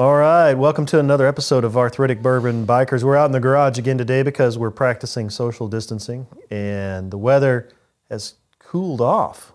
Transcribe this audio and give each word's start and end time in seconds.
All 0.00 0.16
right, 0.16 0.54
welcome 0.54 0.86
to 0.86 0.98
another 0.98 1.26
episode 1.26 1.62
of 1.62 1.76
Arthritic 1.76 2.22
Bourbon 2.22 2.66
Bikers. 2.66 3.02
We're 3.02 3.16
out 3.18 3.26
in 3.26 3.32
the 3.32 3.38
garage 3.38 3.76
again 3.78 3.98
today 3.98 4.22
because 4.22 4.56
we're 4.56 4.70
practicing 4.70 5.28
social 5.28 5.68
distancing 5.68 6.26
and 6.50 7.10
the 7.10 7.18
weather 7.18 7.68
has 8.10 8.36
cooled 8.58 9.02
off. 9.02 9.52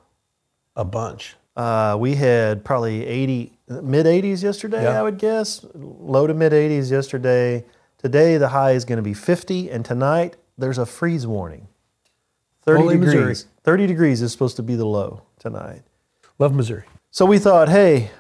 A 0.76 0.86
bunch. 0.86 1.36
Uh, 1.58 1.98
we 2.00 2.14
had 2.14 2.64
probably 2.64 3.08
80, 3.08 3.54
mid 3.82 4.06
80s 4.06 4.44
yesterday, 4.44 4.84
Yeah. 4.84 5.00
I 5.00 5.02
would 5.02 5.18
guess. 5.18 5.66
Low 5.74 6.28
to 6.28 6.36
mid 6.36 6.52
80s 6.52 6.92
yesterday. 6.92 7.66
Today, 7.98 8.38
the 8.38 8.50
high 8.50 8.74
is 8.74 8.86
going 8.86 8.98
to 8.98 9.02
be 9.02 9.16
50, 9.16 9.72
and 9.72 9.84
tonight, 9.84 10.36
there's 10.60 10.78
a 10.78 10.86
freeze 10.86 11.26
warning. 11.26 11.70
30 12.66 12.82
Only 12.84 12.94
degrees. 12.98 13.16
Missouri. 13.16 13.36
30 13.64 13.88
degrees 13.88 14.22
is 14.22 14.32
supposed 14.32 14.58
to 14.58 14.62
be 14.64 14.76
the 14.76 14.86
low 14.86 15.24
tonight. 15.40 15.82
Love 16.38 16.54
Missouri. 16.54 16.84
So 17.10 17.26
we 17.26 17.40
thought, 17.40 17.68
hey, 17.68 18.12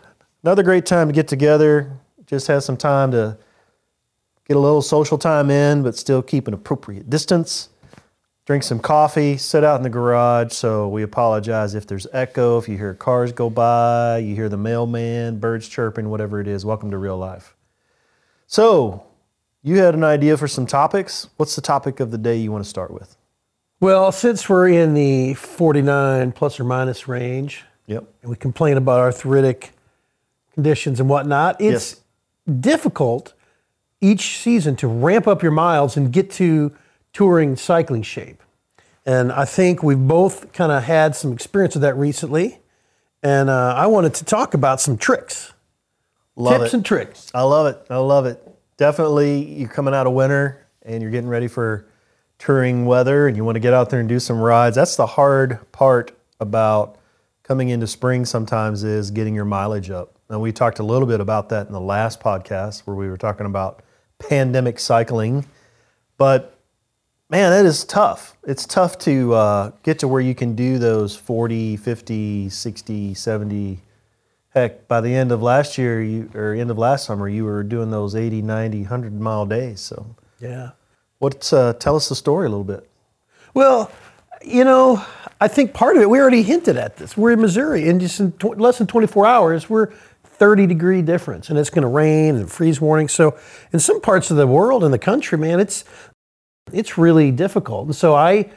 another 0.44 0.64
great 0.64 0.88
time 0.88 1.08
to 1.08 1.14
get 1.14 1.28
together. 1.28 2.00
Just 2.26 2.48
has 2.48 2.66
some 2.66 2.78
time 2.78 3.12
to 3.12 3.38
get 4.48 4.58
a 4.58 4.60
little 4.60 4.82
social 4.82 5.18
time 5.18 5.50
in, 5.50 5.84
but 5.84 5.96
still 5.96 6.22
keep 6.22 6.48
an 6.48 6.54
appropriate 6.54 7.10
distance. 7.10 7.70
Drink 8.46 8.62
some 8.64 8.80
coffee, 8.80 9.38
sit 9.38 9.64
out 9.64 9.78
in 9.78 9.84
the 9.84 9.90
garage. 9.90 10.54
So 10.54 10.88
we 10.88 11.02
apologize 11.02 11.74
if 11.74 11.88
there's 11.88 12.06
echo, 12.14 12.58
if 12.60 12.70
you 12.70 12.78
hear 12.78 12.94
cars 12.94 13.32
go 13.32 13.50
by, 13.50 14.20
you 14.20 14.36
hear 14.36 14.50
the 14.50 14.58
mailman, 14.58 15.40
birds 15.40 15.68
chirping, 15.68 16.10
whatever 16.10 16.40
it 16.40 16.48
is. 16.48 16.64
Welcome 16.64 16.92
to 16.92 16.98
real 16.98 17.18
life. 17.18 17.56
So 18.48 19.04
you 19.64 19.78
had 19.78 19.96
an 19.96 20.04
idea 20.04 20.38
for 20.38 20.48
some 20.48 20.68
topics. 20.68 21.28
What's 21.38 21.56
the 21.56 21.62
topic 21.62 22.00
of 22.00 22.12
the 22.12 22.20
day 22.20 22.38
you 22.38 22.52
want 22.52 22.64
to 22.64 22.70
start 22.70 22.92
with? 22.92 23.18
Well, 23.80 24.12
since 24.12 24.48
we're 24.48 24.70
in 24.70 24.94
the 24.94 25.34
49 25.34 26.32
plus 26.32 26.60
or 26.60 26.64
minus 26.64 27.08
range, 27.08 27.66
Yep. 27.88 28.04
and 28.22 28.30
we 28.30 28.36
complain 28.38 28.78
about 28.78 29.00
arthritic 29.00 29.72
conditions 30.54 31.00
and 31.00 31.10
whatnot, 31.10 31.60
it's 31.60 32.02
difficult 32.60 33.34
each 34.02 34.38
season 34.38 34.76
to 34.78 34.88
ramp 34.88 35.28
up 35.28 35.42
your 35.42 35.52
miles 35.52 35.98
and 35.98 36.12
get 36.12 36.30
to 36.32 36.76
touring 37.14 37.56
cycling 37.56 38.04
shape. 38.04 38.42
And 39.06 39.32
I 39.32 39.46
think 39.46 39.84
we've 39.84 40.00
both 40.00 40.52
kind 40.54 40.72
of 40.72 40.84
had 40.84 41.16
some 41.16 41.32
experience 41.32 41.76
with 41.76 41.82
that 41.84 41.96
recently. 41.96 42.60
And 43.24 43.50
uh, 43.50 43.74
I 43.76 43.88
wanted 43.88 44.14
to 44.16 44.26
talk 44.26 44.54
about 44.54 44.82
some 44.82 44.98
tricks, 44.98 45.54
Love 46.36 46.62
tips 46.62 46.74
it. 46.74 46.78
and 46.78 46.86
tricks. 46.86 47.32
I 47.34 47.42
love 47.44 47.68
it. 47.68 47.86
I 47.90 47.98
love 47.98 48.26
it. 48.26 48.42
Definitely, 48.78 49.54
you're 49.58 49.70
coming 49.70 49.94
out 49.94 50.06
of 50.06 50.14
winter 50.14 50.68
and 50.84 51.02
you're 51.02 51.12
getting 51.12 51.30
ready 51.30 51.48
for 51.48 51.88
touring 52.38 52.86
weather 52.86 53.28
and 53.28 53.38
you 53.38 53.46
want 53.46 53.56
to 53.56 53.60
get 53.62 53.74
out 53.74 53.90
there 53.90 54.00
and 54.00 54.10
do 54.10 54.20
some 54.20 54.40
rides. 54.40 54.76
That's 54.76 54.96
the 54.96 55.06
hard 55.06 55.60
part 55.72 56.12
about 56.40 56.98
coming 57.44 57.70
into 57.70 57.88
spring 57.88 58.26
sometimes 58.26 58.84
is 58.84 59.12
getting 59.12 59.34
your 59.34 59.46
mileage 59.46 59.90
up. 59.90 60.15
And 60.30 60.42
we 60.42 60.52
talked 60.52 60.80
a 60.80 60.84
little 60.84 61.08
bit 61.08 61.20
about 61.22 61.50
that 61.50 61.68
in 61.68 61.74
the 61.74 61.80
last 61.82 62.20
podcast 62.20 62.82
where 62.82 62.96
we 62.96 63.08
were 63.10 63.18
talking 63.18 63.46
about 63.46 63.84
pandemic 64.18 64.80
cycling. 64.80 65.46
But 66.18 66.58
man, 67.30 67.52
that 67.52 67.66
is 67.66 67.84
tough. 67.84 68.36
It's 68.48 68.66
tough 68.66 68.98
to 69.00 69.34
uh, 69.34 69.72
get 69.84 70.00
to 70.00 70.08
where 70.08 70.22
you 70.22 70.34
can 70.34 70.56
do 70.56 70.80
those 70.80 71.16
40, 71.16 71.78
50, 71.78 72.50
60, 72.50 73.14
70 73.14 73.80
Heck, 74.56 74.88
by 74.88 75.02
the 75.02 75.14
end 75.14 75.34
of 75.34 75.42
last 75.44 75.78
year, 75.78 76.02
you 76.02 76.30
or 76.34 76.54
end 76.54 76.72
of 76.72 76.78
last 76.78 77.06
summer, 77.08 77.28
you 77.28 77.44
were 77.44 77.62
doing 77.62 77.92
those 77.92 78.16
80, 78.16 78.42
90, 78.42 78.84
100 78.84 79.20
mile 79.20 79.46
days. 79.46 79.82
So, 79.82 80.16
Yeah. 80.40 80.70
what's 81.20 81.52
uh, 81.52 81.74
tell 81.74 81.98
us 81.98 82.08
the 82.08 82.16
story 82.16 82.46
a 82.46 82.50
little 82.50 82.64
bit. 82.64 82.90
Well, 83.54 83.92
you 84.42 84.64
know, 84.64 85.04
I 85.42 85.50
think 85.50 85.74
part 85.74 85.98
of 85.98 86.02
it, 86.04 86.10
we 86.10 86.22
already 86.22 86.42
hinted 86.42 86.78
at 86.78 86.96
this. 86.96 87.18
We're 87.18 87.32
in 87.32 87.42
Missouri, 87.42 87.90
and 87.90 88.00
just 88.00 88.18
in 88.22 88.32
tw- 88.32 88.58
less 88.58 88.78
than 88.78 88.88
24 88.88 89.26
hours, 89.26 89.70
we're 89.70 89.90
30 90.38 90.68
degree 90.68 91.02
difference, 91.02 91.50
and 91.50 91.58
it's 91.58 91.70
going 91.70 91.84
to 91.84 91.88
rain 91.88 92.36
and 92.36 92.52
freeze 92.52 92.82
warning. 92.82 93.08
So, 93.08 93.38
in 93.72 93.80
some 93.80 94.02
parts 94.02 94.32
of 94.32 94.38
the 94.38 94.48
world 94.48 94.84
and 94.84 94.94
the 94.94 95.00
country, 95.00 95.38
man, 95.38 95.60
it's 95.60 95.86
it's 96.72 96.98
really 96.98 97.32
difficult. 97.32 97.86
And 97.88 97.96
so, 97.96 98.16
I 98.16 98.50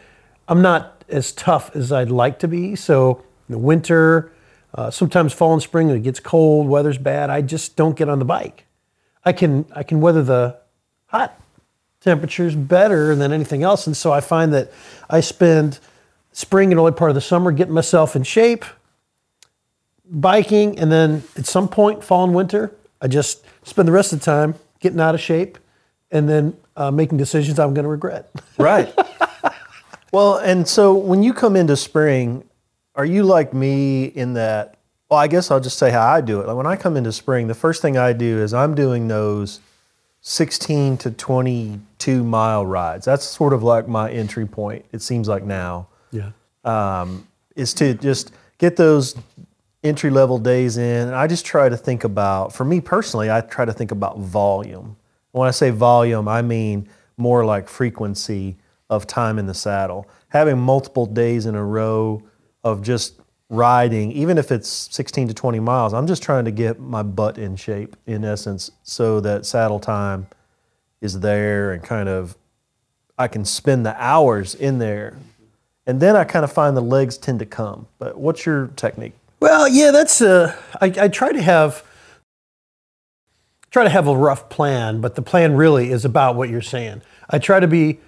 I'm 0.49 0.62
not 0.62 1.05
as 1.09 1.33
tough 1.33 1.75
as 1.75 1.93
I'd 1.93 2.11
like 2.11 2.38
to 2.41 2.49
be. 2.49 2.77
So, 2.77 3.25
in 3.49 3.53
the 3.53 3.59
winter, 3.59 4.33
uh, 4.75 4.91
sometimes 4.91 5.33
fall 5.33 5.53
and 5.53 5.62
spring, 5.62 5.88
it 5.91 6.03
gets 6.03 6.21
cold, 6.21 6.69
weather's 6.69 6.99
bad. 6.99 7.31
I 7.31 7.43
just 7.43 7.77
don't 7.77 7.97
get 7.97 8.09
on 8.09 8.19
the 8.19 8.25
bike. 8.25 8.67
I 9.25 9.33
can 9.33 9.67
I 9.75 9.83
can 9.83 10.00
weather 10.00 10.22
the 10.22 10.59
hot 11.06 11.41
temperatures 12.00 12.55
better 12.55 13.15
than 13.15 13.33
anything 13.33 13.62
else. 13.62 13.87
And 13.87 13.97
so 13.97 14.12
I 14.12 14.21
find 14.21 14.53
that 14.53 14.72
I 15.11 15.21
spend 15.21 15.78
spring 16.33 16.71
and 16.71 16.78
early 16.78 16.93
part 16.93 17.11
of 17.11 17.15
the 17.15 17.21
summer 17.21 17.50
getting 17.50 17.75
myself 17.75 18.15
in 18.15 18.22
shape, 18.22 18.65
biking, 20.10 20.78
and 20.78 20.91
then 20.91 21.22
at 21.36 21.46
some 21.46 21.69
point, 21.69 22.02
fall 22.04 22.24
and 22.24 22.34
winter, 22.34 22.74
I 23.00 23.08
just 23.08 23.44
spend 23.62 23.86
the 23.88 23.92
rest 23.92 24.12
of 24.12 24.20
the 24.20 24.24
time 24.24 24.54
getting 24.80 25.00
out 25.00 25.14
of 25.14 25.20
shape 25.20 25.58
and 26.10 26.28
then 26.28 26.56
uh, 26.76 26.91
making 26.91 27.19
decisions 27.19 27.58
I'm 27.58 27.74
going 27.74 27.84
to 27.84 27.91
regret. 27.91 28.30
Right. 28.58 28.92
well, 30.12 30.38
and 30.38 30.66
so 30.66 30.94
when 30.94 31.22
you 31.22 31.32
come 31.32 31.54
into 31.54 31.76
spring, 31.76 32.44
are 32.96 33.04
you 33.04 33.22
like 33.22 33.54
me 33.54 34.04
in 34.06 34.34
that? 34.34 34.76
Well, 35.08 35.20
I 35.20 35.28
guess 35.28 35.50
I'll 35.50 35.60
just 35.60 35.78
say 35.78 35.91
how 35.91 36.06
I 36.06 36.20
do 36.20 36.40
it. 36.40 36.48
Like 36.48 36.56
when 36.56 36.66
I 36.66 36.75
come 36.76 36.96
into 36.96 37.12
spring, 37.12 37.46
the 37.46 37.54
first 37.54 37.80
thing 37.82 37.96
I 37.96 38.12
do 38.12 38.42
is 38.42 38.52
I'm 38.52 38.75
doing 38.75 39.06
those 39.06 39.60
16 40.22 40.96
to 40.98 41.10
22 41.12 42.25
mile 42.25 42.66
rides. 42.66 43.04
That's 43.06 43.25
sort 43.25 43.52
of 43.52 43.62
like 43.62 43.86
my 43.86 44.10
entry 44.10 44.44
point. 44.46 44.84
It 44.92 45.02
seems 45.02 45.28
like 45.28 45.44
now. 45.44 45.86
Yeah. 46.10 46.30
um, 46.64 47.26
is 47.54 47.75
to 47.75 47.94
just 47.94 48.32
get 48.58 48.76
those 48.76 49.14
entry 49.83 50.11
level 50.11 50.39
days 50.39 50.77
in. 50.77 51.09
And 51.09 51.15
I 51.15 51.27
just 51.27 51.47
try 51.47 51.69
to 51.69 51.77
think 51.77 52.05
about, 52.05 52.53
for 52.53 52.65
me 52.65 52.81
personally, 52.81 53.31
I 53.31 53.41
try 53.41 53.65
to 53.65 53.72
think 53.72 53.91
about 53.91 54.19
volume. 54.19 54.97
When 55.33 55.49
I 55.49 55.53
say 55.53 55.71
volume, 55.71 56.28
I 56.28 56.43
mean 56.43 56.89
more 57.16 57.44
like 57.44 57.69
frequency 57.69 58.56
of 58.91 59.06
time 59.06 59.38
in 59.38 59.47
the 59.47 59.55
saddle. 59.55 60.09
Having 60.28 60.59
multiple 60.59 61.06
days 61.06 61.47
in 61.47 61.55
a 61.55 61.65
row 61.65 62.22
of 62.65 62.83
just 62.83 63.21
riding, 63.50 64.12
even 64.12 64.38
if 64.38 64.50
it's 64.53 64.69
16 64.69 65.28
to 65.28 65.34
20 65.34 65.61
miles, 65.61 65.94
I'm 65.94 66.06
just 66.06 66.22
trying 66.22 66.44
to 66.44 66.50
get 66.50 66.81
my 66.81 67.03
butt 67.03 67.38
in 67.38 67.56
shape, 67.56 67.97
in 68.06 68.25
essence, 68.25 68.71
so 68.83 69.21
that 69.21 69.47
saddle 69.47 69.81
time 69.81 70.27
is 71.00 71.21
there 71.21 71.72
and 71.72 71.83
kind 71.83 72.09
of 72.09 72.37
I 73.19 73.28
can 73.28 73.44
spend 73.44 73.84
the 73.84 74.00
hours 74.03 74.55
in 74.55 74.78
there. 74.78 75.17
And 75.87 76.00
then 76.00 76.15
I 76.15 76.25
kind 76.25 76.44
of 76.44 76.53
find 76.53 76.77
the 76.77 76.83
legs 76.83 77.19
tend 77.19 77.38
to 77.41 77.47
come. 77.47 77.88
But 77.99 78.19
what's 78.19 78.47
your 78.47 78.69
technique? 78.77 79.15
Well, 79.41 79.69
yeah, 79.69 79.93
that's 79.93 80.21
uh, 80.21 80.56
I, 80.81 80.87
I 80.87 81.09
try 81.09 81.32
to 81.32 81.43
have 81.43 81.84
try 83.71 83.84
to 83.84 83.91
have 83.91 84.09
a 84.09 84.16
rough 84.16 84.49
plan, 84.49 85.00
but 85.00 85.15
the 85.15 85.22
plan 85.22 85.54
really 85.54 85.91
is 85.91 86.04
about 86.04 86.34
what 86.34 86.49
you're 86.49 86.62
saying. 86.62 87.03
I 87.31 87.38
try 87.38 87.60
to 87.60 87.69
be 87.69 88.00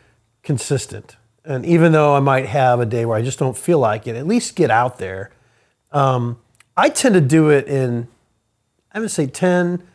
consistent, 0.42 1.16
and 1.44 1.64
even 1.64 1.92
though 1.92 2.14
I 2.16 2.20
might 2.20 2.46
have 2.46 2.80
a 2.80 2.86
day 2.86 3.04
where 3.04 3.16
I 3.16 3.22
just 3.22 3.38
don't 3.38 3.56
feel 3.56 3.78
like 3.78 4.06
it, 4.06 4.16
at 4.16 4.26
least 4.26 4.56
get 4.56 4.70
out 4.70 4.98
there. 4.98 5.30
Um, 5.92 6.40
I 6.76 6.88
tend 6.88 7.14
to 7.14 7.20
do 7.20 7.48
it 7.50 7.66
in 7.68 8.08
I 8.92 8.98
would 8.98 9.10
say 9.10 9.26
ten 9.26 9.86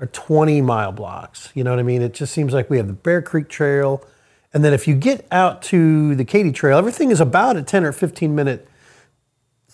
or 0.00 0.06
twenty 0.06 0.60
mile 0.60 0.92
blocks. 0.92 1.50
You 1.54 1.64
know 1.64 1.70
what 1.70 1.80
I 1.80 1.84
mean? 1.84 2.02
It 2.02 2.14
just 2.14 2.32
seems 2.32 2.52
like 2.52 2.70
we 2.70 2.76
have 2.76 2.86
the 2.86 2.92
Bear 2.92 3.22
Creek 3.22 3.48
Trail, 3.48 4.06
and 4.54 4.64
then 4.64 4.72
if 4.72 4.86
you 4.86 4.94
get 4.94 5.26
out 5.32 5.62
to 5.62 6.14
the 6.14 6.24
Katy 6.24 6.52
Trail, 6.52 6.78
everything 6.78 7.10
is 7.10 7.20
about 7.20 7.56
a 7.56 7.62
ten 7.62 7.84
or 7.84 7.90
fifteen 7.90 8.36
minute 8.36 8.68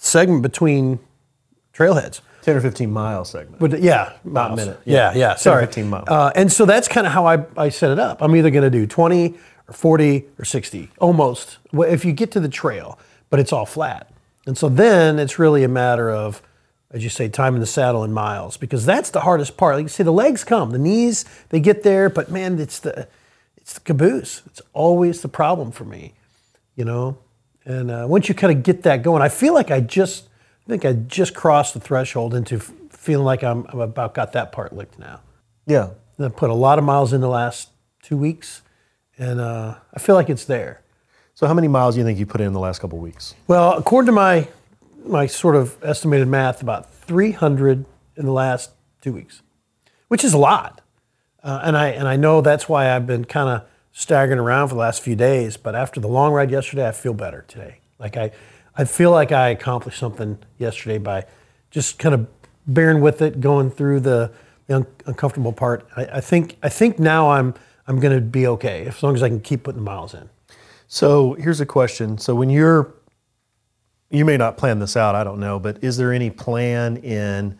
segment 0.03 0.43
between 0.43 0.99
trailheads. 1.73 2.21
10 2.43 2.57
or 2.57 2.61
15 2.61 2.91
mile 2.91 3.25
segment. 3.25 3.61
But 3.61 3.81
yeah, 3.81 4.15
Not 4.25 4.51
miles. 4.51 4.57
minute. 4.57 4.81
Yeah, 4.85 5.15
yeah. 5.15 5.37
sorry. 5.37 5.65
15 5.65 5.89
miles. 5.89 6.09
Uh, 6.09 6.33
and 6.35 6.51
so 6.53 6.65
that's 6.65 6.89
kind 6.89 7.07
of 7.07 7.13
how 7.13 7.25
I, 7.25 7.45
I 7.57 7.69
set 7.69 7.93
it 7.93 8.01
up. 8.01 8.21
I'm 8.21 8.35
either 8.35 8.51
going 8.51 8.65
to 8.65 8.71
do 8.71 8.85
20 8.87 9.35
or 9.69 9.73
40 9.73 10.25
or 10.41 10.45
60, 10.45 10.91
almost. 10.99 11.59
Well, 11.73 11.89
If 11.89 12.05
you 12.05 12.12
get 12.12 12.33
to 12.33 12.41
the 12.41 12.49
trail, 12.49 12.99
but 13.31 13.39
it's 13.39 13.53
all 13.53 13.65
flat, 13.65 14.11
and 14.45 14.59
so 14.59 14.69
then 14.69 15.21
it's 15.21 15.39
really 15.39 15.62
a 15.62 15.69
matter 15.69 16.11
of, 16.11 16.43
as 16.91 17.05
you 17.05 17.11
say, 17.11 17.29
time 17.29 17.55
in 17.55 17.61
the 17.61 17.67
saddle 17.67 18.03
and 18.03 18.12
miles, 18.12 18.57
because 18.57 18.85
that's 18.85 19.11
the 19.11 19.21
hardest 19.21 19.57
part. 19.57 19.77
Like 19.77 19.85
you 19.85 19.89
say, 19.89 20.03
the 20.03 20.12
legs 20.12 20.43
come, 20.43 20.73
the 20.73 20.79
knees 20.81 21.25
they 21.50 21.61
get 21.61 21.85
there, 21.85 22.11
but 22.11 22.29
man, 22.29 22.59
it's 22.59 22.81
the 22.81 23.06
it's 23.56 23.75
the 23.75 23.81
caboose. 23.81 24.43
It's 24.47 24.61
always 24.73 25.23
the 25.23 25.29
problem 25.29 25.71
for 25.71 25.85
me, 25.85 26.15
you 26.75 26.85
know. 26.85 27.19
And 27.64 27.91
uh, 27.91 28.06
once 28.09 28.29
you 28.29 28.35
kind 28.35 28.56
of 28.56 28.62
get 28.62 28.82
that 28.82 29.03
going, 29.03 29.23
I 29.23 29.29
feel 29.29 29.55
like 29.55 29.70
I 29.70 29.81
just, 29.81 30.29
I 30.67 30.70
think 30.70 30.85
I 30.85 30.93
just 30.94 31.35
crossed 31.35 31.75
the 31.75 31.81
threshold 31.81 32.35
into 32.35 32.56
f- 32.56 32.73
feeling 32.91 33.25
like 33.25 33.43
I'm, 33.44 33.67
I'm 33.69 33.81
about 33.81 34.14
got 34.14 34.32
that 34.32 34.53
part 34.53 34.73
licked 34.73 34.99
now. 34.99 35.20
yeah. 35.67 35.91
And 36.19 36.26
I 36.26 36.29
put 36.29 36.50
a 36.50 36.55
lot 36.55 36.79
of 36.79 36.85
miles 36.85 37.14
in 37.14 37.23
the 37.23 37.29
last 37.29 37.70
two 38.03 38.19
weeks, 38.19 38.61
and 39.17 39.41
uh, 39.41 39.76
I 39.94 39.99
feel 39.99 40.14
like 40.14 40.29
it's 40.29 40.44
there. 40.44 40.82
So 41.35 41.47
how 41.47 41.55
many 41.55 41.69
miles 41.69 41.94
do 41.94 42.00
you 42.00 42.05
think 42.06 42.19
you 42.19 42.26
put 42.26 42.43
in 42.43 42.53
the 42.53 42.61
last 42.61 42.81
couple 42.81 42.99
of 42.99 43.03
weeks? 43.03 43.35
Well, 43.49 43.73
according 43.79 44.06
to 44.06 44.12
my 44.12 44.47
my 45.06 45.26
sort 45.26 45.56
of 45.56 45.82
estimated 45.82 46.29
math, 46.29 46.61
about 46.62 46.93
300 46.94 47.87
in 48.17 48.26
the 48.26 48.31
last 48.32 48.73
two 49.00 49.12
weeks, 49.12 49.43
which 50.09 50.23
is 50.23 50.35
a 50.35 50.38
lot. 50.38 50.82
Uh, 51.43 51.61
and 51.64 51.76
I 51.79 51.88
and 51.88 52.06
I 52.06 52.17
know 52.17 52.43
that's 52.43 52.69
why 52.69 52.94
I've 52.94 53.06
been 53.06 53.25
kind 53.25 53.49
of 53.49 53.69
staggering 53.93 54.39
around 54.39 54.69
for 54.69 54.75
the 54.75 54.81
last 54.81 55.03
few 55.03 55.15
days. 55.15 55.56
But 55.56 55.75
after 55.75 56.00
the 56.00 56.09
long 56.09 56.33
ride 56.33 56.50
yesterday, 56.50 56.89
I 56.89 56.93
feel 56.93 57.15
better 57.15 57.44
today. 57.47 57.79
Like 57.99 58.17
I, 58.17 58.33
I 58.77 58.85
feel 58.85 59.11
like 59.11 59.33
I 59.33 59.50
accomplished 59.50 59.99
something 59.99 60.39
yesterday 60.59 60.99
by 60.99 61.27
just 61.71 61.99
kind 61.99 62.15
of 62.15 62.27
bearing 62.67 63.00
with 63.00 63.23
it, 63.23 63.41
going 63.41 63.71
through 63.71 64.00
the 64.00 64.33
the 64.67 64.77
un- 64.77 64.87
uncomfortable 65.06 65.53
part. 65.53 65.87
I, 65.97 66.05
I 66.05 66.21
think 66.21 66.56
I 66.62 66.69
think 66.69 66.99
now 66.99 67.31
I'm 67.31 67.55
I'm 67.87 68.00
going 68.00 68.15
to 68.15 68.21
be 68.21 68.47
okay 68.47 68.87
as 68.87 69.03
long 69.03 69.15
as 69.15 69.23
I 69.23 69.29
can 69.29 69.41
keep 69.41 69.65
putting 69.65 69.81
the 69.81 69.85
miles 69.85 70.15
in. 70.15 70.29
So 70.87 71.35
here's 71.35 71.61
a 71.61 71.67
question. 71.67 72.19
So 72.19 72.35
when 72.35 72.50
you're, 72.50 72.95
you 74.11 74.25
may 74.25 74.37
not 74.37 74.56
plan 74.56 74.79
this 74.79 74.97
out, 74.97 75.15
I 75.15 75.25
don't 75.25 75.41
know, 75.41 75.59
but 75.59 75.83
is 75.83 75.97
there 75.97 76.12
any 76.12 76.31
plan 76.31 76.99
in 76.99 77.59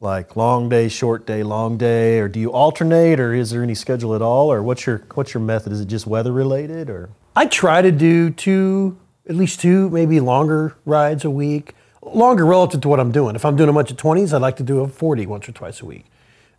like 0.00 0.36
long 0.36 0.68
day, 0.68 0.88
short 0.88 1.26
day, 1.26 1.42
long 1.42 1.76
day, 1.76 2.20
or 2.20 2.28
do 2.28 2.38
you 2.38 2.52
alternate, 2.52 3.18
or 3.18 3.34
is 3.34 3.50
there 3.50 3.62
any 3.62 3.74
schedule 3.74 4.14
at 4.14 4.22
all, 4.22 4.52
or 4.52 4.62
what's 4.62 4.86
your 4.86 5.04
what's 5.14 5.34
your 5.34 5.42
method? 5.42 5.72
Is 5.72 5.80
it 5.80 5.88
just 5.88 6.06
weather 6.06 6.32
related, 6.32 6.88
or? 6.88 7.10
I 7.34 7.46
try 7.46 7.82
to 7.82 7.92
do 7.92 8.30
two, 8.30 8.96
at 9.28 9.36
least 9.36 9.60
two, 9.60 9.90
maybe 9.90 10.20
longer 10.20 10.76
rides 10.84 11.24
a 11.24 11.30
week. 11.30 11.74
Longer 12.02 12.46
relative 12.46 12.80
to 12.82 12.88
what 12.88 13.00
I'm 13.00 13.12
doing. 13.12 13.36
If 13.36 13.44
I'm 13.44 13.54
doing 13.56 13.68
a 13.68 13.72
bunch 13.72 13.90
of 13.90 13.96
20s, 13.96 14.32
I'd 14.32 14.40
like 14.40 14.56
to 14.56 14.62
do 14.62 14.80
a 14.80 14.88
40 14.88 15.26
once 15.26 15.48
or 15.48 15.52
twice 15.52 15.80
a 15.80 15.84
week. 15.84 16.06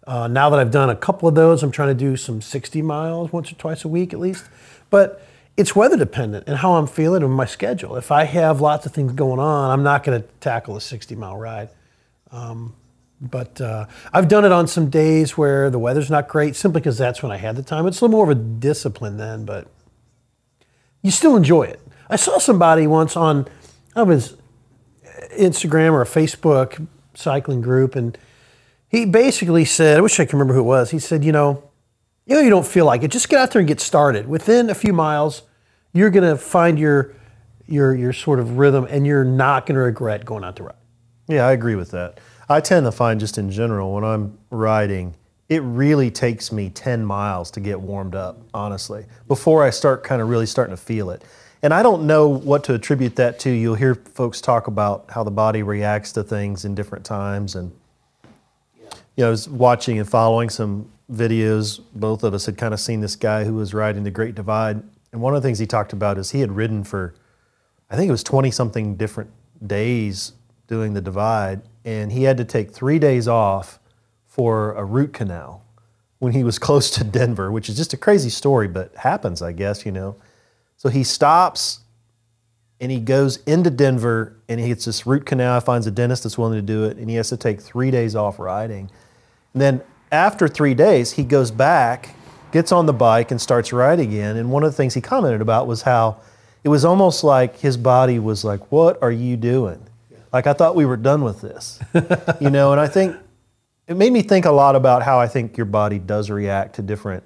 Uh, 0.06 0.28
now 0.28 0.50
that 0.50 0.60
I've 0.60 0.70
done 0.70 0.90
a 0.90 0.96
couple 0.96 1.28
of 1.28 1.36
those, 1.36 1.64
I'm 1.64 1.72
trying 1.72 1.90
to 1.90 1.94
do 1.96 2.16
some 2.16 2.42
60 2.42 2.82
miles 2.82 3.32
once 3.34 3.52
or 3.52 3.56
twice 3.56 3.84
a 3.84 3.88
week 3.88 4.14
at 4.14 4.20
least. 4.20 4.46
But 4.90 5.26
it's 5.58 5.76
weather 5.76 5.98
dependent 5.98 6.48
and 6.48 6.58
how 6.58 6.74
I'm 6.74 6.88
feeling 6.88 7.24
and 7.24 7.34
my 7.34 7.46
schedule. 7.46 7.96
If 7.96 8.12
I 8.12 8.26
have 8.26 8.62
lots 8.62 8.86
of 8.86 8.94
things 8.94 9.12
going 9.14 9.40
on, 9.40 9.72
I'm 9.72 9.84
not 9.84 10.04
going 10.04 10.22
to 10.22 10.28
tackle 10.40 10.76
a 10.76 10.82
60 10.82 11.16
mile 11.16 11.38
ride. 11.38 11.70
Um, 12.32 12.76
but 13.22 13.60
uh, 13.60 13.86
I've 14.14 14.28
done 14.28 14.46
it 14.46 14.52
on 14.52 14.68
some 14.68 14.90
days 14.90 15.38
where 15.38 15.70
the 15.70 15.80
weather's 15.80 16.10
not 16.10 16.28
great, 16.28 16.56
simply 16.56 16.82
because 16.82 16.98
that's 16.98 17.22
when 17.22 17.32
I 17.32 17.38
had 17.38 17.56
the 17.56 17.64
time. 17.64 17.86
It's 17.86 18.00
a 18.02 18.06
little 18.06 18.18
more 18.18 18.32
of 18.32 18.38
a 18.38 18.42
discipline 18.42 19.18
then, 19.18 19.46
but 19.46 19.68
you 21.02 21.12
still 21.12 21.36
enjoy 21.36 21.64
it. 21.64 21.82
I 22.10 22.16
saw 22.16 22.38
somebody 22.40 22.88
once 22.88 23.16
on 23.16 23.48
I 23.96 24.04
was 24.04 24.38
Instagram 25.38 25.92
or 25.92 26.02
a 26.02 26.06
Facebook 26.06 26.88
cycling 27.14 27.62
group, 27.62 27.96
and 27.96 28.18
he 28.88 29.06
basically 29.06 29.66
said, 29.66 29.98
I 29.98 30.02
wish 30.02 30.20
I 30.20 30.26
could 30.26 30.34
remember 30.34 30.54
who 30.54 30.62
it 30.62 30.64
was. 30.64 30.92
He 30.92 31.00
said, 31.00 31.24
you 31.24 31.32
know, 31.32 31.64
you 32.26 32.36
know, 32.36 32.42
you 32.42 32.50
don't 32.50 32.66
feel 32.66 32.86
like 32.86 33.04
it. 33.04 33.12
Just 33.12 33.28
get 33.28 33.40
out 33.40 33.52
there 33.52 33.60
and 33.60 33.68
get 33.68 33.80
started. 33.80 34.28
Within 34.28 34.70
a 34.70 34.76
few 34.76 34.94
miles, 34.94 35.44
you're 35.94 36.10
going 36.10 36.30
to 36.30 36.38
find 36.38 36.80
your 36.80 37.16
your 37.68 37.94
your 37.94 38.14
sort 38.14 38.40
of 38.40 38.58
rhythm, 38.58 38.88
and 38.90 39.06
you're 39.06 39.26
not 39.26 39.66
going 39.66 39.76
to 39.76 39.82
regret 39.82 40.26
going 40.26 40.44
out 40.44 40.56
to 40.58 40.64
ride. 40.64 40.76
Yeah, 41.28 41.46
I 41.46 41.52
agree 41.52 41.76
with 41.76 41.92
that. 41.92 42.20
I 42.50 42.62
tend 42.62 42.86
to 42.88 42.92
find 42.92 43.20
just 43.20 43.38
in 43.38 43.52
general 43.52 43.94
when 43.94 44.04
I'm 44.04 44.38
riding, 44.50 45.14
it 45.50 45.62
really 45.62 46.10
takes 46.10 46.52
me 46.52 46.70
10 46.70 47.06
miles 47.06 47.52
to 47.52 47.60
get 47.60 47.80
warmed 47.80 48.16
up, 48.16 48.42
honestly, 48.54 49.06
before 49.28 49.64
I 49.64 49.70
start 49.70 50.04
kind 50.04 50.20
of 50.22 50.30
really 50.30 50.48
starting 50.48 50.76
to 50.76 50.82
feel 50.82 51.12
it. 51.12 51.24
And 51.62 51.74
I 51.74 51.84
don't 51.84 52.08
know 52.08 52.28
what 52.28 52.64
to 52.64 52.74
attribute 52.74 53.18
that 53.18 53.38
to. 53.40 53.52
You'll 53.52 53.76
hear 53.76 53.94
folks 53.94 54.42
talk 54.42 54.68
about 54.68 55.12
how 55.12 55.24
the 55.24 55.32
body 55.32 55.62
reacts 55.62 56.12
to 56.14 56.24
things 56.24 56.66
in 56.66 56.74
different 56.74 57.06
times. 57.06 57.56
And, 57.56 57.72
you 59.16 59.24
know, 59.24 59.28
I 59.28 59.30
was 59.30 59.48
watching 59.48 60.00
and 60.00 60.10
following 60.10 60.50
some 60.50 60.90
videos. 61.12 61.82
Both 61.94 62.24
of 62.24 62.34
us 62.34 62.46
had 62.46 62.58
kind 62.58 62.74
of 62.74 62.80
seen 62.80 63.02
this 63.02 63.16
guy 63.16 63.44
who 63.44 63.54
was 63.54 63.74
riding 63.74 64.04
the 64.04 64.12
Great 64.12 64.36
Divide. 64.36 64.82
And 65.12 65.22
one 65.22 65.36
of 65.36 65.42
the 65.44 65.48
things 65.48 65.60
he 65.60 65.68
talked 65.68 65.94
about 65.94 66.18
is 66.18 66.32
he 66.32 66.40
had 66.40 66.52
ridden 66.52 66.84
for, 66.84 67.14
I 67.92 67.96
think 67.96 68.08
it 68.08 68.12
was 68.12 68.24
20 68.24 68.50
something 68.52 68.96
different 68.96 69.32
days 69.66 70.34
doing 70.68 70.94
the 70.94 71.02
divide. 71.02 71.62
And 71.90 72.12
he 72.12 72.22
had 72.22 72.38
to 72.38 72.46
take 72.46 72.70
three 72.70 73.00
days 73.00 73.28
off 73.28 73.80
for 74.28 74.74
a 74.74 74.86
root 74.86 75.12
canal 75.12 75.66
when 76.20 76.34
he 76.34 76.44
was 76.44 76.60
close 76.68 76.92
to 76.92 77.04
Denver, 77.04 77.52
which 77.52 77.68
is 77.68 77.76
just 77.76 77.94
a 77.94 77.98
crazy 77.98 78.30
story, 78.30 78.68
but 78.68 78.96
happens, 78.96 79.42
I 79.42 79.54
guess, 79.54 79.88
you 79.88 79.92
know. 79.92 80.16
So 80.78 80.90
he 80.90 81.04
stops 81.04 81.80
and 82.80 82.92
he 82.92 83.00
goes 83.00 83.38
into 83.48 83.72
Denver 83.72 84.36
and 84.48 84.60
he 84.60 84.68
gets 84.68 84.86
this 84.86 85.08
root 85.08 85.26
canal, 85.26 85.60
finds 85.62 85.88
a 85.88 85.92
dentist 85.92 86.22
that's 86.22 86.38
willing 86.38 86.60
to 86.60 86.62
do 86.62 86.84
it, 86.86 86.98
and 86.98 87.10
he 87.10 87.16
has 87.16 87.30
to 87.30 87.38
take 87.38 87.60
three 87.60 87.90
days 87.90 88.16
off 88.16 88.38
riding. 88.38 88.92
And 89.56 89.62
then 89.62 89.82
after 90.12 90.48
three 90.48 90.76
days, 90.76 91.14
he 91.14 91.24
goes 91.24 91.50
back, 91.50 92.14
gets 92.52 92.72
on 92.72 92.86
the 92.86 92.94
bike, 92.94 93.32
and 93.32 93.42
starts 93.42 93.74
riding 93.74 94.08
again. 94.08 94.38
And 94.38 94.52
one 94.52 94.64
of 94.64 94.70
the 94.72 94.78
things 94.78 94.94
he 94.94 95.02
commented 95.02 95.42
about 95.42 95.66
was 95.66 95.82
how 95.82 96.22
it 96.64 96.70
was 96.70 96.86
almost 96.86 97.24
like 97.24 97.58
his 97.58 97.78
body 97.78 98.20
was 98.20 98.44
like, 98.44 98.72
What 98.72 99.02
are 99.02 99.12
you 99.12 99.36
doing? 99.38 99.89
Like, 100.32 100.48
I 100.48 100.54
thought 100.54 100.76
we 100.76 100.86
were 100.86 100.98
done 100.98 101.24
with 101.24 101.42
this. 101.42 101.80
you 102.40 102.50
know, 102.50 102.72
and 102.72 102.80
I 102.80 102.88
think 102.88 103.16
it 103.88 103.98
made 103.98 104.14
me 104.14 104.22
think 104.22 104.46
a 104.46 104.52
lot 104.52 104.76
about 104.76 105.04
how 105.04 105.20
I 105.20 105.28
think 105.28 105.58
your 105.58 105.66
body 105.66 106.00
does 106.00 106.30
react 106.30 106.76
to 106.76 106.82
different 106.82 107.24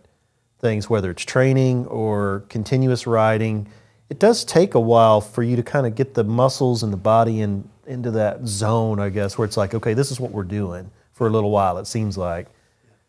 things, 0.59 0.89
whether 0.89 1.11
it's 1.11 1.25
training 1.25 1.85
or 1.87 2.45
continuous 2.47 3.05
riding. 3.05 3.67
It 4.09 4.19
does 4.19 4.45
take 4.45 4.73
a 4.73 4.79
while 4.79 5.19
for 5.19 5.43
you 5.43 5.55
to 5.57 5.63
kind 5.63 5.85
of 5.85 5.95
get 5.95 6.13
the 6.13 6.23
muscles 6.23 6.83
and 6.83 6.93
the 6.93 6.97
body 6.97 7.41
in, 7.41 7.69
into 7.85 8.11
that 8.11 8.47
zone, 8.47 8.99
I 8.99 9.09
guess, 9.09 9.37
where 9.37 9.45
it's 9.45 9.57
like, 9.57 9.73
okay, 9.73 9.93
this 9.93 10.09
is 10.09 10.19
what 10.19 10.31
we're 10.31 10.43
doing 10.43 10.89
for 11.11 11.27
a 11.27 11.29
little 11.29 11.51
while, 11.51 11.77
it 11.77 11.85
seems 11.85 12.17
like. 12.17 12.47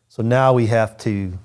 So 0.08 0.22
now 0.22 0.52
we 0.52 0.66
have 0.66 0.98
to 0.98 1.38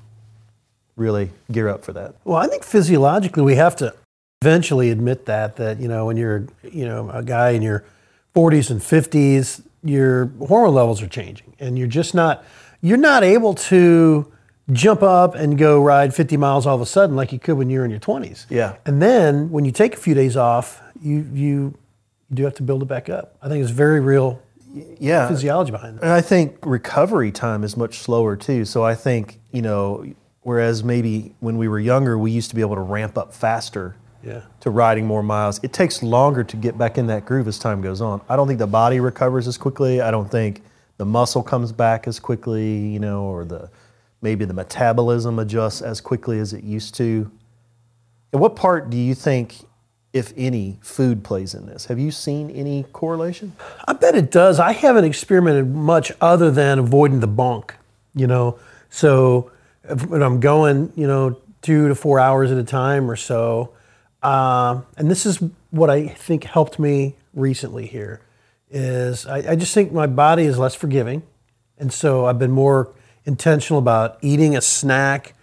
really 0.96 1.32
gear 1.52 1.70
up 1.70 1.84
for 1.84 1.94
that. 1.94 2.16
Well, 2.24 2.38
I 2.38 2.48
think 2.48 2.64
physiologically 2.64 3.44
we 3.44 3.56
have 3.56 3.76
to 3.78 3.96
eventually 4.42 4.90
admit 4.90 5.26
that 5.26 5.58
that 5.58 5.80
you 5.80 5.88
know 5.88 6.06
when 6.06 6.16
you're 6.16 6.46
you 6.64 6.86
know 6.86 7.10
a 7.10 7.22
guy 7.22 7.52
in 7.52 7.62
your 7.62 7.84
40s 8.40 8.72
and 8.72 8.80
50s, 8.80 9.62
your 9.84 10.28
hormone 10.48 10.74
levels 10.76 11.02
are 11.02 11.08
changing, 11.08 11.54
and 11.60 11.78
you're 11.78 11.88
just 11.88 12.14
not 12.14 12.44
you're 12.82 12.98
not 12.98 13.24
able 13.24 13.54
to 13.54 14.32
jump 14.72 15.04
up 15.04 15.36
and 15.36 15.58
go 15.58 15.82
ride 15.82 16.14
50 16.16 16.38
miles 16.38 16.66
all 16.66 16.76
of 16.76 16.82
a 16.82 16.86
sudden 16.86 17.16
like 17.16 17.34
you 17.34 17.40
could 17.40 17.58
when 17.58 17.70
you 17.70 17.80
were 17.80 17.86
in 17.86 17.92
your 17.92 18.00
20s. 18.00 18.46
Yeah. 18.50 18.76
And 18.86 19.02
then 19.02 19.50
when 19.50 19.66
you 19.66 19.72
take 19.72 19.96
a 19.96 19.98
few 19.98 20.14
days 20.14 20.38
off, 20.38 20.82
you 21.02 21.28
you 21.34 21.74
you 22.30 22.36
do 22.36 22.44
have 22.44 22.54
to 22.56 22.64
build 22.64 22.82
it 22.84 22.86
back 22.88 23.10
up. 23.10 23.36
I 23.42 23.50
think 23.50 23.62
it's 23.64 23.72
very 23.72 24.00
real 24.00 24.42
Yeah. 25.00 25.28
physiology 25.28 25.72
behind 25.72 25.98
that. 25.98 26.04
And 26.04 26.12
I 26.14 26.22
think 26.22 26.58
recovery 26.66 27.32
time 27.32 27.64
is 27.64 27.76
much 27.76 27.98
slower 28.00 28.36
too. 28.38 28.64
So 28.66 28.84
I 28.86 28.94
think, 28.96 29.40
you 29.52 29.64
know, 29.64 30.06
whereas 30.44 30.84
maybe 30.84 31.34
when 31.40 31.58
we 31.58 31.68
were 31.68 31.80
younger, 31.80 32.18
we 32.20 32.30
used 32.32 32.50
to 32.52 32.56
be 32.56 32.62
able 32.62 32.76
to 32.76 32.82
ramp 32.82 33.18
up 33.18 33.34
faster 33.34 33.96
Yeah. 34.22 34.42
to 34.60 34.70
riding 34.70 35.06
more 35.06 35.24
miles. 35.24 35.60
It 35.64 35.72
takes 35.72 36.04
longer 36.04 36.44
to 36.44 36.58
get 36.58 36.78
back 36.78 36.98
in 36.98 37.08
that 37.08 37.26
groove 37.26 37.48
as 37.48 37.58
time 37.58 37.82
goes 37.82 38.02
on. 38.02 38.22
I 38.28 38.36
don't 38.36 38.48
think 38.48 38.60
the 38.60 38.68
body 38.68 39.00
recovers 39.00 39.48
as 39.48 39.58
quickly. 39.58 40.02
I 40.02 40.12
don't 40.12 40.30
think 40.30 40.62
the 40.98 41.06
muscle 41.06 41.42
comes 41.42 41.72
back 41.72 42.08
as 42.08 42.20
quickly, 42.20 42.88
you 42.88 43.00
know, 43.00 43.24
or 43.24 43.46
the 43.46 43.70
maybe 44.22 44.46
the 44.46 44.54
metabolism 44.54 45.40
adjusts 45.40 45.82
as 45.82 46.02
quickly 46.02 46.40
as 46.40 46.52
it 46.54 46.64
used 46.64 46.96
to. 46.96 47.32
And 48.34 48.42
what 48.42 48.56
part 48.56 48.90
do 48.90 48.98
you 48.98 49.16
think, 49.16 49.56
if 50.12 50.34
any, 50.36 50.78
food 50.82 51.24
plays 51.24 51.54
in 51.54 51.66
this? 51.66 51.86
Have 51.86 52.00
you 52.00 52.12
seen 52.12 52.50
any 52.52 52.84
correlation? 52.92 53.54
I 53.88 53.94
bet 53.94 54.16
it 54.16 54.32
does. 54.32 54.60
I 54.60 54.74
haven't 54.74 55.06
experimented 55.06 55.74
much 55.74 56.12
other 56.20 56.52
than 56.52 56.80
avoiding 56.80 57.22
the 57.22 57.28
bonk, 57.28 57.72
you 58.14 58.28
know. 58.28 58.60
So 58.90 59.52
if, 59.84 60.06
when 60.08 60.22
I'm 60.22 60.40
going, 60.40 60.92
you 60.96 61.08
know, 61.08 61.38
two 61.62 61.88
to 61.88 61.96
four 61.96 62.20
hours 62.20 62.52
at 62.52 62.58
a 62.58 62.64
time 62.64 63.10
or 63.10 63.16
so, 63.16 63.74
um, 64.22 64.86
and 64.98 65.10
this 65.10 65.26
is 65.26 65.42
what 65.72 65.90
I 65.90 66.08
think 66.08 66.44
helped 66.44 66.80
me 66.80 67.16
recently 67.34 67.86
here, 67.86 68.22
is 68.70 69.26
I, 69.26 69.52
I 69.52 69.56
just 69.56 69.74
think 69.74 69.92
my 69.92 70.08
body 70.08 70.44
is 70.44 70.58
less 70.58 70.76
forgiving, 70.76 71.24
and 71.78 71.92
so 71.94 72.26
I've 72.26 72.40
been 72.40 72.52
more 72.52 72.94
intentional 73.26 73.80
about 73.80 74.18
eating 74.22 74.56
a 74.56 74.62
snack 74.62 75.34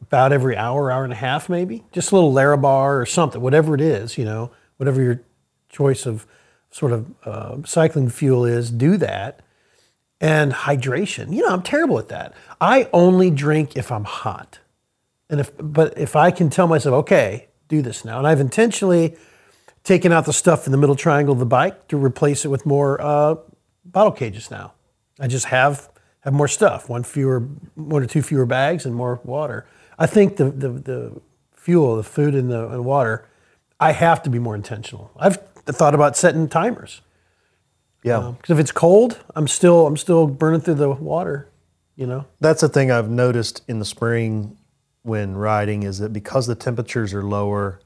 about 0.00 0.32
every 0.32 0.56
hour, 0.56 0.90
hour 0.90 1.04
and 1.04 1.12
a 1.12 1.16
half, 1.16 1.48
maybe 1.48 1.84
just 1.92 2.12
a 2.12 2.14
little 2.14 2.32
Larabar 2.32 3.00
or 3.00 3.06
something, 3.06 3.40
whatever 3.40 3.74
it 3.74 3.80
is, 3.80 4.18
you 4.18 4.24
know, 4.24 4.50
whatever 4.76 5.00
your 5.00 5.22
choice 5.68 6.06
of 6.06 6.26
sort 6.70 6.92
of 6.92 7.06
uh, 7.24 7.56
cycling 7.64 8.08
fuel 8.08 8.44
is, 8.44 8.70
do 8.70 8.96
that. 8.96 9.40
And 10.20 10.52
hydration, 10.52 11.34
you 11.34 11.42
know, 11.42 11.48
I'm 11.48 11.62
terrible 11.62 11.98
at 11.98 12.08
that. 12.08 12.34
I 12.60 12.88
only 12.92 13.30
drink 13.30 13.76
if 13.76 13.90
I'm 13.90 14.04
hot, 14.04 14.60
and 15.28 15.40
if 15.40 15.50
but 15.58 15.98
if 15.98 16.14
I 16.14 16.30
can 16.30 16.48
tell 16.48 16.68
myself, 16.68 16.94
okay, 17.00 17.48
do 17.72 17.82
this 17.82 18.04
now, 18.04 18.18
and 18.18 18.26
I've 18.26 18.38
intentionally 18.40 19.16
taken 19.82 20.12
out 20.12 20.26
the 20.26 20.32
stuff 20.32 20.66
in 20.66 20.72
the 20.72 20.78
middle 20.78 20.94
triangle 20.94 21.32
of 21.32 21.40
the 21.40 21.46
bike 21.46 21.88
to 21.88 21.96
replace 21.96 22.44
it 22.44 22.48
with 22.48 22.64
more 22.66 23.00
uh, 23.00 23.36
bottle 23.84 24.12
cages 24.12 24.50
now. 24.50 24.74
I 25.18 25.26
just 25.26 25.46
have 25.46 25.88
have 26.20 26.32
more 26.34 26.46
stuff, 26.48 26.88
one 26.88 27.02
fewer, 27.02 27.40
one 27.74 28.02
or 28.02 28.06
two 28.06 28.22
fewer 28.22 28.46
bags, 28.46 28.86
and 28.86 28.94
more 28.94 29.20
water. 29.24 29.66
I 29.98 30.06
think 30.06 30.36
the 30.36 30.50
the, 30.50 30.68
the 30.68 31.20
fuel, 31.56 31.96
the 31.96 32.02
food, 32.04 32.34
and 32.34 32.50
the 32.50 32.68
and 32.68 32.84
water, 32.84 33.26
I 33.80 33.92
have 33.92 34.22
to 34.24 34.30
be 34.30 34.38
more 34.38 34.54
intentional. 34.54 35.10
I've 35.16 35.38
thought 35.66 35.94
about 35.94 36.16
setting 36.16 36.48
timers 36.48 37.00
Yeah. 38.02 38.34
because 38.36 38.50
if 38.50 38.58
it's 38.58 38.72
cold, 38.72 39.18
I'm 39.34 39.48
still 39.48 39.86
I'm 39.86 39.96
still 39.96 40.26
burning 40.26 40.60
through 40.60 40.74
the 40.74 40.90
water. 40.90 41.48
You 41.96 42.06
know. 42.06 42.24
That's 42.40 42.60
the 42.60 42.68
thing 42.68 42.90
I've 42.90 43.10
noticed 43.10 43.62
in 43.68 43.78
the 43.78 43.84
spring 43.84 44.56
when 45.02 45.34
riding 45.36 45.82
is 45.82 45.98
that 45.98 46.12
because 46.12 46.46
the 46.46 46.54
temperatures 46.54 47.12
are 47.12 47.22
lower, 47.22 47.80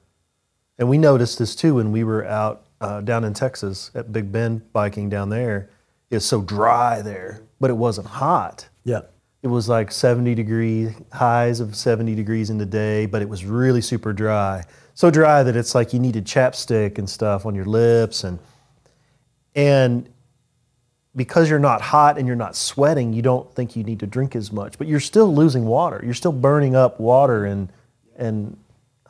and 0.79 0.89
we 0.89 0.99
noticed 0.99 1.39
this 1.39 1.57
too 1.57 1.75
when 1.75 1.93
we 1.93 2.05
were 2.05 2.25
out 2.27 2.67
uh, 2.81 3.01
down 3.01 3.25
in 3.25 3.35
Texas 3.35 3.91
at 3.95 4.13
Big 4.13 4.31
Bend 4.31 4.73
biking 4.73 5.09
down 5.09 5.31
there. 5.31 5.71
It's 6.11 6.27
so 6.27 6.43
dry 6.43 7.03
there, 7.03 7.43
but 7.59 7.71
it 7.71 7.75
wasn't 7.75 8.07
hot. 8.07 8.69
Yeah. 8.85 9.03
It 9.43 9.49
was 9.49 9.69
like 9.69 9.93
70 9.93 10.35
degree 10.35 10.95
highs 11.13 11.61
of 11.61 11.77
70 11.77 12.15
degrees 12.15 12.51
in 12.51 12.59
the 12.59 12.67
day, 12.67 13.07
but 13.07 13.23
it 13.23 13.29
was 13.29 13.45
really 13.45 13.81
super 13.81 14.13
dry. 14.13 14.65
So 14.95 15.11
dry 15.11 15.43
that 15.43 15.57
it's 15.57 15.75
like 15.75 15.93
you 15.93 15.99
needed 15.99 16.25
chapstick 16.25 16.99
and 16.99 17.09
stuff 17.09 17.47
on 17.47 17.55
your 17.55 17.67
lips 17.67 18.25
and 18.25 18.39
and 19.55 20.09
because 21.17 21.49
you're 21.49 21.59
not 21.59 21.81
hot 21.81 22.19
and 22.19 22.27
you're 22.27 22.37
not 22.37 22.55
sweating, 22.55 23.15
you 23.15 23.23
don't 23.23 23.53
think 23.55 23.75
you 23.75 23.83
need 23.83 24.01
to 24.01 24.07
drink 24.07 24.37
as 24.37 24.53
much, 24.53 24.77
but 24.79 24.87
you're 24.87 25.01
still 25.01 25.35
losing 25.35 25.65
water. 25.65 26.01
You're 26.05 26.15
still 26.15 26.33
burning 26.33 26.77
up 26.77 27.01
water 27.01 27.45
and 27.47 27.73
and 28.17 28.57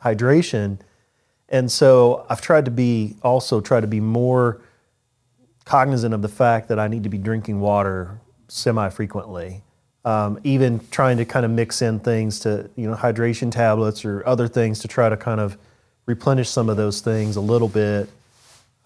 hydration. 0.01 0.79
And 1.49 1.71
so 1.71 2.25
I've 2.29 2.41
tried 2.41 2.65
to 2.65 2.71
be 2.71 3.15
also 3.23 3.61
try 3.61 3.81
to 3.81 3.87
be 3.87 3.99
more 3.99 4.61
cognizant 5.65 6.13
of 6.13 6.21
the 6.21 6.29
fact 6.29 6.69
that 6.69 6.79
I 6.79 6.87
need 6.87 7.03
to 7.03 7.09
be 7.09 7.17
drinking 7.17 7.59
water 7.59 8.19
semi 8.47 8.89
frequently. 8.89 9.63
Um, 10.05 10.39
even 10.45 10.79
trying 10.89 11.17
to 11.17 11.25
kind 11.25 11.45
of 11.45 11.51
mix 11.51 11.81
in 11.81 11.99
things 11.99 12.39
to 12.41 12.69
you 12.77 12.89
know 12.89 12.95
hydration 12.95 13.51
tablets 13.51 14.05
or 14.05 14.25
other 14.25 14.47
things 14.47 14.79
to 14.79 14.87
try 14.87 15.09
to 15.09 15.17
kind 15.17 15.41
of 15.41 15.57
replenish 16.05 16.49
some 16.49 16.69
of 16.69 16.77
those 16.77 17.01
things 17.01 17.35
a 17.35 17.41
little 17.41 17.67
bit. 17.67 18.09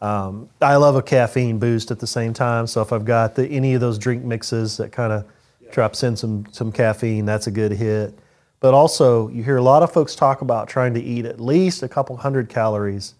Um, 0.01 0.49
I 0.61 0.77
love 0.77 0.95
a 0.95 1.01
caffeine 1.01 1.59
boost 1.59 1.91
at 1.91 1.99
the 1.99 2.07
same 2.07 2.33
time. 2.33 2.65
So 2.67 2.81
if 2.81 2.91
I've 2.91 3.05
got 3.05 3.35
the, 3.35 3.47
any 3.47 3.75
of 3.75 3.81
those 3.81 3.97
drink 3.97 4.23
mixes 4.23 4.77
that 4.77 4.91
kind 4.91 5.13
of 5.13 5.25
drops 5.71 6.03
in 6.03 6.15
some 6.15 6.45
some 6.51 6.71
caffeine, 6.71 7.25
that's 7.25 7.47
a 7.47 7.51
good 7.51 7.71
hit. 7.71 8.17
But 8.59 8.73
also, 8.73 9.27
you 9.29 9.43
hear 9.43 9.57
a 9.57 9.61
lot 9.61 9.83
of 9.83 9.91
folks 9.91 10.15
talk 10.15 10.41
about 10.41 10.67
trying 10.67 10.93
to 10.93 11.01
eat 11.01 11.25
at 11.25 11.39
least 11.39 11.83
a 11.83 11.87
couple 11.87 12.15
hundred 12.17 12.49
calories 12.49 13.15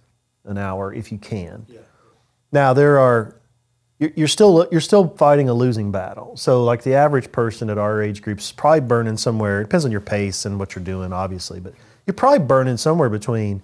an 0.46 0.58
hour 0.58 0.94
if 0.94 1.12
you 1.12 1.18
can. 1.18 1.66
Now 2.52 2.74
there 2.74 3.00
are 3.00 3.36
you're 4.00 4.28
still 4.28 4.68
you're 4.72 4.82
still 4.82 5.10
fighting 5.10 5.50
a 5.50 5.54
losing 5.54 5.92
battle. 5.92 6.36
So 6.36 6.64
like 6.64 6.82
the 6.82 6.96
average 6.96 7.32
person 7.32 7.70
at 7.70 7.78
our 7.78 8.02
age 8.02 8.22
group 8.22 8.40
is 8.40 8.52
probably 8.52 8.82
burning 8.82 9.18
somewhere. 9.18 9.62
It 9.62 9.66
depends 9.66 9.86
on 9.86 9.92
your 9.92 10.02
pace 10.02 10.46
and 10.46 10.58
what 10.58 10.76
you're 10.76 10.84
doing, 10.84 11.14
obviously, 11.14 11.60
but 11.60 11.74
you're 12.08 12.16
probably 12.16 12.40
burning 12.40 12.78
somewhere 12.78 13.10
between 13.10 13.62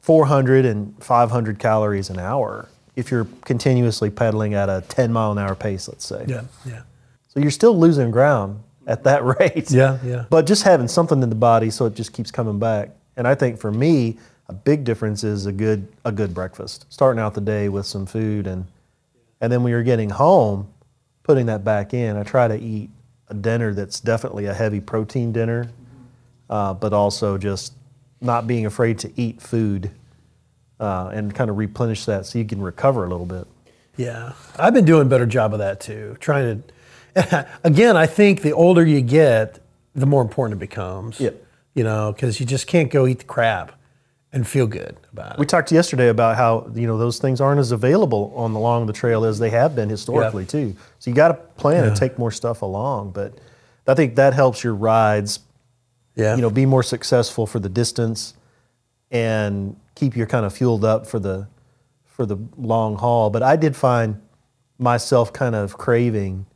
400 0.00 0.64
and 0.64 0.94
500 1.02 1.58
calories 1.58 2.10
an 2.10 2.18
hour 2.18 2.68
if 2.96 3.10
you're 3.10 3.26
continuously 3.44 4.10
pedaling 4.10 4.54
at 4.54 4.68
a 4.68 4.82
10 4.88 5.12
mile 5.12 5.32
an 5.32 5.38
hour 5.38 5.54
pace, 5.54 5.88
let's 5.88 6.06
say. 6.06 6.24
Yeah, 6.28 6.44
yeah. 6.64 6.82
So 7.28 7.40
you're 7.40 7.50
still 7.50 7.78
losing 7.78 8.10
ground 8.10 8.62
at 8.86 9.04
that 9.04 9.24
rate. 9.40 9.70
Yeah, 9.70 9.98
yeah. 10.04 10.24
But 10.30 10.46
just 10.46 10.62
having 10.62 10.88
something 10.88 11.22
in 11.22 11.28
the 11.28 11.34
body 11.34 11.70
so 11.70 11.86
it 11.86 11.94
just 11.94 12.12
keeps 12.12 12.30
coming 12.30 12.58
back. 12.58 12.90
And 13.16 13.26
I 13.26 13.34
think 13.34 13.58
for 13.58 13.72
me, 13.72 14.18
a 14.48 14.52
big 14.52 14.84
difference 14.84 15.24
is 15.24 15.46
a 15.46 15.52
good 15.52 15.88
a 16.04 16.12
good 16.12 16.34
breakfast. 16.34 16.86
Starting 16.88 17.20
out 17.20 17.34
the 17.34 17.40
day 17.40 17.68
with 17.68 17.86
some 17.86 18.06
food 18.06 18.46
and 18.46 18.66
and 19.40 19.52
then 19.52 19.62
when 19.62 19.70
you're 19.70 19.82
getting 19.82 20.10
home, 20.10 20.68
putting 21.22 21.46
that 21.46 21.64
back 21.64 21.92
in. 21.92 22.16
I 22.16 22.22
try 22.22 22.48
to 22.48 22.56
eat 22.56 22.90
a 23.28 23.34
dinner 23.34 23.74
that's 23.74 24.00
definitely 24.00 24.46
a 24.46 24.54
heavy 24.54 24.80
protein 24.80 25.32
dinner, 25.32 25.70
uh, 26.48 26.74
but 26.74 26.92
also 26.92 27.36
just 27.36 27.72
not 28.24 28.46
being 28.46 28.66
afraid 28.66 28.98
to 29.00 29.12
eat 29.16 29.40
food 29.40 29.90
uh, 30.80 31.10
and 31.12 31.34
kind 31.34 31.50
of 31.50 31.56
replenish 31.56 32.04
that 32.06 32.26
so 32.26 32.38
you 32.38 32.44
can 32.44 32.60
recover 32.60 33.04
a 33.04 33.08
little 33.08 33.26
bit. 33.26 33.46
Yeah, 33.96 34.32
I've 34.58 34.74
been 34.74 34.84
doing 34.84 35.02
a 35.02 35.08
better 35.08 35.26
job 35.26 35.52
of 35.52 35.60
that 35.60 35.80
too. 35.80 36.16
Trying 36.18 36.64
to, 37.14 37.48
again, 37.64 37.96
I 37.96 38.06
think 38.06 38.42
the 38.42 38.52
older 38.52 38.84
you 38.84 39.00
get, 39.00 39.60
the 39.94 40.06
more 40.06 40.22
important 40.22 40.58
it 40.58 40.60
becomes. 40.60 41.20
Yep. 41.20 41.42
You 41.74 41.84
know, 41.84 42.12
because 42.12 42.40
you 42.40 42.46
just 42.46 42.66
can't 42.66 42.90
go 42.90 43.06
eat 43.06 43.20
the 43.20 43.24
crap 43.24 43.72
and 44.32 44.46
feel 44.46 44.66
good 44.66 44.96
about 45.12 45.34
it. 45.34 45.38
We 45.38 45.46
talked 45.46 45.70
yesterday 45.70 46.08
about 46.08 46.36
how 46.36 46.70
you 46.74 46.86
know 46.86 46.98
those 46.98 47.18
things 47.18 47.40
aren't 47.40 47.60
as 47.60 47.70
available 47.72 48.32
on 48.34 48.52
the, 48.52 48.58
along 48.58 48.86
the 48.86 48.92
trail 48.92 49.24
as 49.24 49.38
they 49.38 49.50
have 49.50 49.76
been 49.76 49.88
historically 49.88 50.44
too. 50.44 50.74
So 50.98 51.10
you 51.10 51.14
got 51.16 51.28
to 51.28 51.34
plan 51.34 51.84
and 51.84 51.96
take 51.96 52.18
more 52.18 52.32
stuff 52.32 52.62
along. 52.62 53.12
But 53.12 53.34
I 53.86 53.94
think 53.94 54.16
that 54.16 54.34
helps 54.34 54.64
your 54.64 54.74
rides, 54.74 55.38
yeah. 56.16 56.34
you 56.36 56.42
know, 56.42 56.50
be 56.50 56.66
more 56.66 56.82
successful 56.82 57.46
for 57.46 57.58
the 57.58 57.68
distance 57.68 58.34
and 59.10 59.76
keep 59.94 60.16
your 60.16 60.26
kind 60.26 60.44
of 60.46 60.52
fueled 60.54 60.84
up 60.84 61.06
for 61.06 61.18
the 61.18 61.46
for 62.04 62.26
the 62.26 62.36
long 62.56 62.96
haul. 62.96 63.30
But 63.30 63.42
I 63.42 63.56
did 63.56 63.74
find 63.76 64.20
myself 64.78 65.32
kind 65.32 65.54
of 65.54 65.76
craving 65.78 66.46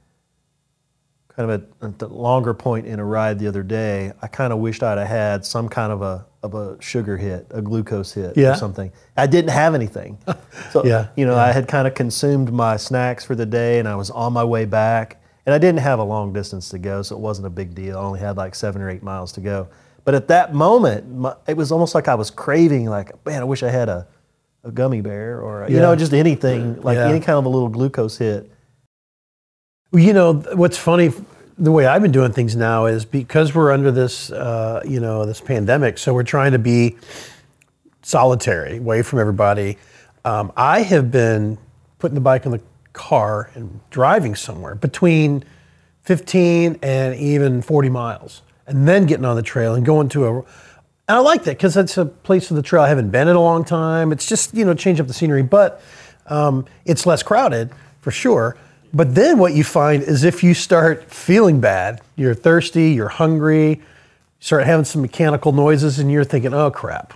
kind 1.28 1.50
of 1.50 1.62
at, 1.62 1.86
at 1.88 1.98
the 2.00 2.08
longer 2.08 2.52
point 2.52 2.86
in 2.86 2.98
a 2.98 3.04
ride 3.04 3.38
the 3.38 3.46
other 3.46 3.62
day. 3.62 4.12
I 4.22 4.26
kind 4.26 4.52
of 4.52 4.58
wished 4.58 4.82
I'd 4.82 4.98
have 4.98 5.06
had 5.06 5.44
some 5.44 5.68
kind 5.68 5.92
of 5.92 6.02
a 6.02 6.26
of 6.42 6.54
a 6.54 6.80
sugar 6.80 7.16
hit, 7.16 7.46
a 7.50 7.60
glucose 7.60 8.12
hit 8.12 8.36
Yeah. 8.36 8.52
or 8.52 8.56
something. 8.56 8.92
I 9.16 9.26
didn't 9.26 9.50
have 9.50 9.74
anything. 9.74 10.18
So, 10.72 10.84
Yeah, 10.84 11.08
you 11.16 11.24
know, 11.24 11.36
I 11.36 11.52
had 11.52 11.66
kind 11.66 11.86
of 11.88 11.94
consumed 11.94 12.52
my 12.52 12.76
snacks 12.76 13.24
for 13.24 13.34
the 13.34 13.46
day 13.46 13.78
and 13.78 13.88
I 13.88 13.94
was 13.96 14.10
on 14.10 14.32
my 14.32 14.44
way 14.44 14.64
back. 14.66 15.20
And 15.48 15.54
I 15.54 15.56
didn't 15.58 15.80
have 15.80 15.98
a 15.98 16.04
long 16.04 16.34
distance 16.34 16.68
to 16.68 16.78
go, 16.78 17.00
so 17.00 17.16
it 17.16 17.20
wasn't 17.20 17.46
a 17.46 17.50
big 17.50 17.74
deal. 17.74 17.96
I 17.96 18.02
only 18.02 18.20
had 18.20 18.36
like 18.36 18.54
seven 18.54 18.82
or 18.82 18.90
eight 18.90 19.02
miles 19.02 19.32
to 19.32 19.40
go. 19.40 19.66
But 20.04 20.14
at 20.14 20.28
that 20.28 20.52
moment, 20.52 21.10
my, 21.10 21.34
it 21.46 21.56
was 21.56 21.72
almost 21.72 21.94
like 21.94 22.06
I 22.06 22.16
was 22.16 22.30
craving, 22.30 22.84
like, 22.84 23.12
man, 23.24 23.40
I 23.40 23.44
wish 23.44 23.62
I 23.62 23.70
had 23.70 23.88
a, 23.88 24.06
a 24.62 24.70
gummy 24.70 25.00
bear 25.00 25.40
or, 25.40 25.66
you 25.66 25.76
Yeah. 25.76 25.80
know, 25.80 25.96
just 25.96 26.12
anything, 26.12 26.82
like 26.82 26.96
Yeah. 26.96 27.08
any 27.08 27.20
kind 27.20 27.38
of 27.38 27.46
a 27.46 27.48
little 27.48 27.70
glucose 27.70 28.18
hit. 28.18 28.50
Well, 29.90 30.02
You 30.02 30.12
know 30.12 30.34
what's 30.34 30.76
funny? 30.76 31.12
The 31.56 31.72
way 31.72 31.86
I've 31.86 32.02
been 32.02 32.12
doing 32.12 32.32
things 32.32 32.54
now 32.54 32.84
is 32.84 33.06
because 33.06 33.54
we're 33.54 33.72
under 33.72 33.90
this, 33.90 34.30
uh, 34.30 34.82
you 34.86 35.00
know, 35.00 35.24
this 35.24 35.40
pandemic. 35.40 35.96
So 35.96 36.12
we're 36.12 36.24
trying 36.24 36.52
to 36.52 36.58
be 36.58 36.98
solitary, 38.02 38.76
away 38.76 39.00
from 39.00 39.18
everybody. 39.18 39.78
Um, 40.26 40.52
I 40.58 40.82
have 40.82 41.10
been 41.10 41.56
putting 42.00 42.16
the 42.16 42.20
bike 42.20 42.44
in 42.44 42.52
the 42.52 42.60
car 42.92 43.50
and 43.54 43.80
driving 43.90 44.34
somewhere 44.34 44.74
between 44.74 45.44
15 46.02 46.78
and 46.82 47.14
even 47.16 47.62
40 47.62 47.88
miles, 47.90 48.42
and 48.66 48.88
then 48.88 49.06
getting 49.06 49.24
on 49.24 49.36
the 49.36 49.42
trail 49.42 49.74
and 49.74 49.84
going 49.84 50.08
to 50.10 50.26
a. 50.26 50.38
And 50.38 51.16
I 51.16 51.18
like 51.18 51.44
that 51.44 51.56
because 51.56 51.76
it's 51.76 51.96
a 51.96 52.04
place 52.06 52.50
of 52.50 52.56
the 52.56 52.62
trail 52.62 52.82
I 52.82 52.88
haven't 52.88 53.10
been 53.10 53.28
in 53.28 53.36
a 53.36 53.40
long 53.40 53.64
time. 53.64 54.12
It's 54.12 54.26
just 54.26 54.54
you 54.54 54.64
know 54.64 54.74
change 54.74 55.00
up 55.00 55.06
the 55.06 55.14
scenery, 55.14 55.42
but 55.42 55.82
um, 56.26 56.66
it's 56.84 57.06
less 57.06 57.22
crowded 57.22 57.70
for 58.00 58.10
sure. 58.10 58.56
But 58.92 59.14
then 59.14 59.38
what 59.38 59.52
you 59.52 59.64
find 59.64 60.02
is 60.02 60.24
if 60.24 60.42
you 60.42 60.54
start 60.54 61.10
feeling 61.10 61.60
bad, 61.60 62.00
you're 62.16 62.34
thirsty, 62.34 62.92
you're 62.92 63.08
hungry, 63.08 63.70
you 63.70 63.82
start 64.40 64.64
having 64.64 64.84
some 64.84 65.02
mechanical 65.02 65.52
noises, 65.52 65.98
and 65.98 66.10
you're 66.10 66.24
thinking, 66.24 66.54
oh 66.54 66.70
crap. 66.70 67.14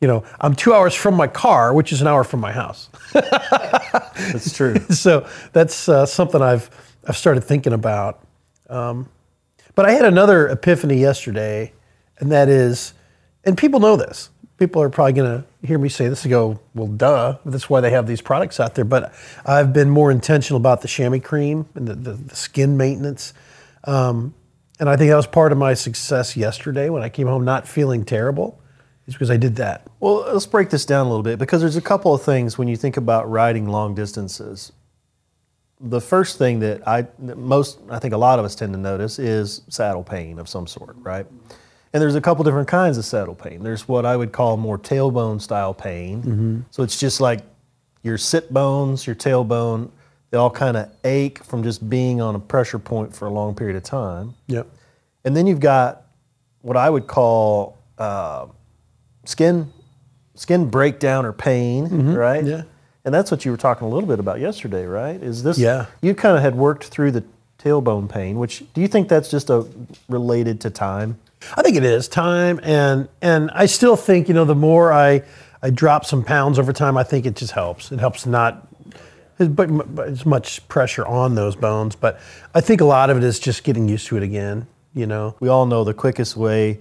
You 0.00 0.08
know, 0.08 0.24
I'm 0.40 0.54
two 0.54 0.74
hours 0.74 0.94
from 0.94 1.14
my 1.14 1.26
car, 1.26 1.72
which 1.72 1.92
is 1.92 2.00
an 2.00 2.06
hour 2.06 2.22
from 2.22 2.40
my 2.40 2.52
house. 2.52 2.90
That's 3.12 4.54
true. 4.54 4.78
so 4.90 5.26
that's 5.52 5.88
uh, 5.88 6.06
something 6.06 6.42
I've 6.42 6.70
I've 7.06 7.16
started 7.16 7.42
thinking 7.42 7.72
about. 7.72 8.24
Um, 8.68 9.08
but 9.74 9.86
I 9.86 9.92
had 9.92 10.04
another 10.04 10.48
epiphany 10.48 10.98
yesterday, 10.98 11.72
and 12.18 12.32
that 12.32 12.48
is, 12.48 12.94
and 13.44 13.56
people 13.56 13.78
know 13.80 13.96
this. 13.96 14.30
People 14.58 14.80
are 14.82 14.88
probably 14.88 15.12
going 15.12 15.42
to 15.42 15.66
hear 15.66 15.78
me 15.78 15.88
say 15.88 16.08
this 16.08 16.24
and 16.24 16.30
go, 16.30 16.60
"Well, 16.74 16.88
duh." 16.88 17.38
That's 17.44 17.68
why 17.68 17.80
they 17.80 17.90
have 17.90 18.06
these 18.06 18.22
products 18.22 18.58
out 18.58 18.74
there. 18.74 18.86
But 18.86 19.14
I've 19.44 19.72
been 19.72 19.90
more 19.90 20.10
intentional 20.10 20.56
about 20.58 20.80
the 20.80 20.88
chamois 20.88 21.20
cream 21.20 21.66
and 21.74 21.86
the, 21.86 21.94
the, 21.94 22.12
the 22.12 22.36
skin 22.36 22.76
maintenance. 22.76 23.34
Um, 23.84 24.34
and 24.78 24.88
I 24.88 24.96
think 24.96 25.10
that 25.10 25.16
was 25.16 25.26
part 25.26 25.52
of 25.52 25.58
my 25.58 25.74
success 25.74 26.36
yesterday 26.36 26.90
when 26.90 27.02
I 27.02 27.08
came 27.08 27.26
home 27.26 27.44
not 27.44 27.66
feeling 27.68 28.04
terrible, 28.04 28.60
is 29.06 29.14
because 29.14 29.30
I 29.30 29.36
did 29.36 29.56
that. 29.56 29.86
Well, 30.00 30.26
let's 30.32 30.46
break 30.46 30.70
this 30.70 30.84
down 30.84 31.06
a 31.06 31.08
little 31.08 31.22
bit 31.22 31.38
because 31.38 31.60
there's 31.60 31.76
a 31.76 31.82
couple 31.82 32.14
of 32.14 32.22
things 32.22 32.58
when 32.58 32.68
you 32.68 32.76
think 32.76 32.96
about 32.96 33.30
riding 33.30 33.68
long 33.68 33.94
distances. 33.94 34.72
The 35.80 36.00
first 36.00 36.38
thing 36.38 36.60
that 36.60 36.86
I 36.88 37.02
that 37.20 37.36
most 37.36 37.78
I 37.90 37.98
think 37.98 38.14
a 38.14 38.18
lot 38.18 38.38
of 38.38 38.44
us 38.44 38.54
tend 38.54 38.72
to 38.72 38.78
notice 38.78 39.18
is 39.18 39.62
saddle 39.68 40.02
pain 40.02 40.38
of 40.38 40.48
some 40.48 40.66
sort, 40.66 40.96
right? 41.00 41.26
And 41.92 42.02
there's 42.02 42.14
a 42.14 42.20
couple 42.20 42.44
different 42.44 42.68
kinds 42.68 42.98
of 42.98 43.04
saddle 43.04 43.34
pain. 43.34 43.62
There's 43.62 43.86
what 43.86 44.04
I 44.04 44.16
would 44.16 44.32
call 44.32 44.56
more 44.56 44.78
tailbone 44.78 45.40
style 45.40 45.74
pain. 45.74 46.64
So 46.70 46.82
it's 46.82 46.98
just 46.98 47.20
like 47.20 47.40
your 48.02 48.18
sit 48.18 48.52
bones, 48.52 49.06
your 49.06 49.16
tailbone, 49.16 49.90
they 50.30 50.38
all 50.38 50.50
kind 50.50 50.76
of 50.76 50.90
ache 51.04 51.42
from 51.44 51.62
just 51.62 51.88
being 51.88 52.20
on 52.20 52.34
a 52.34 52.38
pressure 52.38 52.78
point 52.78 53.14
for 53.14 53.26
a 53.26 53.30
long 53.30 53.54
period 53.54 53.76
of 53.76 53.82
time. 53.82 54.34
Yep. 54.48 54.66
And 55.24 55.36
then 55.36 55.46
you've 55.46 55.60
got 55.60 56.04
what 56.62 56.76
I 56.76 56.90
would 56.90 57.06
call 57.06 57.78
uh, 57.98 58.46
skin 59.26 59.72
skin 60.34 60.68
breakdown 60.68 61.24
or 61.24 61.32
pain, 61.32 62.12
right? 62.14 62.40
Mm-hmm. 62.40 62.48
yeah. 62.48 62.62
And 63.04 63.14
that's 63.14 63.30
what 63.30 63.44
you 63.44 63.50
were 63.52 63.56
talking 63.56 63.86
a 63.86 63.90
little 63.90 64.08
bit 64.08 64.18
about 64.18 64.40
yesterday, 64.40 64.84
right? 64.84 65.22
Is 65.22 65.42
this 65.44 65.58
Yeah. 65.58 65.86
you 66.02 66.14
kind 66.14 66.36
of 66.36 66.42
had 66.42 66.56
worked 66.56 66.84
through 66.84 67.12
the 67.12 67.24
tailbone 67.58 68.08
pain, 68.08 68.38
which 68.38 68.64
do 68.74 68.80
you 68.80 68.88
think 68.88 69.08
that's 69.08 69.30
just 69.30 69.48
a 69.48 69.64
related 70.08 70.60
to 70.62 70.70
time? 70.70 71.18
I 71.56 71.62
think 71.62 71.76
it 71.76 71.84
is 71.84 72.08
time, 72.08 72.58
and 72.62 73.08
and 73.22 73.50
I 73.54 73.66
still 73.66 73.96
think 73.96 74.28
you 74.28 74.34
know 74.34 74.44
the 74.44 74.54
more 74.54 74.92
I 74.92 75.22
I 75.62 75.70
drop 75.70 76.04
some 76.04 76.22
pounds 76.24 76.58
over 76.58 76.72
time, 76.72 76.96
I 76.96 77.02
think 77.04 77.24
it 77.26 77.36
just 77.36 77.52
helps. 77.52 77.92
It 77.92 78.00
helps 78.00 78.26
not 78.26 78.66
but 79.38 79.94
but 79.94 80.08
as 80.08 80.24
much 80.26 80.66
pressure 80.68 81.06
on 81.06 81.34
those 81.34 81.54
bones, 81.56 81.94
but 81.94 82.18
I 82.54 82.60
think 82.60 82.80
a 82.80 82.84
lot 82.86 83.10
of 83.10 83.16
it 83.16 83.22
is 83.24 83.38
just 83.38 83.64
getting 83.64 83.88
used 83.88 84.06
to 84.08 84.16
it 84.16 84.22
again. 84.22 84.66
You 84.94 85.06
know, 85.06 85.36
We 85.40 85.48
all 85.48 85.66
know 85.66 85.84
the 85.84 85.94
quickest 85.94 86.36
way 86.36 86.78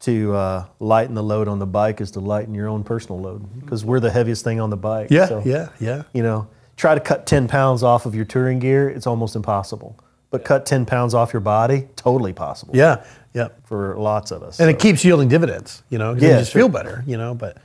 to 0.00 0.32
uh, 0.34 0.64
lighten 0.78 1.14
the 1.14 1.22
load 1.22 1.46
on 1.48 1.58
the 1.58 1.66
bike 1.66 2.00
is 2.00 2.10
to 2.12 2.20
lighten 2.20 2.54
your 2.54 2.68
own 2.68 2.82
personal 2.84 3.20
load 3.20 3.60
because 3.60 3.84
we're 3.84 4.00
the 4.00 4.10
heaviest 4.10 4.44
thing 4.44 4.58
on 4.60 4.70
the 4.70 4.76
bike. 4.76 5.08
So, 5.10 5.42
yeah, 5.44 5.68
yeah. 5.78 6.04
You 6.12 6.22
know, 6.22 6.48
try 6.76 6.94
to 6.94 7.00
cut 7.00 7.26
10 7.26 7.48
pounds 7.48 7.82
off 7.82 8.06
of 8.06 8.14
your 8.14 8.24
touring 8.24 8.58
gear, 8.60 8.88
it's 8.88 9.06
almost 9.06 9.36
impossible. 9.36 9.98
But 10.30 10.44
cut 10.44 10.64
10 10.64 10.86
pounds 10.86 11.12
off 11.12 11.32
your 11.32 11.40
body, 11.40 11.88
totally 11.96 12.32
possible 12.32 12.74
Yeah, 12.76 13.04
yeah. 13.34 13.48
for 13.64 13.96
lots 13.98 14.30
of 14.30 14.42
us. 14.42 14.58
And 14.60 14.66
So- 14.66 14.70
it 14.70 14.78
keeps 14.78 15.04
yielding 15.04 15.28
dividends, 15.28 15.82
you 15.90 15.98
know, 15.98 16.14
Yeah, 16.14 16.28
you 16.30 16.34
just 16.38 16.52
sure. 16.52 16.60
feel 16.62 16.68
better, 16.68 17.02
you 17.06 17.16
know. 17.18 17.34
But 17.34 17.56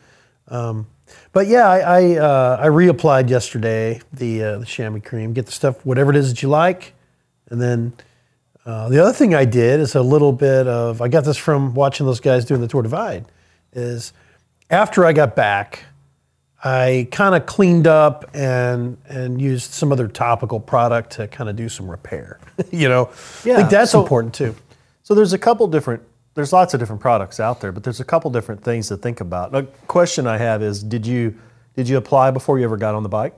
um, 0.50 0.88
But 1.32 1.48
yeah, 1.48 1.68
I 1.70 1.80
I, 1.80 2.16
uh, 2.18 2.58
I 2.60 2.68
reapplied 2.68 3.30
yesterday 3.30 4.02
the 4.12 4.44
uh, 4.44 4.58
the 4.60 4.66
chamois 4.66 5.00
cream. 5.02 5.32
Get 5.34 5.46
the 5.46 5.52
stuff, 5.52 5.86
whatever 5.86 6.10
it 6.12 6.18
is 6.18 6.30
that 6.34 6.42
you 6.42 6.50
like, 6.50 6.94
and 7.50 7.62
then 7.62 7.94
uh, 8.66 8.90
the 8.90 9.02
other 9.02 9.14
thing 9.14 9.36
I 9.36 9.46
did 9.46 9.80
is 9.80 9.96
a 9.96 10.02
little 10.02 10.32
bit 10.32 10.68
of. 10.68 11.02
I 11.02 11.08
got 11.08 11.24
this 11.26 11.38
from 11.38 11.74
watching 11.74 12.06
those 12.06 12.20
guys 12.20 12.46
doing 12.46 12.62
the 12.62 12.68
Tour 12.68 12.82
Divide. 12.82 13.26
Is 13.74 14.14
after 14.70 15.06
I 15.06 15.14
got 15.14 15.36
back, 15.36 15.84
I 16.64 17.08
kind 17.12 17.36
of 17.36 17.46
cleaned 17.46 17.86
up 17.88 18.26
and 18.34 18.98
and 19.08 19.40
used 19.42 19.72
some 19.74 19.92
other 19.92 20.08
topical 20.08 20.60
product 20.60 21.12
to 21.14 21.28
kind 21.28 21.50
of 21.50 21.56
do 21.56 21.70
some 21.70 21.90
repair. 21.90 22.40
you 22.72 22.90
know, 22.90 23.06
I 23.06 23.48
Yeah, 23.48 23.58
think 23.58 23.70
that's 23.70 23.92
so- 23.92 24.02
important 24.02 24.34
too. 24.34 24.56
So 25.04 25.14
there's 25.14 25.34
a 25.34 25.38
couple 25.38 25.68
different. 25.68 26.02
There's 26.34 26.52
lots 26.52 26.74
of 26.74 26.80
different 26.80 27.02
products 27.02 27.40
out 27.40 27.62
there, 27.62 27.72
but 27.72 27.84
there's 27.84 28.00
a 28.02 28.04
couple 28.04 28.30
different 28.32 28.62
things 28.64 28.88
to 28.90 28.98
think 28.98 29.22
about. 29.22 29.56
A 29.56 29.64
question 29.88 30.28
I 30.28 30.38
have 30.38 30.62
is, 30.64 30.84
did 30.84 31.06
you 31.06 31.40
did 31.76 31.88
you 31.88 31.98
apply 31.98 32.32
before 32.32 32.58
you 32.58 32.66
ever 32.66 32.78
got 32.78 32.96
on 32.96 33.04
the 33.04 33.10
bike? 33.10 33.36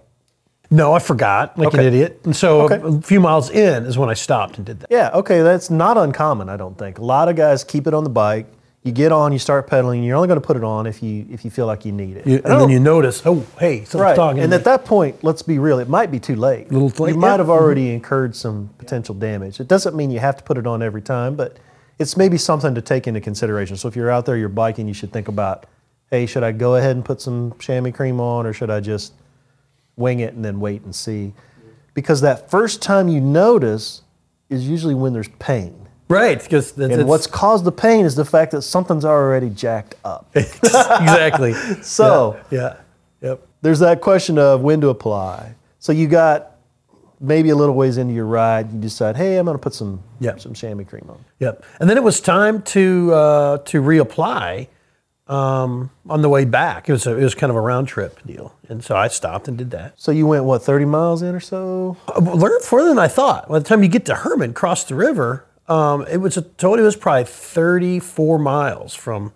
No, 0.69 0.93
I 0.93 0.99
forgot 0.99 1.57
like 1.57 1.73
an 1.73 1.79
idiot, 1.79 2.19
and 2.25 2.35
so 2.35 2.61
Okay. 2.61 2.81
a 2.83 3.01
few 3.01 3.19
miles 3.19 3.49
in 3.49 3.85
is 3.85 3.97
when 3.97 4.09
I 4.09 4.13
stopped 4.13 4.57
and 4.57 4.65
did 4.65 4.81
that. 4.81 4.91
Yeah, 4.91 5.11
okay, 5.13 5.41
that's 5.41 5.69
not 5.69 5.97
uncommon, 5.97 6.49
I 6.49 6.57
don't 6.57 6.77
think. 6.77 6.99
A 6.99 7.03
lot 7.03 7.29
of 7.29 7.35
guys 7.35 7.63
keep 7.63 7.87
it 7.87 7.93
on 7.93 8.03
the 8.03 8.09
bike. 8.09 8.47
You 8.83 8.91
get 8.93 9.11
on, 9.11 9.33
you 9.33 9.39
start 9.39 9.67
pedaling. 9.67 10.03
You're 10.03 10.15
only 10.15 10.29
going 10.29 10.39
to 10.39 10.45
put 10.45 10.55
it 10.55 10.63
on 10.63 10.87
if 10.87 11.03
you 11.03 11.25
if 11.29 11.43
you 11.43 11.51
feel 11.51 11.65
like 11.65 11.83
you 11.83 11.91
need 11.91 12.17
it. 12.17 12.27
You, 12.27 12.35
and 12.37 12.61
then 12.61 12.69
you 12.69 12.79
notice, 12.79 13.21
oh, 13.25 13.45
hey, 13.59 13.83
someone's 13.83 14.11
right. 14.11 14.15
talking. 14.15 14.41
And 14.41 14.53
at 14.53 14.63
that 14.63 14.85
point, 14.85 15.23
let's 15.23 15.41
be 15.41 15.59
real, 15.59 15.79
it 15.79 15.89
might 15.89 16.09
be 16.11 16.19
too 16.19 16.35
late. 16.35 16.71
Little 16.71 16.89
late, 17.03 17.13
you 17.13 17.19
might 17.19 17.27
yeah. 17.27 17.37
have 17.37 17.47
mm-hmm. 17.47 17.51
already 17.51 17.93
incurred 17.93 18.35
some 18.35 18.69
potential 18.77 19.13
damage. 19.13 19.59
It 19.59 19.67
doesn't 19.67 19.95
mean 19.95 20.11
you 20.11 20.19
have 20.19 20.37
to 20.37 20.43
put 20.43 20.57
it 20.57 20.65
on 20.65 20.81
every 20.81 21.01
time, 21.01 21.35
but 21.35 21.57
it's 21.99 22.15
maybe 22.15 22.37
something 22.37 22.75
to 22.75 22.81
take 22.81 23.07
into 23.07 23.19
consideration. 23.19 23.75
So 23.75 23.87
if 23.87 23.95
you're 23.95 24.11
out 24.11 24.25
there, 24.25 24.37
you're 24.37 24.49
biking, 24.49 24.87
you 24.87 24.93
should 24.93 25.11
think 25.11 25.27
about, 25.27 25.65
hey, 26.11 26.25
should 26.25 26.43
I 26.43 26.51
go 26.51 26.75
ahead 26.75 26.95
and 26.95 27.03
put 27.03 27.19
some 27.19 27.55
chamois 27.59 27.91
cream 27.91 28.19
on, 28.19 28.45
or 28.45 28.53
should 28.53 28.69
I 28.69 28.79
just 28.79 29.13
wing 29.97 30.19
it 30.21 30.33
and 30.33 30.45
then 30.45 30.59
wait 30.61 30.83
and 30.83 30.95
see? 30.95 31.33
Because 31.93 32.21
that 32.21 32.49
first 32.49 32.81
time 32.81 33.07
you 33.09 33.19
notice 33.19 34.03
is 34.49 34.67
usually 34.69 34.95
when 34.95 35.11
there's 35.11 35.27
pain. 35.39 35.87
right, 36.07 36.41
because 36.41 36.77
And 36.77 37.05
what's 37.07 37.27
caused 37.27 37.65
the 37.65 37.71
pain 37.71 38.05
is 38.05 38.15
the 38.15 38.23
fact 38.23 38.51
that 38.51 38.61
something's 38.61 39.03
already 39.03 39.49
jacked 39.49 39.95
up. 40.05 40.29
exactly. 40.35 41.53
So 41.81 42.39
yeah, 42.51 42.77
yep. 43.21 43.45
there's 43.61 43.79
that 43.79 43.99
question 44.01 44.37
of 44.37 44.61
when 44.61 44.79
to 44.81 44.89
apply. 44.89 45.55
So 45.79 45.91
you 45.91 46.07
got 46.07 46.51
maybe 47.19 47.49
a 47.49 47.55
little 47.55 47.75
ways 47.75 47.97
into 47.97 48.13
your 48.13 48.25
ride, 48.25 48.71
you 48.71 48.79
decide, 48.79 49.17
hey, 49.17 49.37
I'm 49.37 49.45
going 49.45 49.57
to 49.57 49.61
put 49.61 49.73
some 49.73 50.01
Yeah. 50.19 50.37
some 50.37 50.53
chamois 50.53 50.83
cream 50.85 51.07
on. 51.09 51.17
Yep. 51.39 51.65
And 51.79 51.89
then 51.89 51.97
it 51.97 52.03
was 52.03 52.21
time 52.21 52.61
to 52.63 53.11
uh, 53.13 53.57
to 53.65 53.81
reapply 53.81 54.67
um, 55.29 55.89
on 56.09 56.21
the 56.21 56.29
way 56.29 56.45
back. 56.45 56.87
It 56.89 56.91
was 56.93 57.05
a, 57.07 57.17
it 57.17 57.23
was 57.23 57.35
kind 57.35 57.49
of 57.49 57.55
a 57.55 57.61
round 57.61 57.87
trip 57.87 58.19
deal, 58.25 58.55
and 58.69 58.83
so 58.83 58.95
I 58.95 59.07
stopped 59.09 59.47
and 59.47 59.57
did 59.57 59.71
that. 59.71 59.93
So 59.99 60.11
you 60.11 60.25
went 60.27 60.45
what 60.45 60.63
30 60.63 60.85
miles 60.85 61.21
in 61.21 61.35
or 61.35 61.39
so? 61.39 61.97
Uh, 62.07 62.19
Learned 62.19 62.63
further 62.63 62.89
than 62.89 62.99
I 62.99 63.07
thought. 63.07 63.49
By 63.49 63.59
the 63.59 63.65
time 63.65 63.83
you 63.83 63.89
get 63.89 64.05
to 64.05 64.15
Hermann, 64.15 64.53
cross 64.53 64.83
the 64.85 64.95
river, 64.95 65.45
um, 65.67 66.05
it 66.09 66.17
was 66.17 66.37
a 66.37 66.41
total. 66.43 66.79
It 66.83 66.85
was 66.87 66.95
probably 66.95 67.25
34 67.25 68.39
miles 68.39 68.93
from 68.95 69.33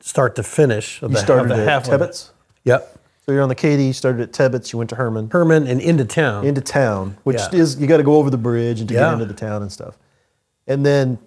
start 0.00 0.34
to 0.36 0.42
finish. 0.42 1.02
Of 1.02 1.10
You 1.10 1.14
the, 1.16 1.20
of 1.20 1.24
started 1.24 1.48
the 1.56 1.70
at. 1.70 1.84
Tebbetts. 1.84 2.30
Yep. 2.64 2.98
So 3.24 3.30
you're 3.32 3.42
on 3.42 3.48
the 3.48 3.54
Katy. 3.54 3.84
You 3.84 3.92
started 3.92 4.20
at 4.22 4.32
Tebbetts. 4.32 4.72
You 4.72 4.78
went 4.78 4.90
to 4.90 4.96
Hermann 4.96 5.30
Hermann 5.30 5.66
and 5.68 5.80
into 5.80 6.04
town. 6.04 6.44
into 6.44 6.60
town, 6.60 7.16
which 7.22 7.36
Yeah. 7.38 7.60
is 7.60 7.76
you 7.78 7.86
got 7.86 7.98
to 7.98 8.02
go 8.02 8.16
over 8.16 8.30
the 8.30 8.38
bridge 8.38 8.80
and 8.80 8.88
to 8.88 8.94
Yeah. 8.94 9.00
get 9.10 9.12
into 9.14 9.26
the 9.26 9.34
town 9.34 9.62
and 9.62 9.70
stuff. 9.70 9.96
And 10.66 10.84
then 10.84 11.18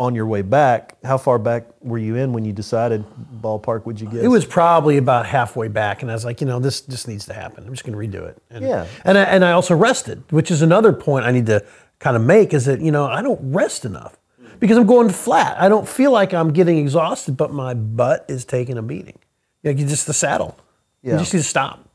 on 0.00 0.14
your 0.14 0.24
way 0.26 0.40
back, 0.40 0.96
how 1.04 1.18
far 1.18 1.38
back 1.38 1.66
were 1.82 1.98
you 1.98 2.16
in 2.16 2.32
when 2.32 2.42
you 2.42 2.54
decided 2.54 3.04
ballpark 3.42 3.84
would 3.84 4.00
you 4.00 4.08
get? 4.08 4.24
It 4.24 4.28
was 4.28 4.46
probably 4.46 4.96
about 4.96 5.26
halfway 5.26 5.68
back, 5.68 6.00
and 6.00 6.10
I 6.10 6.14
was 6.14 6.24
like, 6.24 6.40
you 6.40 6.46
know, 6.46 6.58
this 6.58 6.80
just 6.80 7.06
needs 7.06 7.26
to 7.26 7.34
happen. 7.34 7.64
I'm 7.66 7.70
just 7.74 7.84
going 7.84 8.10
to 8.10 8.18
redo 8.18 8.26
it. 8.26 8.42
And, 8.48 8.64
Yeah. 8.64 8.86
And 9.04 9.18
I, 9.18 9.24
and 9.24 9.44
I 9.44 9.52
also 9.52 9.76
rested, 9.76 10.24
which 10.32 10.50
is 10.50 10.62
another 10.62 10.94
point 10.94 11.26
I 11.26 11.32
need 11.32 11.44
to 11.46 11.64
kind 11.98 12.16
of 12.16 12.22
make 12.22 12.54
is 12.54 12.64
that 12.64 12.80
you 12.80 12.90
know 12.90 13.04
I 13.04 13.20
don't 13.20 13.52
rest 13.52 13.84
enough 13.84 14.16
because 14.58 14.78
I'm 14.78 14.86
going 14.86 15.10
flat. 15.10 15.60
I 15.60 15.68
don't 15.68 15.86
feel 15.86 16.12
like 16.12 16.32
I'm 16.32 16.50
getting 16.54 16.78
exhausted, 16.78 17.36
but 17.36 17.52
my 17.52 17.74
butt 17.74 18.24
is 18.26 18.46
taking 18.46 18.78
a 18.78 18.82
beating. 18.82 19.18
Like 19.62 19.76
you 19.78 19.86
just 19.86 20.06
the 20.06 20.14
saddle. 20.14 20.58
Yeah. 21.02 21.12
You 21.12 21.18
just 21.18 21.34
need 21.34 21.40
to 21.40 21.44
stop. 21.44 21.86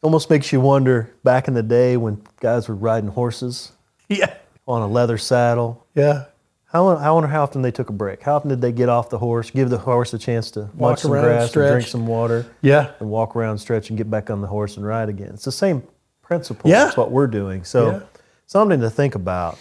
almost 0.00 0.30
makes 0.30 0.52
you 0.52 0.60
wonder 0.60 1.12
back 1.24 1.48
in 1.48 1.54
the 1.54 1.62
day 1.64 1.96
when 1.96 2.22
guys 2.40 2.68
were 2.68 2.76
riding 2.76 3.10
horses 3.10 3.72
Yeah. 4.08 4.32
on 4.68 4.80
a 4.82 4.86
leather 4.86 5.18
saddle. 5.18 5.84
Yeah. 5.96 6.26
How, 6.72 6.88
I 6.88 7.10
wonder 7.10 7.28
how 7.28 7.42
often 7.42 7.60
they 7.60 7.70
took 7.70 7.90
a 7.90 7.92
break. 7.92 8.22
How 8.22 8.36
often 8.36 8.48
did 8.48 8.62
they 8.62 8.72
get 8.72 8.88
off 8.88 9.10
the 9.10 9.18
horse, 9.18 9.50
give 9.50 9.68
the 9.68 9.76
horse 9.78 10.14
a 10.14 10.18
chance 10.18 10.50
to 10.52 10.60
Walk 10.60 10.74
munch 10.76 11.00
some 11.00 11.12
around, 11.12 11.24
grass, 11.24 11.54
and 11.56 11.68
drink 11.68 11.86
some 11.86 12.06
water, 12.06 12.46
Yeah. 12.62 12.92
and 12.98 13.10
walk 13.10 13.36
around, 13.36 13.58
stretch, 13.58 13.90
and 13.90 13.98
get 13.98 14.10
back 14.10 14.30
on 14.30 14.40
the 14.40 14.46
horse 14.46 14.78
and 14.78 14.86
ride 14.86 15.10
again? 15.10 15.32
It's 15.34 15.44
the 15.44 15.52
same 15.52 15.82
principle. 16.22 16.70
Yeah. 16.70 16.84
That's 16.84 16.96
what 16.96 17.10
we're 17.10 17.26
doing. 17.26 17.62
So 17.64 17.90
Yeah. 17.90 18.00
something 18.46 18.80
to 18.80 18.88
think 18.88 19.14
about. 19.14 19.58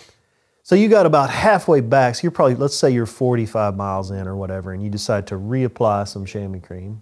So 0.63 0.75
you 0.75 0.87
got 0.87 1.05
about 1.05 1.29
halfway 1.29 1.81
back. 1.81 2.15
So 2.15 2.21
you're 2.23 2.31
probably, 2.31 2.55
let's 2.55 2.75
say 2.77 2.89
you're 2.91 3.05
45 3.05 3.75
miles 3.75 4.09
in 4.11 4.25
or 4.25 4.37
whatever, 4.37 4.71
and 4.71 4.81
you 4.81 4.89
decide 4.89 5.27
to 5.27 5.35
reapply 5.35 6.07
some 6.07 6.23
chamois 6.23 6.59
cream. 6.59 7.01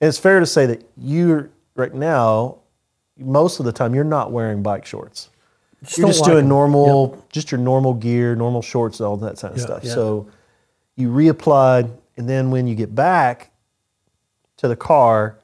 And 0.00 0.08
it's 0.08 0.18
fair 0.18 0.40
to 0.40 0.46
say 0.46 0.66
that 0.66 0.84
you're 0.96 1.48
right 1.74 1.94
now, 1.94 2.56
most 3.16 3.60
of 3.60 3.64
the 3.66 3.72
time, 3.72 3.94
you're 3.94 4.04
not 4.04 4.30
wearing 4.30 4.62
bike 4.62 4.84
shorts. 4.84 5.30
you're 5.96 6.04
don't 6.04 6.10
just 6.10 6.20
like 6.22 6.32
doing 6.32 6.48
normal, 6.48 7.24
just 7.30 7.50
your 7.50 7.60
normal 7.60 7.94
gear, 7.94 8.34
normal 8.34 8.62
shorts, 8.62 9.00
all 9.00 9.16
that 9.18 9.38
kind 9.38 9.52
of 9.52 9.58
Yeah, 9.58 9.64
stuff. 9.64 9.84
yeah. 9.84 9.92
So 9.94 10.28
you 10.96 11.10
reapplied, 11.10 11.90
and 12.16 12.28
then 12.28 12.50
when 12.50 12.66
you 12.66 12.74
get 12.74 12.94
back 12.94 13.50
to 14.58 14.68
the 14.68 14.76
car, 14.76 15.36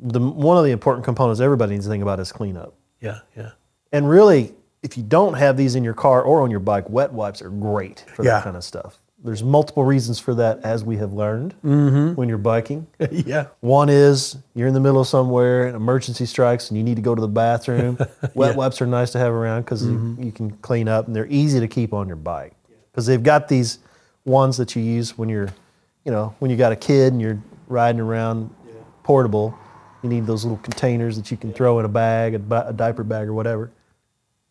the 0.00 0.20
one 0.20 0.56
of 0.56 0.64
the 0.64 0.70
important 0.70 1.04
components 1.04 1.40
everybody 1.40 1.72
needs 1.72 1.86
to 1.86 1.90
think 1.90 2.02
about 2.02 2.20
is 2.20 2.30
cleanup. 2.32 2.74
Yeah. 3.00 3.20
Yeah. 3.36 3.50
And 3.92 4.08
really, 4.08 4.54
if 4.82 4.96
you 4.96 5.02
don't 5.02 5.34
have 5.34 5.56
these 5.56 5.74
in 5.74 5.82
your 5.84 5.94
car 5.94 6.22
or 6.22 6.40
on 6.42 6.50
your 6.50 6.60
bike, 6.60 6.88
wet 6.88 7.12
wipes 7.12 7.42
are 7.42 7.50
great 7.50 8.04
for 8.14 8.22
Yeah. 8.24 8.32
that 8.36 8.44
kind 8.44 8.56
of 8.56 8.62
stuff. 8.64 8.98
There's 9.24 9.42
multiple 9.42 9.82
reasons 9.84 10.20
for 10.20 10.32
that, 10.36 10.60
as 10.64 10.84
we 10.84 10.96
have 10.98 11.12
learned 11.12 11.54
Mm-hmm. 11.64 12.14
when 12.14 12.28
you're 12.28 12.38
biking. 12.38 12.86
yeah. 13.10 13.46
One 13.60 13.88
is 13.88 14.36
you're 14.54 14.68
in 14.68 14.74
the 14.74 14.80
middle 14.80 15.00
of 15.00 15.08
somewhere, 15.08 15.66
an 15.66 15.74
emergency 15.74 16.24
strikes, 16.24 16.70
and 16.70 16.78
you 16.78 16.84
need 16.84 16.94
to 16.96 17.02
go 17.02 17.14
to 17.16 17.20
the 17.20 17.26
bathroom. 17.28 17.98
Wet 18.34 18.54
wipes 18.54 18.80
are 18.80 18.86
nice 18.86 19.10
to 19.12 19.18
have 19.18 19.32
around 19.32 19.62
because 19.62 19.82
Mm-hmm. 19.84 20.20
you, 20.20 20.26
you 20.26 20.32
can 20.32 20.50
clean 20.58 20.86
up, 20.88 21.06
and 21.08 21.16
they're 21.16 21.26
easy 21.26 21.58
to 21.58 21.66
keep 21.66 21.92
on 21.92 22.06
your 22.06 22.16
bike 22.16 22.54
because 22.92 23.06
they've 23.06 23.22
got 23.22 23.48
these 23.48 23.80
ones 24.24 24.56
that 24.58 24.76
you 24.76 24.82
use 24.82 25.18
when 25.18 25.28
you're, 25.28 25.48
you 26.04 26.12
know, 26.12 26.34
when 26.38 26.50
you 26.50 26.56
got 26.56 26.70
a 26.70 26.76
kid 26.76 27.12
and 27.12 27.20
you're 27.20 27.38
riding 27.66 28.00
around 28.00 28.50
portable. 29.02 29.56
You 30.02 30.08
need 30.10 30.26
those 30.26 30.44
little 30.44 30.58
containers 30.58 31.16
that 31.16 31.30
you 31.32 31.36
can 31.36 31.52
throw 31.52 31.80
in 31.80 31.84
a 31.84 31.88
bag, 31.88 32.34
a, 32.34 32.38
bi- 32.38 32.68
a 32.68 32.72
diaper 32.72 33.02
bag, 33.02 33.26
or 33.26 33.32
whatever. 33.34 33.72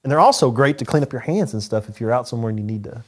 And 0.03 0.11
they're 0.11 0.19
also 0.19 0.51
great 0.51 0.77
to 0.79 0.85
clean 0.85 1.03
up 1.03 1.13
your 1.13 1.21
hands 1.21 1.53
and 1.53 1.63
stuff 1.63 1.87
if 1.87 2.01
you're 2.01 2.11
out 2.11 2.27
somewhere 2.27 2.49
and 2.49 2.59
you 2.59 2.65
need 2.65 2.83
to 2.83 3.01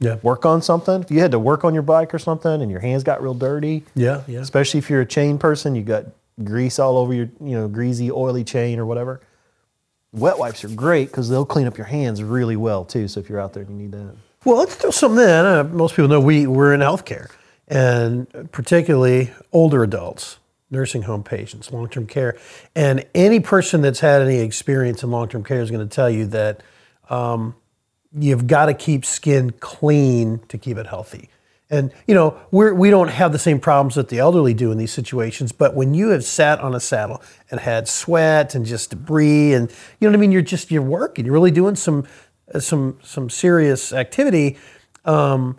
Yeah. 0.00 0.16
work 0.22 0.44
on 0.44 0.60
something. 0.60 1.00
If 1.02 1.10
you 1.10 1.20
had 1.20 1.30
to 1.30 1.38
work 1.38 1.64
on 1.64 1.72
your 1.72 1.82
bike 1.82 2.12
or 2.14 2.18
something 2.18 2.60
and 2.60 2.70
your 2.70 2.80
hands 2.80 3.04
got 3.04 3.22
real 3.22 3.34
dirty, 3.34 3.84
Yeah. 3.94 4.22
Yeah. 4.26 4.40
especially 4.40 4.78
if 4.78 4.90
you're 4.90 5.00
a 5.00 5.06
chain 5.06 5.38
person, 5.38 5.74
you 5.74 5.82
got 5.82 6.06
grease 6.42 6.78
all 6.78 6.98
over 6.98 7.14
your, 7.14 7.28
you 7.40 7.52
know, 7.56 7.68
greasy, 7.68 8.10
oily 8.10 8.44
chain 8.44 8.78
or 8.78 8.86
whatever. 8.86 9.20
Wet 10.12 10.38
wipes 10.38 10.64
are 10.64 10.68
great 10.68 11.08
because 11.08 11.28
they'll 11.28 11.44
clean 11.46 11.66
up 11.66 11.76
your 11.78 11.86
hands 11.86 12.22
really 12.22 12.56
well 12.56 12.84
too. 12.84 13.08
So 13.08 13.20
if 13.20 13.28
you're 13.28 13.40
out 13.40 13.52
there 13.52 13.62
and 13.62 13.72
you 13.72 13.78
need 13.86 13.92
that, 13.92 14.14
Well, 14.44 14.56
let's 14.58 14.76
do 14.76 14.90
something 14.92 15.16
then. 15.16 15.44
Uh, 15.46 15.64
most 15.64 15.94
people 15.96 16.08
know 16.08 16.20
we, 16.20 16.46
we're 16.46 16.74
in 16.74 16.80
healthcare, 16.80 17.30
and 17.68 18.26
particularly 18.52 19.30
older 19.52 19.82
adults, 19.82 20.38
nursing 20.70 21.02
home 21.02 21.22
patients, 21.24 21.72
long 21.72 21.88
term 21.88 22.06
care. 22.06 22.36
And 22.76 23.06
any 23.14 23.40
person 23.40 23.80
that's 23.80 24.00
had 24.00 24.22
any 24.22 24.38
experience 24.40 25.02
in 25.02 25.10
long 25.10 25.28
term 25.28 25.42
care 25.44 25.60
is 25.62 25.70
going 25.70 25.88
to 25.88 25.92
tell 25.94 26.10
you 26.10 26.26
that 26.26 26.62
um, 27.10 27.54
you've 28.16 28.46
got 28.46 28.66
to 28.66 28.74
keep 28.74 29.04
skin 29.04 29.52
clean 29.60 30.40
to 30.48 30.58
keep 30.58 30.76
it 30.76 30.86
healthy. 30.86 31.30
And 31.70 31.92
you 32.06 32.14
know 32.14 32.38
we're, 32.50 32.74
we 32.74 32.90
don't 32.90 33.08
have 33.08 33.32
the 33.32 33.38
same 33.38 33.58
problems 33.58 33.94
that 33.94 34.08
the 34.08 34.18
elderly 34.18 34.54
do 34.54 34.70
in 34.70 34.78
these 34.78 34.92
situations. 34.92 35.50
But 35.50 35.74
when 35.74 35.94
you 35.94 36.08
have 36.10 36.24
sat 36.24 36.60
on 36.60 36.74
a 36.74 36.80
saddle 36.80 37.22
and 37.50 37.58
had 37.58 37.88
sweat 37.88 38.54
and 38.54 38.66
just 38.66 38.90
debris, 38.90 39.54
and 39.54 39.70
you 39.98 40.06
know 40.06 40.12
what 40.12 40.18
I 40.18 40.20
mean, 40.20 40.30
you're 40.30 40.42
just 40.42 40.70
you're 40.70 40.82
working. 40.82 41.24
You're 41.24 41.34
really 41.34 41.50
doing 41.50 41.74
some 41.74 42.06
uh, 42.54 42.60
some 42.60 42.98
some 43.02 43.30
serious 43.30 43.92
activity. 43.92 44.58
Um, 45.04 45.56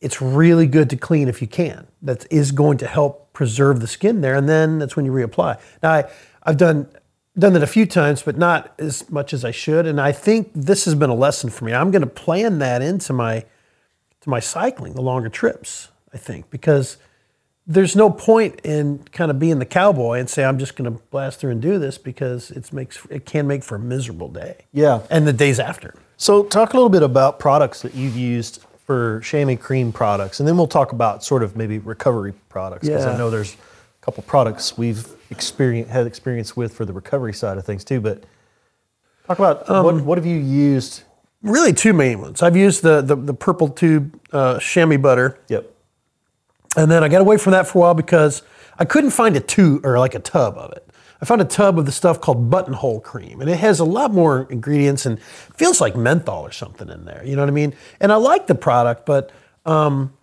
it's 0.00 0.20
really 0.20 0.66
good 0.66 0.90
to 0.90 0.96
clean 0.96 1.28
if 1.28 1.40
you 1.40 1.46
can. 1.46 1.86
That 2.02 2.26
is 2.30 2.52
going 2.52 2.78
to 2.78 2.86
help 2.86 3.32
preserve 3.32 3.80
the 3.80 3.86
skin 3.86 4.22
there, 4.22 4.34
and 4.34 4.48
then 4.48 4.78
that's 4.78 4.96
when 4.96 5.04
you 5.04 5.12
reapply. 5.12 5.60
Now, 5.82 5.92
I, 5.92 6.10
I've 6.42 6.56
done 6.56 6.88
done 7.38 7.52
that 7.52 7.62
a 7.62 7.66
few 7.66 7.86
times, 7.86 8.22
but 8.22 8.36
not 8.36 8.74
as 8.78 9.08
much 9.10 9.32
as 9.32 9.44
I 9.44 9.50
should. 9.50 9.86
And 9.86 10.00
I 10.00 10.12
think 10.12 10.50
this 10.54 10.84
has 10.84 10.94
been 10.94 11.10
a 11.10 11.14
lesson 11.14 11.50
for 11.50 11.64
me. 11.64 11.72
I'm 11.72 11.90
going 11.90 12.02
to 12.02 12.08
plan 12.08 12.58
that 12.58 12.82
into 12.82 13.12
my 13.12 13.44
to 14.20 14.28
my 14.28 14.40
cycling, 14.40 14.92
the 14.94 15.02
longer 15.02 15.28
trips. 15.28 15.88
I 16.12 16.18
think 16.18 16.50
because 16.50 16.96
there's 17.66 17.94
no 17.94 18.10
point 18.10 18.60
in 18.64 18.98
kind 19.12 19.30
of 19.30 19.38
being 19.38 19.60
the 19.60 19.66
cowboy 19.66 20.18
and 20.18 20.28
say 20.28 20.44
I'm 20.44 20.58
just 20.58 20.76
going 20.76 20.92
to 20.92 21.02
blast 21.10 21.38
through 21.38 21.52
and 21.52 21.62
do 21.62 21.78
this 21.78 21.98
because 21.98 22.50
it 22.50 22.72
makes 22.72 22.98
it 23.10 23.24
can 23.24 23.46
make 23.46 23.62
for 23.62 23.76
a 23.76 23.78
miserable 23.78 24.28
day. 24.28 24.66
Yeah. 24.72 25.02
and 25.10 25.26
the 25.26 25.32
days 25.32 25.60
after. 25.60 25.94
So 26.16 26.44
talk 26.44 26.72
a 26.72 26.76
little 26.76 26.90
bit 26.90 27.02
about 27.02 27.38
products 27.38 27.80
that 27.82 27.94
you've 27.94 28.16
used 28.16 28.62
for 28.84 29.20
chamois 29.20 29.56
cream 29.56 29.92
products, 29.92 30.40
and 30.40 30.48
then 30.48 30.56
we'll 30.56 30.66
talk 30.66 30.92
about 30.92 31.22
sort 31.22 31.42
of 31.42 31.56
maybe 31.56 31.78
recovery 31.78 32.34
products 32.48 32.88
because 32.88 33.06
I 33.06 33.16
know 33.16 33.30
there's 33.30 33.54
a 33.54 34.04
couple 34.04 34.22
products 34.24 34.76
we've 34.76 35.06
experience 35.30 35.90
had 35.90 36.06
experience 36.06 36.56
with 36.56 36.74
for 36.74 36.84
the 36.84 36.92
recovery 36.92 37.32
side 37.32 37.56
of 37.58 37.64
things 37.64 37.84
too. 37.84 38.00
But 38.00 38.24
talk 39.26 39.38
about 39.38 39.68
Um, 39.70 39.84
what 39.84 39.94
what 40.02 40.18
have 40.18 40.26
you 40.26 40.36
used? 40.38 41.02
Really, 41.42 41.72
two 41.72 41.92
main 41.92 42.20
ones. 42.20 42.42
I've 42.42 42.56
used 42.56 42.82
the 42.82 43.00
the, 43.00 43.16
the 43.16 43.34
purple 43.34 43.68
tube 43.68 44.18
uh, 44.32 44.58
chamois 44.58 44.98
butter, 44.98 45.38
Yep. 45.48 45.70
and 46.76 46.90
then 46.90 47.02
I 47.02 47.08
got 47.08 47.20
away 47.20 47.36
from 47.38 47.52
that 47.52 47.66
for 47.66 47.78
a 47.78 47.80
while 47.82 47.94
because 47.94 48.42
I 48.78 48.84
couldn't 48.84 49.10
find 49.10 49.36
a 49.36 49.40
tube 49.40 49.84
or 49.86 49.98
like 49.98 50.14
a 50.14 50.20
tub 50.20 50.56
of 50.58 50.72
it. 50.72 50.86
I 51.22 51.26
found 51.26 51.42
a 51.42 51.44
tub 51.46 51.78
of 51.78 51.84
the 51.84 51.92
stuff 51.92 52.18
called 52.20 52.48
buttonhole 52.48 53.00
cream, 53.00 53.42
and 53.42 53.50
it 53.50 53.58
has 53.58 53.78
a 53.78 53.84
lot 53.84 54.10
more 54.10 54.46
ingredients 54.50 55.04
and 55.04 55.20
feels 55.54 55.78
like 55.78 55.94
menthol 55.94 56.42
or 56.46 56.50
something 56.52 56.88
in 56.88 57.04
there. 57.04 57.22
You 57.24 57.36
know 57.36 57.42
what 57.42 57.50
I 57.50 57.52
mean? 57.52 57.74
And 58.00 58.10
I 58.10 58.16
like 58.16 58.46
the 58.46 58.54
product, 58.54 59.04
but 59.04 59.30
um, 59.66 60.14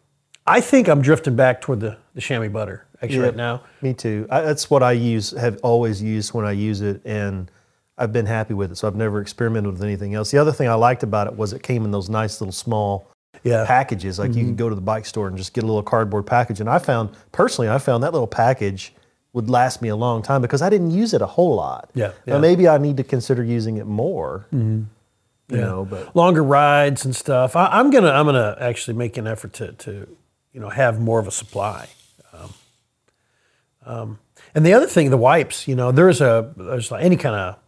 I 0.47 0.59
think 0.59 0.87
I'm 0.87 1.03
drifting 1.03 1.35
back 1.35 1.61
toward 1.61 1.81
the, 1.81 1.97
the 2.15 2.21
chamois 2.21 2.49
butter 2.49 2.87
actually 3.01 3.19
right 3.19 3.36
now. 3.36 3.62
Me 3.81 3.93
too. 3.93 4.27
I, 4.29 4.41
that's 4.41 4.69
what 4.69 4.83
I 4.83 4.91
use. 4.93 5.31
Have 5.31 5.60
always 5.63 6.01
used 6.01 6.33
when 6.33 6.45
I 6.45 6.51
use 6.51 6.81
it, 6.81 7.01
and 7.05 7.49
I've 7.97 8.12
been 8.13 8.25
happy 8.25 8.53
with 8.53 8.71
it. 8.71 8.75
So 8.77 8.88
I've 8.88 8.95
never 8.95 9.21
experimented 9.21 9.71
with 9.73 9.83
anything 9.83 10.13
else. 10.13 10.31
The 10.31 10.38
other 10.38 10.51
thing 10.51 10.67
I 10.69 10.73
liked 10.75 11.03
about 11.03 11.27
it 11.27 11.36
was 11.36 11.53
it 11.53 11.63
came 11.63 11.83
in 11.86 11.91
those 11.91 12.10
nice 12.10 12.39
little 12.41 12.51
small 12.51 13.07
Yeah. 13.43 13.65
packages. 13.65 14.19
Like 14.19 14.33
you 14.36 14.41
Mm-hmm. 14.41 14.49
could 14.49 14.57
go 14.57 14.69
to 14.69 14.75
the 14.75 14.81
bike 14.81 15.05
store 15.05 15.27
and 15.27 15.38
just 15.38 15.53
get 15.53 15.63
a 15.63 15.67
little 15.67 15.81
cardboard 15.83 16.25
package. 16.27 16.60
And 16.60 16.69
I 16.69 16.77
found 16.79 17.10
personally, 17.31 17.69
I 17.69 17.77
found 17.79 18.03
that 18.03 18.13
little 18.13 18.27
package 18.27 18.93
would 19.33 19.49
last 19.49 19.81
me 19.81 19.89
a 19.89 19.95
long 19.95 20.21
time 20.21 20.41
because 20.41 20.62
I 20.62 20.69
didn't 20.69 20.91
use 20.91 21.13
it 21.13 21.21
a 21.21 21.25
whole 21.27 21.55
lot. 21.55 21.89
Yeah, 21.93 22.07
Now, 22.07 22.13
yeah. 22.25 22.33
Mm-hmm. 22.33 22.41
maybe 22.41 22.67
I 22.67 22.77
need 22.77 22.97
to 22.97 23.03
consider 23.03 23.43
using 23.43 23.77
it 23.77 23.86
more. 23.88 24.45
You 24.51 24.88
Yeah. 25.49 25.57
know, 25.62 25.86
but 25.86 26.15
longer 26.15 26.43
rides 26.43 27.05
and 27.05 27.15
stuff. 27.15 27.55
I, 27.55 27.67
I'm 27.67 27.89
gonna 27.89 28.12
I'm 28.12 28.25
gonna 28.25 28.57
actually 28.60 28.95
make 28.97 29.17
an 29.17 29.25
effort 29.27 29.53
to 29.53 29.71
to 29.73 29.91
you 30.53 30.60
know 30.60 30.69
have 30.69 30.99
more 30.99 31.19
of 31.19 31.27
a 31.27 31.31
supply. 31.31 31.88
Um, 33.88 34.00
um, 34.02 34.19
and 34.54 34.65
the 34.65 34.73
other 34.73 34.88
thing, 34.88 35.10
the 35.10 35.17
wipes. 35.17 35.67
You 35.67 35.76
know, 35.76 35.91
there's 35.91 36.21
a 36.21 36.54
there's 36.56 36.91
like 36.91 37.04
any 37.04 37.17
kind 37.17 37.36
of 37.36 37.60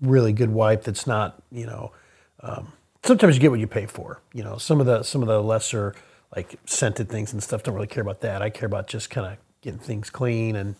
really 0.00 0.32
good 0.32 0.50
wipe 0.50 0.84
that's 0.84 1.06
not 1.06 1.42
you 1.50 1.66
know. 1.66 1.92
Um, 2.40 2.72
sometimes 3.02 3.36
you 3.36 3.40
get 3.40 3.50
what 3.50 3.60
you 3.60 3.66
pay 3.66 3.86
for. 3.86 4.20
You 4.32 4.44
know, 4.44 4.58
some 4.58 4.80
of 4.80 4.86
the 4.86 5.02
some 5.02 5.22
of 5.22 5.28
the 5.28 5.42
lesser 5.42 5.94
like 6.34 6.56
scented 6.66 7.08
things 7.08 7.32
and 7.32 7.42
stuff 7.42 7.62
don't 7.62 7.74
really 7.74 7.86
care 7.86 8.02
about 8.02 8.20
that. 8.20 8.42
I 8.42 8.50
care 8.50 8.66
about 8.66 8.88
just 8.88 9.10
kind 9.10 9.26
of 9.26 9.38
getting 9.60 9.78
things 9.78 10.10
clean 10.10 10.56
and 10.56 10.74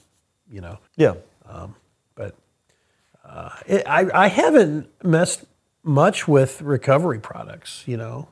you 0.50 0.60
know 0.60 0.78
yeah. 0.96 1.14
but 2.14 2.34
uh, 3.24 3.50
it, 3.66 3.82
I, 3.86 4.24
I 4.24 4.28
haven't 4.28 4.88
messed 5.02 5.44
much 5.82 6.28
with 6.28 6.60
recovery 6.62 7.18
products, 7.18 7.84
you 7.86 7.96
know. 7.96 8.28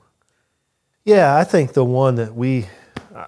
Yeah, 1.05 1.37
I 1.37 1.45
think 1.45 1.73
the 1.73 1.85
one 1.85 2.15
that 2.17 2.35
we, 2.35 2.69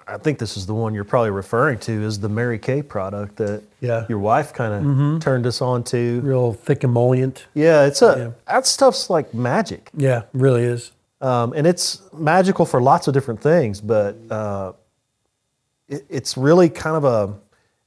I- 0.07 0.17
think 0.17 0.39
this 0.39 0.57
is 0.57 0.65
the 0.65 0.73
one 0.73 0.93
you're 0.93 1.03
probably 1.03 1.29
referring 1.31 1.77
to, 1.79 1.91
is 2.03 2.19
the 2.19 2.29
Mary 2.29 2.57
Kay 2.59 2.81
product 2.81 3.35
that 3.37 3.61
Yeah. 3.81 3.99
Mm-hmm. 4.01 4.11
your 4.11 4.19
wife 4.19 4.53
kind 4.53 4.73
of 4.73 5.21
turned 5.21 5.45
us 5.45 5.61
on 5.61 5.83
to. 5.85 6.21
Real 6.21 6.53
thick 6.53 6.83
emollient. 6.83 7.45
Yeah, 7.53 7.85
it's 7.85 8.01
a 8.01 8.33
that 8.47 8.65
stuff's 8.65 9.09
like 9.09 9.33
magic, 9.33 9.89
Yeah, 9.95 10.23
really 10.33 10.63
is. 10.63 10.91
um, 11.21 11.53
and 11.55 11.67
it's 11.67 12.01
magical 12.13 12.65
for 12.65 12.81
lots 12.81 13.07
of 13.07 13.13
different 13.13 13.41
things. 13.41 13.81
But 13.81 14.15
uh, 14.29 14.73
it, 15.87 16.05
it's 16.09 16.35
really 16.37 16.69
kind 16.69 16.95
of 16.97 17.03
a, 17.05 17.33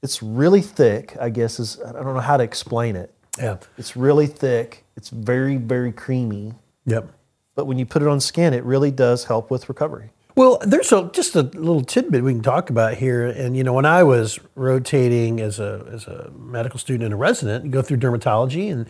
it's 0.01 0.23
really 0.23 0.61
thick. 0.61 1.15
I 1.19 1.29
guess 1.29 1.59
is 1.59 1.79
I 1.85 1.91
don't 1.91 2.13
know 2.13 2.19
how 2.21 2.37
to 2.37 2.43
explain 2.43 2.95
it. 2.95 3.13
Yeah. 3.37 3.57
It's 3.77 3.95
really 3.95 4.27
thick. 4.27 4.85
It's 4.95 5.09
very 5.09 5.57
very 5.57 5.91
creamy. 5.91 6.53
Yep. 6.85 7.07
But 7.55 7.65
when 7.65 7.77
you 7.77 7.85
put 7.85 8.01
it 8.01 8.07
on 8.07 8.19
skin, 8.21 8.53
it 8.53 8.63
really 8.63 8.91
does 8.91 9.25
help 9.25 9.51
with 9.51 9.67
recovery. 9.67 10.11
Well, 10.39 10.57
there's 10.61 10.93
a, 10.93 11.11
just 11.11 11.35
a 11.35 11.41
little 11.41 11.83
tidbit 11.83 12.23
we 12.23 12.31
can 12.31 12.41
talk 12.41 12.69
about 12.69 12.93
here. 12.93 13.25
And 13.25 13.57
you 13.57 13.63
know, 13.65 13.73
when 13.73 13.83
I 13.83 14.03
was 14.03 14.39
rotating 14.55 15.41
as 15.41 15.59
a 15.59 15.85
as 15.91 16.07
a 16.07 16.31
medical 16.33 16.79
student 16.79 17.03
and 17.03 17.13
a 17.13 17.17
resident, 17.17 17.65
you 17.65 17.71
go 17.71 17.81
through 17.81 17.97
dermatology, 17.97 18.71
and 18.71 18.87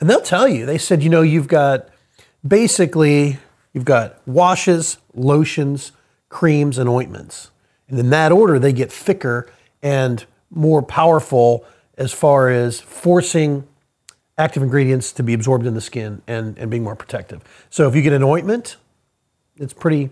and 0.00 0.10
they'll 0.10 0.20
tell 0.20 0.48
you. 0.48 0.66
They 0.66 0.76
said, 0.76 1.04
you 1.04 1.08
know, 1.08 1.22
you've 1.22 1.46
got 1.46 1.88
basically 2.44 3.38
you've 3.72 3.84
got 3.84 4.26
washes, 4.26 4.98
lotions, 5.14 5.92
creams, 6.30 6.78
and 6.78 6.88
ointments, 6.88 7.52
and 7.88 7.96
in 7.96 8.10
that 8.10 8.32
order, 8.32 8.58
they 8.58 8.72
get 8.72 8.90
thicker 8.90 9.48
and 9.80 10.26
more 10.50 10.82
powerful 10.82 11.64
as 11.96 12.12
far 12.12 12.50
as 12.50 12.80
forcing 12.80 13.68
active 14.36 14.64
ingredients 14.64 15.12
to 15.12 15.22
be 15.22 15.32
absorbed 15.32 15.64
in 15.64 15.74
the 15.74 15.80
skin 15.80 16.22
and, 16.26 16.58
and 16.58 16.72
being 16.72 16.82
more 16.82 16.96
protective. 16.96 17.44
So 17.70 17.86
if 17.86 17.94
you 17.94 18.02
get 18.02 18.14
an 18.14 18.24
ointment, 18.24 18.78
it's 19.58 19.72
pretty 19.72 20.10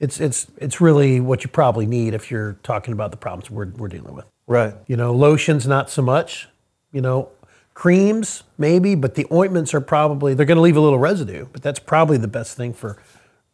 it's 0.00 0.20
it's 0.20 0.46
it's 0.58 0.80
really 0.80 1.20
what 1.20 1.44
you 1.44 1.50
probably 1.50 1.86
need 1.86 2.14
if 2.14 2.30
you're 2.30 2.54
talking 2.62 2.92
about 2.92 3.10
the 3.10 3.16
problems 3.16 3.50
we're, 3.50 3.66
we're 3.76 3.88
dealing 3.88 4.14
with 4.14 4.24
Right. 4.46 4.74
you 4.86 4.96
know 4.96 5.12
lotions 5.14 5.66
not 5.66 5.90
so 5.90 6.02
much 6.02 6.48
you 6.92 7.00
know 7.00 7.28
creams 7.74 8.42
maybe 8.56 8.94
but 8.94 9.14
the 9.14 9.26
ointments 9.32 9.72
are 9.74 9.80
probably 9.80 10.34
they're 10.34 10.46
going 10.46 10.56
to 10.56 10.62
leave 10.62 10.76
a 10.76 10.80
little 10.80 10.98
residue 10.98 11.46
but 11.52 11.62
that's 11.62 11.78
probably 11.78 12.16
the 12.16 12.28
best 12.28 12.56
thing 12.56 12.72
for 12.72 12.96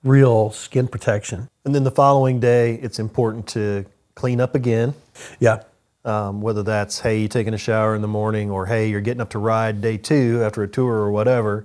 real 0.02 0.50
skin 0.50 0.86
protection 0.88 1.48
And 1.64 1.74
then 1.74 1.84
the 1.84 1.90
following 1.90 2.40
day, 2.40 2.74
it's 2.74 2.98
important 2.98 3.46
to 3.48 3.86
clean 4.14 4.40
up 4.40 4.54
again. 4.54 4.92
yeah 5.40 5.62
Um, 6.04 6.42
whether 6.42 6.62
that's, 6.62 7.00
hey, 7.00 7.20
you 7.22 7.28
taking 7.28 7.54
a 7.54 7.58
shower 7.58 7.94
in 7.94 8.02
the 8.02 8.08
morning, 8.08 8.50
or 8.50 8.66
hey, 8.66 8.90
you're 8.90 9.00
getting 9.00 9.22
up 9.22 9.30
to 9.30 9.38
ride 9.38 9.80
day 9.80 9.96
two 9.96 10.42
after 10.44 10.62
a 10.62 10.68
tour 10.68 10.92
or 10.92 11.10
whatever. 11.10 11.64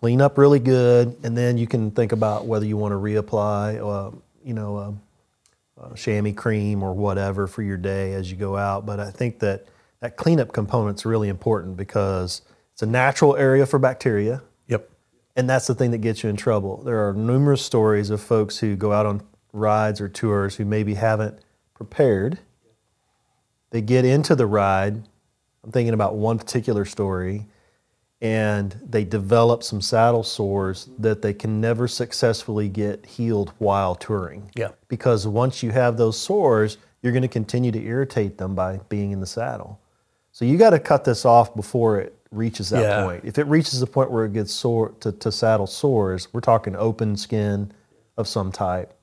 Clean 0.00 0.20
up 0.20 0.38
really 0.38 0.60
good, 0.60 1.16
and 1.22 1.36
then 1.36 1.58
you 1.58 1.66
can 1.66 1.90
think 1.90 2.12
about 2.12 2.46
whether 2.46 2.64
you 2.64 2.76
want 2.76 2.92
to 2.92 2.96
reapply, 2.96 3.76
uh, 3.78 4.16
you 4.42 4.54
know, 4.54 4.76
uh, 4.76 4.92
uh, 5.80 5.94
chamois 5.94 6.32
cream 6.32 6.82
or 6.82 6.94
whatever 6.94 7.46
for 7.46 7.62
your 7.62 7.76
day 7.76 8.14
as 8.14 8.30
you 8.30 8.36
go 8.36 8.56
out. 8.56 8.86
But 8.86 9.00
I 9.00 9.10
think 9.10 9.40
that 9.40 9.66
that 10.00 10.16
cleanup 10.16 10.52
component's 10.52 11.04
really 11.04 11.28
important 11.28 11.76
because 11.76 12.42
it's 12.72 12.82
a 12.82 12.86
natural 12.86 13.36
area 13.36 13.66
for 13.66 13.78
bacteria. 13.78 14.42
yep 14.68 14.90
And 15.36 15.48
that's 15.48 15.66
the 15.66 15.74
thing 15.74 15.90
that 15.90 15.98
gets 15.98 16.22
you 16.22 16.30
in 16.30 16.36
trouble. 16.36 16.82
There 16.82 17.06
are 17.06 17.12
numerous 17.12 17.62
stories 17.62 18.10
of 18.10 18.20
folks 18.20 18.58
who 18.58 18.76
go 18.76 18.92
out 18.92 19.06
on 19.06 19.22
rides 19.52 20.00
or 20.00 20.08
tours 20.08 20.56
who 20.56 20.64
maybe 20.64 20.94
haven't 20.94 21.38
prepared. 21.74 22.38
They 23.70 23.82
get 23.82 24.04
into 24.04 24.34
the 24.34 24.46
ride. 24.46 25.02
I'm 25.62 25.72
thinking 25.72 25.94
about 25.94 26.14
one 26.14 26.38
particular 26.38 26.84
story, 26.84 27.46
and 28.22 28.78
they 28.86 29.04
develop 29.04 29.62
some 29.62 29.80
saddle 29.80 30.22
sores 30.22 30.88
that 30.98 31.22
they 31.22 31.32
can 31.32 31.60
never 31.60 31.88
successfully 31.88 32.68
get 32.68 33.06
healed 33.06 33.52
while 33.58 33.94
touring. 33.94 34.50
Yeah. 34.54 34.70
Because 34.88 35.26
once 35.26 35.62
you 35.62 35.70
have 35.70 35.96
those 35.96 36.18
sores, 36.18 36.76
you're 37.02 37.12
going 37.12 37.22
to 37.22 37.28
continue 37.28 37.72
to 37.72 37.82
irritate 37.82 38.36
them 38.36 38.54
by 38.54 38.78
being 38.90 39.10
in 39.12 39.20
the 39.20 39.26
saddle. 39.26 39.80
So 40.32 40.44
you 40.44 40.58
got 40.58 40.70
to 40.70 40.78
cut 40.78 41.04
this 41.04 41.24
off 41.24 41.54
before 41.56 41.98
it 41.98 42.14
reaches 42.30 42.70
that 42.70 42.82
Yeah. 42.82 43.02
point. 43.04 43.24
If 43.24 43.38
it 43.38 43.44
reaches 43.44 43.80
the 43.80 43.86
point 43.86 44.10
where 44.10 44.26
it 44.26 44.32
gets 44.34 44.52
sore 44.52 44.90
to, 45.00 45.12
to 45.12 45.32
saddle 45.32 45.66
sores, 45.66 46.28
we're 46.32 46.40
talking 46.40 46.76
open 46.76 47.16
skin 47.16 47.72
of 48.18 48.28
some 48.28 48.52
type, 48.52 48.94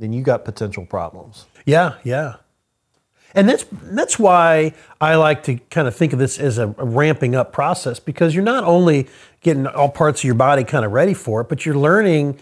then 0.00 0.12
you 0.12 0.22
got 0.22 0.44
potential 0.44 0.84
problems. 0.84 1.46
Yeah, 1.64 1.94
yeah. 2.02 2.34
And 3.34 3.48
that's 3.48 3.64
that's 3.70 4.18
why 4.18 4.74
I 5.00 5.16
like 5.16 5.42
to 5.44 5.56
kind 5.70 5.88
of 5.88 5.96
think 5.96 6.12
of 6.12 6.18
this 6.18 6.38
as 6.38 6.58
a, 6.58 6.68
a 6.78 6.84
ramping 6.84 7.34
up 7.34 7.52
process 7.52 7.98
because 7.98 8.34
you're 8.34 8.44
not 8.44 8.64
only 8.64 9.08
getting 9.40 9.66
all 9.66 9.88
parts 9.88 10.20
of 10.20 10.24
your 10.24 10.36
body 10.36 10.62
kind 10.62 10.84
of 10.84 10.92
ready 10.92 11.14
for 11.14 11.40
it, 11.40 11.48
but 11.48 11.66
you're 11.66 11.74
learning 11.74 12.38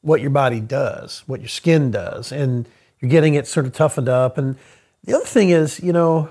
what 0.00 0.20
your 0.20 0.30
body 0.30 0.60
does, 0.60 1.22
what 1.26 1.40
your 1.40 1.48
skin 1.48 1.90
does, 1.90 2.32
and 2.32 2.68
you're 3.00 3.10
getting 3.10 3.34
it 3.34 3.46
sort 3.46 3.64
of 3.64 3.72
toughened 3.72 4.08
up. 4.08 4.36
And 4.36 4.56
the 5.04 5.14
other 5.14 5.24
thing 5.24 5.50
is, 5.50 5.80
you 5.80 5.92
know, 5.92 6.30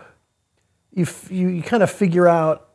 you 0.94 1.08
you, 1.30 1.48
you 1.48 1.64
kind 1.64 1.82
of 1.82 1.90
figure 1.90 2.28
out 2.28 2.68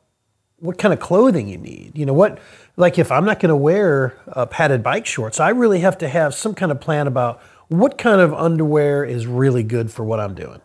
what 0.61 0.79
kind 0.79 0.95
of 0.95 0.99
clothing 0.99 1.49
you 1.49 1.59
need. 1.59 1.93
You 1.97 2.07
know 2.07 2.15
what, 2.15 2.39
like 2.77 2.99
if 2.99 3.13
I'm 3.13 3.27
not 3.27 3.39
going 3.39 3.51
to 3.51 3.57
wear 3.57 4.17
uh, 4.33 4.47
padded 4.47 4.83
bike 4.83 5.05
shorts, 5.05 5.41
I 5.41 5.51
really 5.51 5.81
have 5.81 5.99
to 5.99 6.09
have 6.09 6.35
some 6.35 6.55
kind 6.55 6.73
of 6.73 6.81
plan 6.81 7.07
about 7.07 7.43
what 7.69 7.99
kind 7.99 8.21
of 8.21 8.33
underwear 8.33 9.05
is 9.05 9.27
really 9.27 9.63
good 9.63 9.91
for 9.91 10.05
what 10.05 10.21
I'm 10.21 10.35
doing. 10.35 10.63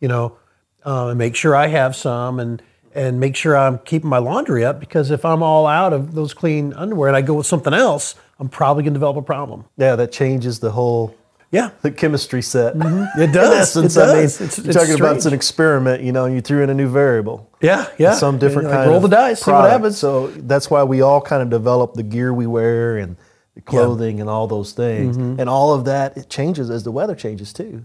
You 0.00 0.08
know, 0.08 0.36
uh, 0.84 1.08
and 1.08 1.18
make 1.18 1.34
sure 1.36 1.54
I 1.56 1.68
have 1.68 1.96
some, 1.96 2.38
and 2.40 2.62
and 2.94 3.20
make 3.20 3.36
sure 3.36 3.56
I'm 3.56 3.78
keeping 3.78 4.08
my 4.08 4.18
laundry 4.18 4.64
up 4.64 4.80
because 4.80 5.10
if 5.10 5.24
I'm 5.24 5.42
all 5.42 5.66
out 5.66 5.92
of 5.92 6.14
those 6.14 6.32
clean 6.34 6.72
underwear 6.74 7.08
and 7.08 7.16
I 7.16 7.20
go 7.22 7.34
with 7.34 7.46
something 7.46 7.74
else, 7.74 8.14
I'm 8.38 8.48
probably 8.48 8.82
going 8.84 8.94
to 8.94 8.98
develop 8.98 9.16
a 9.18 9.22
problem. 9.22 9.64
Yeah, 9.76 9.96
that 9.96 10.12
changes 10.12 10.60
the 10.60 10.70
whole 10.70 11.14
Yeah, 11.50 11.70
the 11.82 11.90
chemistry 11.90 12.40
set. 12.42 12.74
It 13.18 13.22
In 13.24 13.32
does. 13.32 13.54
essence, 13.76 13.96
It 13.96 14.00
I 14.02 14.06
mean, 14.06 14.14
does. 14.22 14.40
It's- 14.40 14.58
you're 14.58 14.66
it's 14.68 14.76
talking 14.78 14.94
about 14.94 15.16
it's 15.16 15.26
an 15.26 15.34
experiment, 15.34 16.02
you 16.02 16.12
know, 16.12 16.24
you 16.24 16.40
threw 16.40 16.62
in 16.62 16.70
a 16.70 16.74
new 16.74 16.88
variable. 16.88 17.50
yeah, 17.60 17.86
yeah. 17.98 18.14
Some 18.14 18.38
different 18.38 18.68
Like, 18.68 18.76
kind 18.78 18.88
roll 18.90 18.96
of 19.04 19.10
the 19.10 19.16
dice, 19.16 19.42
see 19.42 19.50
what 19.50 19.70
happens. 19.70 19.98
So 19.98 20.28
that's 20.28 20.70
why 20.70 20.82
we 20.84 21.02
all 21.02 21.20
kind 21.20 21.42
of 21.42 21.50
develop 21.50 21.94
the 21.94 22.02
gear 22.02 22.32
we 22.32 22.46
wear 22.46 22.96
and 22.96 23.16
the 23.54 23.60
clothing 23.60 24.20
and 24.22 24.30
all 24.30 24.46
those 24.46 24.72
things. 24.72 25.16
Mm-hmm. 25.18 25.40
And 25.40 25.48
all 25.50 25.74
of 25.74 25.84
that, 25.84 26.16
it 26.16 26.28
changes 26.30 26.70
as 26.70 26.82
the 26.84 26.90
weather 26.92 27.14
changes 27.14 27.52
too. 27.52 27.82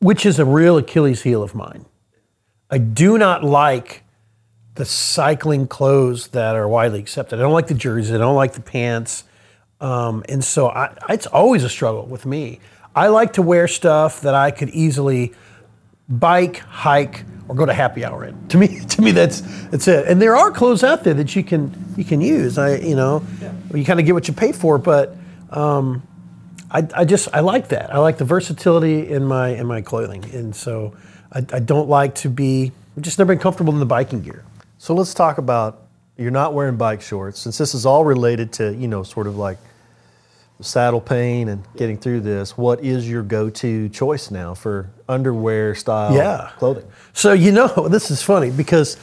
Which 0.00 0.24
is 0.24 0.38
a 0.38 0.44
real 0.44 0.76
Achilles 0.76 1.22
heel 1.22 1.42
of 1.42 1.54
mine. 1.54 1.86
I 2.70 2.78
do 2.78 3.18
not 3.18 3.42
like 3.42 4.04
the 4.74 4.84
cycling 4.84 5.66
clothes 5.66 6.28
that 6.28 6.54
are 6.54 6.68
widely 6.68 7.00
accepted. 7.00 7.38
I 7.38 7.42
don't 7.42 7.52
like 7.52 7.66
the 7.66 7.74
jerseys. 7.74 8.12
I 8.12 8.18
don't 8.18 8.36
like 8.36 8.52
the 8.52 8.60
pants. 8.60 9.24
Um, 9.80 10.24
and 10.28 10.44
so 10.44 10.68
I, 10.68 10.96
it's 11.08 11.26
always 11.26 11.64
a 11.64 11.68
struggle 11.68 12.06
with 12.06 12.26
me. 12.26 12.60
I 12.94 13.08
like 13.08 13.34
to 13.34 13.42
wear 13.42 13.68
stuff 13.68 14.20
that 14.22 14.34
I 14.34 14.50
could 14.50 14.70
easily 14.70 15.32
bike, 16.08 16.58
hike, 16.58 17.24
or 17.48 17.54
go 17.54 17.66
to 17.66 17.72
happy 17.72 18.04
hour 18.04 18.24
in. 18.24 18.48
To 18.48 18.58
me, 18.58 18.80
to 18.88 19.02
me, 19.02 19.12
that's 19.12 19.40
that's 19.68 19.88
it. 19.88 20.06
And 20.06 20.20
there 20.20 20.36
are 20.36 20.50
clothes 20.50 20.84
out 20.84 21.04
there 21.04 21.14
that 21.14 21.34
you 21.34 21.42
can 21.42 21.72
you 21.96 22.04
can 22.04 22.20
use. 22.20 22.58
I 22.58 22.76
you 22.76 22.96
know, 22.96 23.24
you 23.74 23.84
kind 23.84 24.00
of 24.00 24.06
get 24.06 24.14
what 24.14 24.28
you 24.28 24.34
pay 24.34 24.52
for. 24.52 24.78
But 24.78 25.16
um, 25.50 26.02
I, 26.70 26.86
I 26.94 27.04
just 27.04 27.28
I 27.32 27.40
like 27.40 27.68
that. 27.68 27.94
I 27.94 27.98
like 27.98 28.18
the 28.18 28.24
versatility 28.24 29.08
in 29.10 29.24
my 29.24 29.48
in 29.50 29.66
my 29.66 29.80
clothing, 29.80 30.24
and 30.34 30.54
so 30.54 30.94
I, 31.32 31.38
I 31.52 31.58
don't 31.60 31.88
like 31.88 32.14
to 32.16 32.28
be. 32.28 32.72
I've 32.96 33.02
just 33.02 33.18
never 33.18 33.32
been 33.34 33.40
comfortable 33.40 33.72
in 33.72 33.78
the 33.80 33.86
biking 33.86 34.22
gear. 34.22 34.44
So 34.78 34.94
let's 34.94 35.14
talk 35.14 35.38
about 35.38 35.82
you're 36.16 36.30
not 36.30 36.52
wearing 36.52 36.76
bike 36.76 37.00
shorts 37.00 37.38
since 37.40 37.56
this 37.58 37.74
is 37.74 37.86
all 37.86 38.04
related 38.04 38.52
to 38.54 38.74
you 38.74 38.88
know 38.88 39.02
sort 39.02 39.26
of 39.26 39.36
like 39.36 39.58
saddle 40.60 41.00
pain 41.00 41.48
and 41.48 41.62
getting 41.76 41.96
through 41.96 42.20
this. 42.20 42.58
What 42.58 42.82
is 42.84 43.08
your 43.08 43.22
go-to 43.22 43.88
choice 43.90 44.30
now 44.30 44.54
for 44.54 44.90
underwear 45.08 45.74
style 45.76 46.12
Yeah. 46.14 46.50
clothing? 46.58 46.84
So 47.12 47.32
you 47.32 47.52
know, 47.52 47.68
this 47.88 48.10
is 48.10 48.22
funny 48.22 48.50
because 48.50 48.96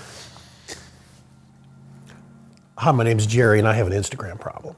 hi, 2.77 2.91
my 2.91 3.03
name's 3.03 3.25
Jerry, 3.25 3.57
and 3.59 3.67
I 3.67 3.73
have 3.73 3.87
an 3.87 3.93
Instagram 3.93 4.39
problem. 4.39 4.75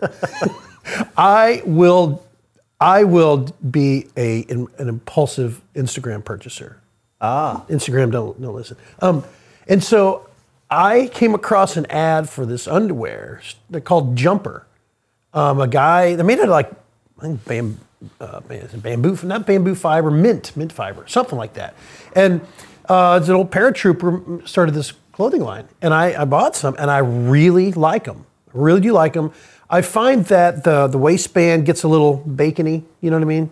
I 1.16 1.62
will, 1.64 2.24
I 2.80 3.04
will 3.04 3.48
be 3.70 4.08
a 4.16 4.44
an, 4.48 4.68
an 4.78 4.88
impulsive 4.88 5.60
Instagram 5.74 6.24
purchaser. 6.24 6.80
Ah, 7.20 7.64
Instagram 7.68 8.10
don't 8.10 8.40
don't 8.40 8.54
listen. 8.54 8.76
Um, 9.00 9.24
and 9.68 9.82
so 9.82 10.28
I 10.70 11.08
came 11.12 11.34
across 11.34 11.76
an 11.76 11.86
ad 11.86 12.28
for 12.28 12.46
this 12.46 12.66
underwear. 12.66 13.42
They're 13.70 13.80
called 13.80 14.16
Jumper. 14.16 14.66
Um, 15.34 15.60
a 15.60 15.68
guy 15.68 16.16
they 16.16 16.22
made 16.22 16.38
it 16.38 16.48
like 16.48 16.70
I 17.18 17.22
think 17.22 17.44
bam, 17.44 17.78
uh, 18.20 18.40
bamboo, 18.40 19.16
not 19.22 19.46
bamboo 19.46 19.74
fiber, 19.74 20.10
mint, 20.10 20.56
mint 20.56 20.72
fiber, 20.72 21.04
something 21.06 21.38
like 21.38 21.54
that. 21.54 21.74
And 22.16 22.40
uh, 22.88 23.18
it's 23.20 23.28
an 23.28 23.36
old 23.36 23.50
paratrooper 23.50 24.46
started 24.46 24.74
this 24.74 24.92
clothing 25.12 25.42
line, 25.42 25.68
and 25.80 25.94
I, 25.94 26.22
I 26.22 26.24
bought 26.24 26.56
some, 26.56 26.74
and 26.78 26.90
I 26.90 26.98
really 26.98 27.70
like 27.72 28.04
them. 28.04 28.26
I 28.48 28.50
really 28.54 28.80
do 28.80 28.92
like 28.92 29.12
them. 29.12 29.32
I 29.72 29.80
find 29.82 30.24
that 30.26 30.64
the 30.64 30.86
the 30.86 30.98
waistband 30.98 31.64
gets 31.66 31.82
a 31.82 31.88
little 31.88 32.18
bacony. 32.18 32.84
You 33.00 33.10
know 33.10 33.16
what 33.16 33.22
I 33.22 33.26
mean? 33.26 33.50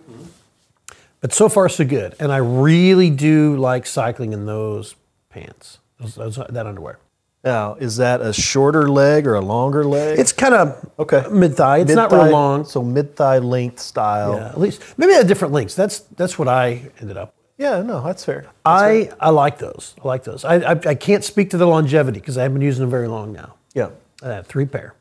But 1.19 1.33
so 1.33 1.49
far 1.49 1.67
so 1.69 1.83
good, 1.85 2.15
and 2.19 2.31
I 2.31 2.37
really 2.37 3.09
do 3.09 3.55
like 3.57 3.85
cycling 3.85 4.33
in 4.33 4.45
those 4.45 4.95
pants, 5.29 5.79
those, 5.99 6.15
those, 6.15 6.35
that 6.37 6.65
underwear. 6.65 6.97
Now, 7.43 7.73
is 7.75 7.97
that 7.97 8.21
a 8.21 8.33
shorter 8.33 8.87
leg 8.87 9.25
or 9.25 9.33
a 9.35 9.41
longer 9.41 9.83
leg? 9.83 10.19
It's 10.19 10.31
kind 10.31 10.53
of 10.53 10.89
Okay. 10.99 11.25
mid 11.31 11.55
thigh. 11.55 11.79
It's 11.79 11.93
not 11.93 12.11
real 12.11 12.29
long. 12.29 12.65
So 12.65 12.83
mid 12.83 13.15
thigh 13.15 13.39
length 13.39 13.79
style. 13.79 14.35
Yeah, 14.35 14.49
at 14.49 14.59
least 14.59 14.81
maybe 14.97 15.13
at 15.13 15.27
different 15.27 15.53
lengths. 15.53 15.75
That's 15.75 15.99
that's 16.17 16.37
what 16.37 16.47
I 16.47 16.91
ended 17.01 17.17
up. 17.17 17.33
With. 17.35 17.65
Yeah, 17.65 17.81
no, 17.81 18.01
that's 18.03 18.23
fair. 18.25 18.45
I 18.63 19.11
I 19.19 19.29
like 19.31 19.57
those. 19.57 19.95
I 20.03 20.07
like 20.07 20.23
those. 20.23 20.45
I 20.45 20.55
I, 20.57 20.79
I 20.85 20.95
can't 20.95 21.23
speak 21.23 21.49
to 21.51 21.57
the 21.57 21.67
longevity 21.67 22.19
because 22.19 22.37
I 22.37 22.43
haven't 22.43 22.59
been 22.59 22.65
using 22.65 22.81
them 22.81 22.91
very 22.91 23.07
long 23.07 23.31
now. 23.33 23.55
Yeah. 23.73 23.89
I 24.23 24.27
have 24.29 24.45
three 24.47 24.65
pair. 24.67 24.93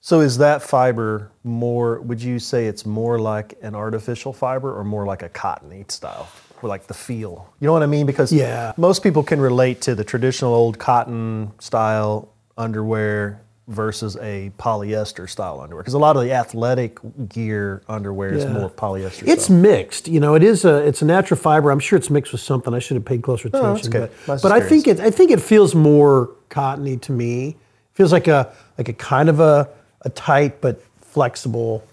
So 0.00 0.20
is 0.20 0.38
that 0.38 0.62
fiber 0.62 1.30
more? 1.44 2.00
Would 2.00 2.22
you 2.22 2.38
say 2.38 2.66
it's 2.66 2.86
more 2.86 3.18
like 3.18 3.58
an 3.62 3.74
artificial 3.74 4.32
fiber 4.32 4.72
or 4.76 4.84
more 4.84 5.04
like 5.04 5.22
a 5.22 5.28
cottony 5.28 5.84
style, 5.88 6.28
or 6.62 6.68
like 6.68 6.86
the 6.86 6.94
feel? 6.94 7.52
You 7.60 7.66
know 7.66 7.72
what 7.72 7.82
I 7.82 7.86
mean? 7.86 8.06
Because 8.06 8.32
Yeah. 8.32 8.72
most 8.76 9.02
people 9.02 9.22
can 9.22 9.40
relate 9.40 9.80
to 9.82 9.94
the 9.94 10.04
traditional 10.04 10.54
old 10.54 10.78
cotton 10.78 11.50
style 11.58 12.28
underwear 12.56 13.40
versus 13.66 14.16
a 14.22 14.50
polyester 14.58 15.28
style 15.28 15.60
underwear. 15.60 15.82
Because 15.82 15.94
a 15.94 15.98
lot 15.98 16.16
of 16.16 16.22
the 16.22 16.32
athletic 16.32 16.98
gear 17.28 17.82
underwear 17.88 18.32
is 18.32 18.46
more 18.46 18.70
polyester. 18.70 19.26
It's 19.28 19.44
style. 19.44 19.56
mixed. 19.58 20.08
You 20.08 20.20
know, 20.20 20.34
it 20.36 20.42
is 20.44 20.64
a 20.64 20.76
it's 20.86 21.02
a 21.02 21.04
natural 21.04 21.38
fiber. 21.38 21.70
I'm 21.70 21.80
sure 21.80 21.98
it's 21.98 22.08
mixed 22.08 22.32
with 22.32 22.40
something. 22.40 22.72
I 22.72 22.78
should 22.78 22.94
have 22.94 23.04
paid 23.04 23.22
closer 23.22 23.48
attention. 23.48 23.68
Oh, 23.68 23.74
that's 23.74 23.88
good. 23.88 24.10
But, 24.26 24.32
Nice 24.34 24.42
but 24.42 24.52
I 24.52 24.60
think 24.60 24.86
it 24.86 25.00
I 25.00 25.10
think 25.10 25.32
it 25.32 25.40
feels 25.42 25.74
more 25.74 26.30
cottony 26.48 26.96
to 26.98 27.12
me. 27.12 27.56
feels 27.94 28.12
like 28.12 28.28
a 28.28 28.54
like 28.78 28.88
a 28.88 28.92
kind 28.94 29.28
of 29.28 29.40
a 29.40 29.68
a 30.02 30.10
tight 30.10 30.60
but 30.60 30.82
flexible. 31.00 31.84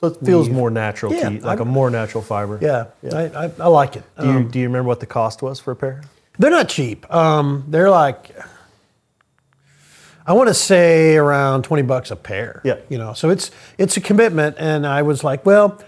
so 0.00 0.08
it 0.08 0.16
feels 0.24 0.48
more 0.48 0.70
natural 0.70 1.12
Yeah, 1.12 1.28
to 1.28 1.34
you, 1.34 1.40
like 1.40 1.58
a 1.58 1.62
I'm- 1.62 1.68
more 1.72 1.90
natural 1.90 2.22
fiber. 2.22 2.58
Yeah, 2.62 2.86
I, 3.12 3.24
I, 3.46 3.50
I 3.60 3.66
like 3.68 3.96
it. 3.96 4.04
Do 4.20 4.26
you, 4.26 4.32
Um, 4.32 4.48
do 4.48 4.58
you 4.58 4.66
remember 4.66 4.86
what 4.88 5.00
the 5.00 5.06
cost 5.06 5.42
was 5.42 5.58
for 5.60 5.72
a 5.72 5.76
pair? 5.76 6.02
They're 6.38 6.50
not 6.52 6.68
cheap. 6.68 7.12
Um, 7.12 7.64
they're 7.68 7.90
like, 7.90 8.30
I 10.26 10.32
want 10.34 10.48
to 10.48 10.54
say 10.54 11.16
around 11.16 11.62
twenty 11.64 11.82
bucks 11.82 12.10
a 12.10 12.16
pair. 12.16 12.60
Yeah. 12.64 12.76
You 12.88 12.98
know, 12.98 13.12
so 13.14 13.30
it's 13.30 13.50
it's 13.78 13.96
a 13.96 14.00
commitment, 14.00 14.56
and 14.58 14.86
I 14.86 15.02
was 15.02 15.24
like, 15.24 15.44
well, 15.46 15.80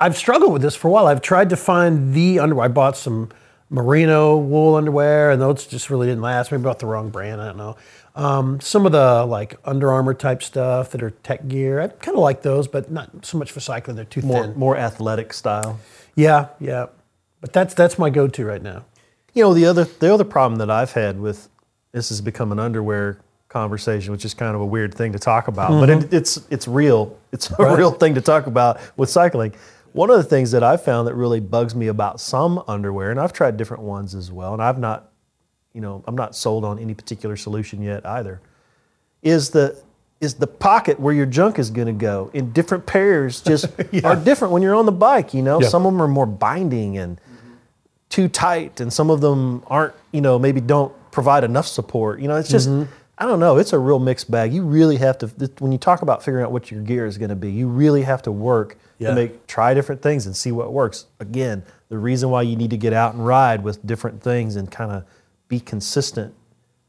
I've 0.00 0.16
struggled 0.16 0.52
with 0.52 0.62
this 0.62 0.76
for 0.76 0.88
a 0.88 0.90
while. 0.90 1.06
I've 1.06 1.20
tried 1.22 1.50
to 1.50 1.56
find 1.56 2.14
the 2.14 2.38
underwear. 2.38 2.66
I 2.66 2.68
bought 2.68 2.96
some 2.96 3.30
merino 3.68 4.36
wool 4.36 4.76
underwear, 4.76 5.30
and 5.32 5.42
those 5.42 5.66
just 5.66 5.90
really 5.90 6.06
didn't 6.06 6.22
last. 6.22 6.52
Maybe 6.52 6.62
I 6.62 6.64
bought 6.64 6.78
the 6.78 6.86
wrong 6.86 7.10
brand. 7.10 7.40
I 7.40 7.46
don't 7.48 7.56
know. 7.58 7.76
Um, 8.16 8.60
some 8.60 8.86
of 8.86 8.92
the 8.92 9.24
like 9.24 9.56
Under 9.64 9.92
Armour 9.92 10.14
type 10.14 10.42
stuff 10.42 10.90
that 10.90 11.02
are 11.02 11.10
tech 11.10 11.46
gear, 11.48 11.80
I 11.80 11.88
kind 11.88 12.16
of 12.16 12.22
like 12.22 12.42
those, 12.42 12.66
but 12.68 12.90
not 12.90 13.24
so 13.24 13.38
much 13.38 13.52
for 13.52 13.60
cycling. 13.60 13.96
They're 13.96 14.04
too 14.04 14.22
More 14.22 14.42
thin. 14.44 14.58
more 14.58 14.76
athletic 14.76 15.32
style. 15.32 15.78
Yeah, 16.16 16.48
yeah. 16.58 16.86
But 17.40 17.52
that's 17.52 17.72
that's 17.74 17.98
my 17.98 18.10
go-to 18.10 18.44
right 18.44 18.62
now. 18.62 18.84
You 19.32 19.44
know, 19.44 19.54
the 19.54 19.64
other 19.66 19.84
the 19.84 20.12
other 20.12 20.24
problem 20.24 20.58
that 20.58 20.70
I've 20.70 20.92
had 20.92 21.20
with 21.20 21.48
this 21.92 22.08
has 22.08 22.20
become 22.20 22.52
an 22.52 22.58
underwear 22.58 23.18
conversation, 23.48 24.12
which 24.12 24.24
is 24.24 24.34
kind 24.34 24.54
of 24.54 24.60
a 24.60 24.66
weird 24.66 24.94
thing 24.94 25.12
to 25.12 25.18
talk 25.18 25.48
about, 25.48 25.70
but 25.70 25.88
it, 25.90 26.12
it's 26.12 26.40
it's 26.50 26.68
real. 26.68 27.16
It's 27.32 27.50
a 27.58 27.76
real 27.76 27.90
thing 27.92 28.14
to 28.16 28.20
talk 28.20 28.46
about 28.46 28.80
with 28.96 29.08
cycling. 29.08 29.54
One 29.92 30.10
of 30.10 30.16
the 30.18 30.24
things 30.24 30.50
that 30.52 30.62
I've 30.62 30.84
found 30.84 31.08
that 31.08 31.14
really 31.14 31.40
bugs 31.40 31.74
me 31.74 31.88
about 31.88 32.20
some 32.20 32.62
underwear, 32.68 33.10
and 33.10 33.18
I've 33.18 33.32
tried 33.32 33.56
different 33.56 33.82
ones 33.82 34.14
as 34.14 34.30
well, 34.30 34.52
and 34.52 34.62
I've 34.62 34.78
not, 34.78 35.09
you 35.72 35.80
know, 35.80 36.02
I'm 36.06 36.16
not 36.16 36.34
sold 36.34 36.64
on 36.64 36.78
any 36.78 36.94
particular 36.94 37.36
solution 37.36 37.82
yet 37.82 38.04
either, 38.06 38.40
is 39.22 39.50
the 39.50 39.80
is 40.20 40.34
the 40.34 40.46
pocket 40.46 41.00
where 41.00 41.14
your 41.14 41.24
junk 41.24 41.58
is 41.58 41.70
going 41.70 41.86
to 41.86 41.94
go 41.94 42.30
in 42.34 42.52
different 42.52 42.84
pairs 42.84 43.40
just 43.40 43.64
are 44.04 44.16
different 44.16 44.52
when 44.52 44.60
you're 44.62 44.74
on 44.74 44.84
the 44.84 44.92
bike. 44.92 45.32
You 45.32 45.40
know, 45.42 45.62
Yeah. 45.62 45.68
some 45.68 45.86
of 45.86 45.92
them 45.94 46.02
are 46.02 46.08
more 46.08 46.26
binding 46.26 46.98
and 46.98 47.18
too 48.10 48.28
tight, 48.28 48.80
and 48.80 48.92
some 48.92 49.10
of 49.10 49.20
them 49.20 49.62
aren't. 49.66 49.94
You 50.12 50.20
know, 50.20 50.38
maybe 50.38 50.60
don't 50.60 50.92
provide 51.12 51.44
enough 51.44 51.66
support. 51.66 52.20
You 52.20 52.28
know, 52.28 52.36
it's 52.36 52.48
just 52.50 52.68
Mm-hmm. 52.68 52.90
I 53.22 53.26
don't 53.26 53.38
know. 53.38 53.58
It's 53.58 53.74
a 53.74 53.78
real 53.78 53.98
mixed 53.98 54.30
bag. 54.30 54.54
You 54.54 54.62
really 54.62 54.96
have 54.96 55.18
to 55.18 55.26
when 55.58 55.72
you 55.72 55.78
talk 55.78 56.00
about 56.00 56.22
figuring 56.24 56.42
out 56.44 56.52
what 56.52 56.70
your 56.70 56.80
gear 56.80 57.04
is 57.04 57.18
going 57.18 57.28
to 57.28 57.36
be. 57.36 57.50
You 57.50 57.68
really 57.68 58.00
have 58.02 58.22
to 58.22 58.32
work 58.32 58.78
Yeah. 58.98 59.10
to 59.10 59.14
make 59.14 59.46
try 59.46 59.74
different 59.74 60.00
things 60.00 60.24
and 60.26 60.34
see 60.34 60.50
what 60.52 60.72
works. 60.72 61.04
Again, 61.20 61.62
the 61.90 61.98
reason 61.98 62.30
why 62.30 62.42
you 62.42 62.56
need 62.56 62.70
to 62.70 62.78
get 62.78 62.94
out 62.94 63.12
and 63.14 63.26
ride 63.26 63.62
with 63.62 63.86
different 63.86 64.22
things 64.22 64.56
and 64.56 64.70
kind 64.70 64.90
of 64.90 65.04
be 65.50 65.60
consistent. 65.60 66.32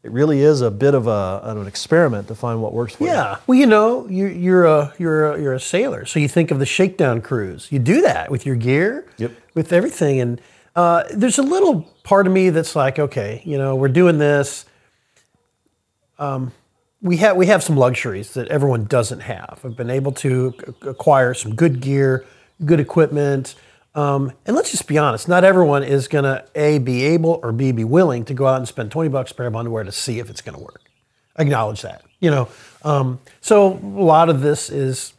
It 0.03 0.11
really 0.11 0.39
is 0.41 0.61
a 0.61 0.71
bit 0.71 0.93
of 0.95 1.07
a, 1.07 1.41
an 1.43 1.67
experiment 1.67 2.27
to 2.29 2.35
find 2.35 2.61
what 2.61 2.73
works 2.73 2.95
for 2.95 3.03
you. 3.03 3.09
Yeah. 3.09 3.37
Well, 3.45 3.57
you 3.59 3.65
know, 3.65 4.07
you're, 4.07 4.31
you're 4.31 4.65
a 4.65 4.93
you're 4.97 5.33
a, 5.33 5.41
you're 5.41 5.53
a 5.53 5.59
sailor, 5.59 6.05
so 6.05 6.19
you 6.19 6.27
think 6.29 6.49
of 6.51 6.59
the 6.59 6.65
shakedown 6.65 7.21
cruise. 7.21 7.67
You 7.71 7.79
do 7.79 8.01
that 8.01 8.31
with 8.31 8.45
your 8.45 8.55
gear, 8.55 9.05
Yep. 9.17 9.31
with 9.53 9.73
everything, 9.73 10.19
and 10.21 10.41
uh, 10.75 11.03
there's 11.13 11.37
a 11.37 11.43
little 11.43 11.81
part 12.03 12.25
of 12.25 12.33
me 12.33 12.49
that's 12.49 12.75
like, 12.75 12.97
okay, 12.97 13.41
you 13.45 13.57
know, 13.57 13.75
we're 13.75 13.89
doing 13.89 14.17
this. 14.17 14.65
Um, 16.17 16.51
we 17.01 17.17
have 17.17 17.35
we 17.35 17.47
have 17.47 17.61
some 17.63 17.77
luxuries 17.77 18.33
that 18.35 18.47
everyone 18.47 18.85
doesn't 18.85 19.21
have. 19.21 19.59
I've 19.63 19.75
been 19.75 19.89
able 19.89 20.11
to 20.13 20.53
acquire 20.83 21.33
some 21.33 21.55
good 21.55 21.79
gear, 21.81 22.25
good 22.65 22.79
equipment. 22.79 23.55
Um, 23.93 24.31
and 24.45 24.55
let's 24.55 24.71
just 24.71 24.87
be 24.87 24.97
honest, 24.97 25.27
not 25.27 25.43
everyone 25.43 25.83
is 25.83 26.07
going 26.07 26.23
to 26.23 26.45
A, 26.55 26.77
be 26.77 27.03
able, 27.03 27.39
or 27.43 27.51
B, 27.51 27.71
be 27.71 27.83
willing 27.83 28.23
to 28.25 28.33
go 28.33 28.47
out 28.47 28.57
and 28.57 28.67
spend 28.67 28.91
20 28.91 29.09
bucks 29.09 29.31
a 29.31 29.35
pair 29.35 29.47
of 29.47 29.55
underwear 29.55 29.83
to 29.83 29.91
see 29.91 30.19
if 30.19 30.29
it's 30.29 30.41
going 30.41 30.57
to 30.57 30.63
work. 30.63 30.81
Acknowledge 31.37 31.81
that, 31.81 32.03
you 32.19 32.31
know. 32.31 32.47
Um, 32.83 33.19
so 33.41 33.73
a 33.73 34.03
lot 34.03 34.29
of 34.29 34.41
this 34.41 34.69
is, 34.69 35.13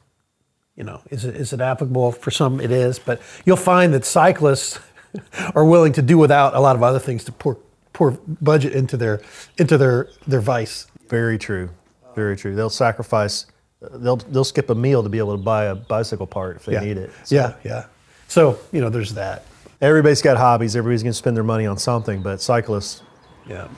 you 0.76 0.84
know, 0.84 1.02
is 1.10 1.24
it, 1.24 1.36
is 1.36 1.52
it 1.52 1.60
applicable? 1.60 2.12
For 2.12 2.30
some, 2.30 2.60
it 2.60 2.70
is. 2.70 2.98
But 2.98 3.20
you'll 3.44 3.56
find 3.56 3.92
that 3.92 4.04
cyclists 4.04 4.78
are 5.54 5.64
willing 5.64 5.92
to 5.94 6.02
do 6.02 6.16
without 6.16 6.54
a 6.54 6.60
lot 6.60 6.76
of 6.76 6.82
other 6.82 6.98
things 6.98 7.24
to 7.24 7.32
pour, 7.32 7.58
pour 7.92 8.12
budget 8.40 8.72
into 8.72 8.96
their, 8.96 9.20
into 9.58 9.76
their, 9.76 10.08
their 10.26 10.40
vice. 10.40 10.86
Very 11.08 11.36
true. 11.36 11.68
Very 12.14 12.36
true. 12.36 12.54
They'll 12.54 12.70
sacrifice. 12.70 13.46
They'll 13.80 14.16
they'll 14.16 14.44
skip 14.44 14.70
a 14.70 14.74
meal 14.74 15.02
to 15.02 15.08
be 15.08 15.18
able 15.18 15.36
to 15.36 15.42
buy 15.42 15.64
a 15.64 15.74
bicycle 15.74 16.26
part 16.26 16.56
if 16.56 16.66
they 16.66 16.78
need 16.80 16.98
it. 16.98 17.10
So 17.24 17.34
Yeah, 17.34 17.54
yeah. 17.64 17.86
So, 18.32 18.58
you 18.72 18.80
know, 18.80 18.88
there's 18.88 19.12
that. 19.12 19.44
Everybody's 19.82 20.22
got 20.22 20.38
hobbies. 20.38 20.74
Everybody's 20.74 21.02
going 21.02 21.12
to 21.12 21.18
spend 21.18 21.36
their 21.36 21.44
money 21.44 21.66
on 21.66 21.76
something, 21.76 22.22
but 22.22 22.40
cyclists 22.40 23.02
Yeah. 23.46 23.68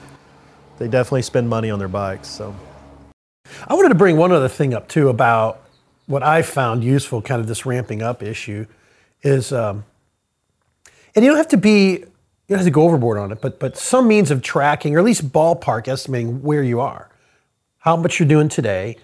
they 0.79 0.87
definitely 0.87 1.23
spend 1.23 1.49
money 1.49 1.73
on 1.73 1.81
their 1.81 1.89
bikes. 1.89 2.29
So 2.29 2.55
I 3.67 3.75
wanted 3.75 3.89
to 3.89 3.97
bring 3.97 4.17
one 4.17 4.31
other 4.31 4.47
thing 4.49 4.73
up 4.73 4.87
too 4.87 5.09
about 5.09 5.61
what 6.07 6.23
I 6.23 6.43
found 6.43 6.85
useful, 6.85 7.21
kind 7.21 7.41
of 7.41 7.49
this 7.49 7.67
ramping 7.67 8.01
up 8.01 8.23
issue, 8.23 8.67
is, 9.25 9.53
um, 9.53 9.85
and 11.17 11.25
you 11.25 11.33
don't 11.33 11.39
have 11.39 11.49
to 11.49 11.57
be, 11.57 11.91
you 11.95 12.07
don't 12.49 12.59
have 12.59 12.67
to 12.67 12.71
go 12.71 12.83
overboard 12.83 13.19
on 13.19 13.33
it, 13.33 13.41
but 13.41 13.59
but 13.59 13.77
some 13.77 14.07
means 14.07 14.31
of 14.31 14.41
tracking 14.41 14.95
or 14.95 15.01
at 15.01 15.05
least 15.05 15.33
ballpark 15.33 15.89
estimating 15.89 16.43
where 16.43 16.63
you 16.63 16.79
are, 16.81 17.09
how 17.79 17.97
much 17.97 18.21
you're 18.21 18.29
doing 18.29 18.49
today, 18.49 18.99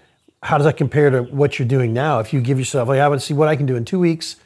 how 0.44 0.58
does 0.58 0.64
that 0.64 0.76
compare 0.76 1.10
to 1.10 1.22
what 1.22 1.58
you're 1.58 1.66
doing 1.66 1.92
now? 1.92 2.20
If 2.20 2.32
you 2.32 2.40
give 2.40 2.56
yourself, 2.56 2.88
like, 2.88 3.00
I 3.00 3.08
would 3.08 3.20
see 3.20 3.34
what 3.34 3.48
I 3.48 3.56
can 3.56 3.66
do 3.66 3.74
in 3.74 3.84
two 3.84 3.98
weeks 3.98 4.36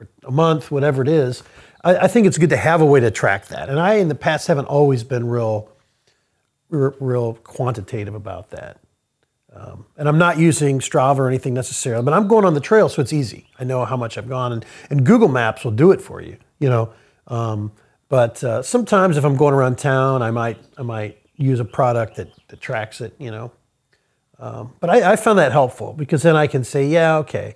or 0.00 0.08
a 0.24 0.30
month, 0.30 0.70
whatever 0.70 1.02
it 1.02 1.08
is. 1.08 1.42
I, 1.82 1.96
I 1.96 2.06
think 2.08 2.26
it's 2.26 2.38
good 2.38 2.50
to 2.50 2.56
have 2.56 2.80
a 2.80 2.86
way 2.86 3.00
to 3.00 3.10
track 3.10 3.46
that. 3.48 3.68
And 3.68 3.78
I, 3.78 3.94
in 3.94 4.08
the 4.08 4.14
past, 4.14 4.46
haven't 4.48 4.66
always 4.66 5.04
been 5.04 5.28
real, 5.28 5.68
real, 6.70 7.34
quantitative 7.34 8.14
about 8.14 8.50
that. 8.50 8.80
Um, 9.54 9.86
and 9.96 10.08
I'm 10.08 10.18
not 10.18 10.36
using 10.38 10.80
Strava 10.80 11.18
or 11.18 11.28
anything 11.28 11.54
necessarily, 11.54 12.04
but 12.04 12.12
I'm 12.12 12.26
going 12.26 12.44
on 12.44 12.54
the 12.54 12.60
trail, 12.60 12.88
so 12.88 13.00
it's 13.00 13.12
easy. 13.12 13.46
I 13.58 13.62
know 13.64 13.84
how 13.84 13.96
much 13.96 14.18
I've 14.18 14.28
gone, 14.28 14.52
and, 14.52 14.64
and 14.90 15.06
Google 15.06 15.28
Maps 15.28 15.64
will 15.64 15.70
do 15.70 15.92
it 15.92 16.00
for 16.00 16.20
you. 16.20 16.38
You 16.58 16.70
know, 16.70 16.92
um, 17.28 17.70
but 18.08 18.42
uh, 18.42 18.62
sometimes 18.62 19.16
if 19.16 19.24
I'm 19.24 19.36
going 19.36 19.54
around 19.54 19.78
town, 19.78 20.22
I 20.22 20.32
might 20.32 20.58
I 20.76 20.82
might 20.82 21.18
use 21.36 21.60
a 21.60 21.64
product 21.64 22.16
that, 22.16 22.30
that 22.48 22.60
tracks 22.60 23.00
it. 23.00 23.14
You 23.20 23.30
know, 23.30 23.52
um, 24.40 24.72
but 24.80 24.90
I, 24.90 25.12
I 25.12 25.16
found 25.16 25.38
that 25.38 25.52
helpful 25.52 25.92
because 25.92 26.22
then 26.22 26.34
I 26.34 26.48
can 26.48 26.64
say, 26.64 26.88
yeah, 26.88 27.18
okay, 27.18 27.54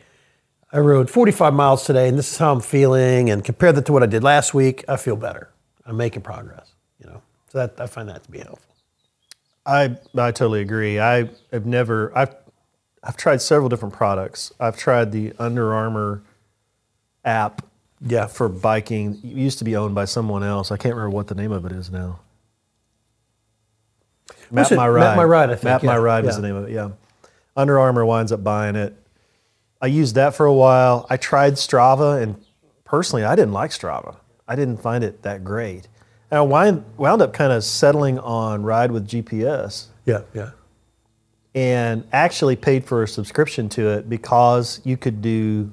I 0.73 0.79
rode 0.79 1.09
45 1.11 1.55
miles 1.55 1.85
today, 1.85 2.09
and 2.09 2.19
this 2.19 2.31
is 2.33 2.39
how 2.39 2.53
I'm 2.53 2.61
feeling, 2.61 3.31
and 3.31 3.43
compare 3.45 3.73
that 3.73 3.87
to 3.87 3.93
what 3.93 4.03
I 4.03 4.07
did 4.07 4.23
last 4.23 4.53
week, 4.53 4.85
I 4.89 4.97
feel 4.97 5.17
better. 5.17 5.49
I'm 5.87 5.97
making 5.97 6.23
progress. 6.23 6.73
You 7.01 7.07
know, 7.11 7.23
so 7.49 7.59
that 7.59 7.81
I 7.81 7.87
find 7.87 8.09
that 8.11 8.25
to 8.25 8.31
be 8.31 8.39
helpful. 8.39 8.75
I 9.65 9.97
I 10.17 10.31
totally 10.33 10.61
agree. 10.61 10.99
I 11.01 11.31
have 11.53 11.65
never 11.67 12.17
I've 12.17 12.35
I've 13.03 13.17
tried 13.17 13.41
several 13.41 13.69
different 13.69 13.95
products. 13.95 14.53
I've 14.61 14.77
tried 14.77 15.13
the 15.13 15.33
Under 15.39 15.73
Armour 15.73 16.23
app 17.25 17.63
Yeah. 18.01 18.27
for 18.27 18.49
biking. 18.49 19.15
It 19.23 19.25
used 19.25 19.59
to 19.59 19.65
be 19.65 19.77
owned 19.77 19.95
by 19.95 20.05
someone 20.07 20.43
else. 20.43 20.71
I 20.71 20.77
can't 20.77 20.95
remember 20.95 21.15
what 21.15 21.29
the 21.29 21.35
name 21.35 21.53
of 21.53 21.65
it 21.65 21.73
is 21.73 21.91
now. 21.91 22.21
Was 24.51 24.73
it 24.73 24.77
Map 24.77 25.17
My 25.17 25.25
Ride, 25.25 25.51
I 25.51 25.55
think, 25.55 25.65
Map 25.65 25.83
My 25.83 25.97
Ride 25.99 26.25
yeah. 26.25 26.33
the 26.33 26.43
name 26.43 26.57
of 26.57 26.69
it. 26.69 26.73
Yeah. 26.73 26.91
Under 27.57 27.79
Armour 27.79 28.05
winds 28.07 28.33
up 28.33 28.43
buying 28.43 28.77
it. 28.77 28.95
I 29.81 29.87
used 29.87 30.15
that 30.17 30.35
for 30.35 30.47
a 30.47 30.53
while. 30.53 31.07
I 31.09 31.17
tried 31.17 31.55
Strava, 31.55 32.21
and 32.23 32.43
personally, 32.85 33.25
I 33.25 33.37
didn't 33.37 33.53
like 33.53 33.71
Strava. 33.71 34.17
I 34.47 34.57
didn't 34.57 34.79
find 34.83 35.05
it 35.05 35.23
that 35.23 35.45
great. 35.45 35.89
And 36.31 36.39
I 36.39 36.41
wind, 36.43 36.85
wound 36.97 37.23
up 37.23 37.33
kind 37.33 37.53
of 37.53 37.63
settling 37.65 38.19
on 38.19 38.63
Ride 38.63 38.91
with 38.91 39.07
GPS 39.09 39.87
Yeah, 40.05 40.23
yeah. 40.35 40.51
and 41.55 42.05
actually 42.13 42.57
paid 42.57 42.85
for 42.85 43.03
a 43.03 43.09
subscription 43.09 43.69
to 43.71 43.89
it 43.91 44.09
because 44.09 44.81
you 44.85 44.97
could 44.97 45.23
do 45.23 45.71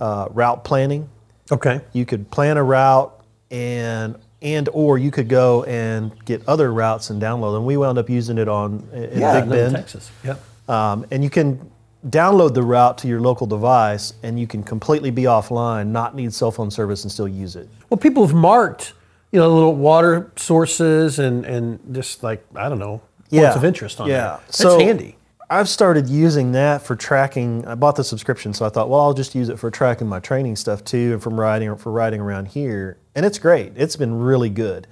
uh, 0.00 0.28
route 0.30 0.64
planning. 0.64 1.08
Okay. 1.50 1.80
You 1.92 2.06
could 2.06 2.30
plan 2.30 2.56
a 2.56 2.62
route 2.62 3.16
and 3.50 4.16
and 4.42 4.68
or 4.72 4.96
you 4.96 5.10
could 5.10 5.28
go 5.28 5.64
and 5.64 6.12
get 6.24 6.46
other 6.48 6.72
routes 6.72 7.10
and 7.10 7.20
download 7.20 7.54
them. 7.54 7.64
We 7.66 7.76
wound 7.76 7.98
up 7.98 8.08
using 8.08 8.38
it 8.38 8.48
on 8.48 8.88
in 8.92 9.18
yeah, 9.20 9.40
Big 9.40 9.50
Bend, 9.50 9.74
Texas. 9.74 10.10
Yeah. 10.24 10.36
um, 10.68 11.04
and 11.10 11.22
you 11.24 11.28
can 11.30 11.70
download 12.08 12.54
the 12.54 12.62
route 12.62 12.98
to 12.98 13.08
your 13.08 13.20
local 13.20 13.46
device, 13.46 14.14
and 14.22 14.38
you 14.40 14.46
can 14.46 14.62
completely 14.62 15.10
be 15.10 15.24
offline, 15.24 15.88
not 15.88 16.14
need 16.14 16.32
cell 16.32 16.50
phone 16.50 16.70
service, 16.70 17.02
and 17.04 17.12
still 17.12 17.28
use 17.28 17.56
it. 17.56 17.68
Well, 17.88 17.98
people 17.98 18.26
have 18.26 18.34
marked, 18.34 18.94
you 19.32 19.38
know, 19.38 19.52
little 19.52 19.74
water 19.74 20.30
sources 20.36 21.18
and 21.18 21.44
and 21.44 21.78
just 21.94 22.22
like 22.22 22.44
I 22.54 22.68
don't 22.68 22.78
know 22.78 23.02
points 23.30 23.56
of 23.56 23.64
interest 23.64 24.00
on 24.00 24.08
yeah. 24.08 24.14
there. 24.14 24.40
That's 24.46 24.58
so 24.58 24.78
handy. 24.78 25.16
I've 25.52 25.68
started 25.68 26.08
using 26.08 26.52
that 26.52 26.80
for 26.82 26.94
tracking. 26.94 27.66
I 27.66 27.74
bought 27.74 27.96
the 27.96 28.04
subscription, 28.04 28.54
so 28.54 28.64
I 28.64 28.68
thought, 28.68 28.88
well, 28.88 29.00
I'll 29.00 29.14
just 29.14 29.34
use 29.34 29.48
it 29.48 29.58
for 29.58 29.68
tracking 29.68 30.06
my 30.06 30.20
training 30.20 30.54
stuff 30.56 30.84
too, 30.84 31.12
and 31.12 31.22
from 31.22 31.38
riding 31.38 31.74
for 31.76 31.90
riding 31.90 32.20
around 32.20 32.46
here. 32.46 32.98
And 33.14 33.26
it's 33.26 33.38
great. 33.38 33.72
It's 33.76 33.96
been 33.96 34.20
really 34.20 34.50
good. 34.50 34.86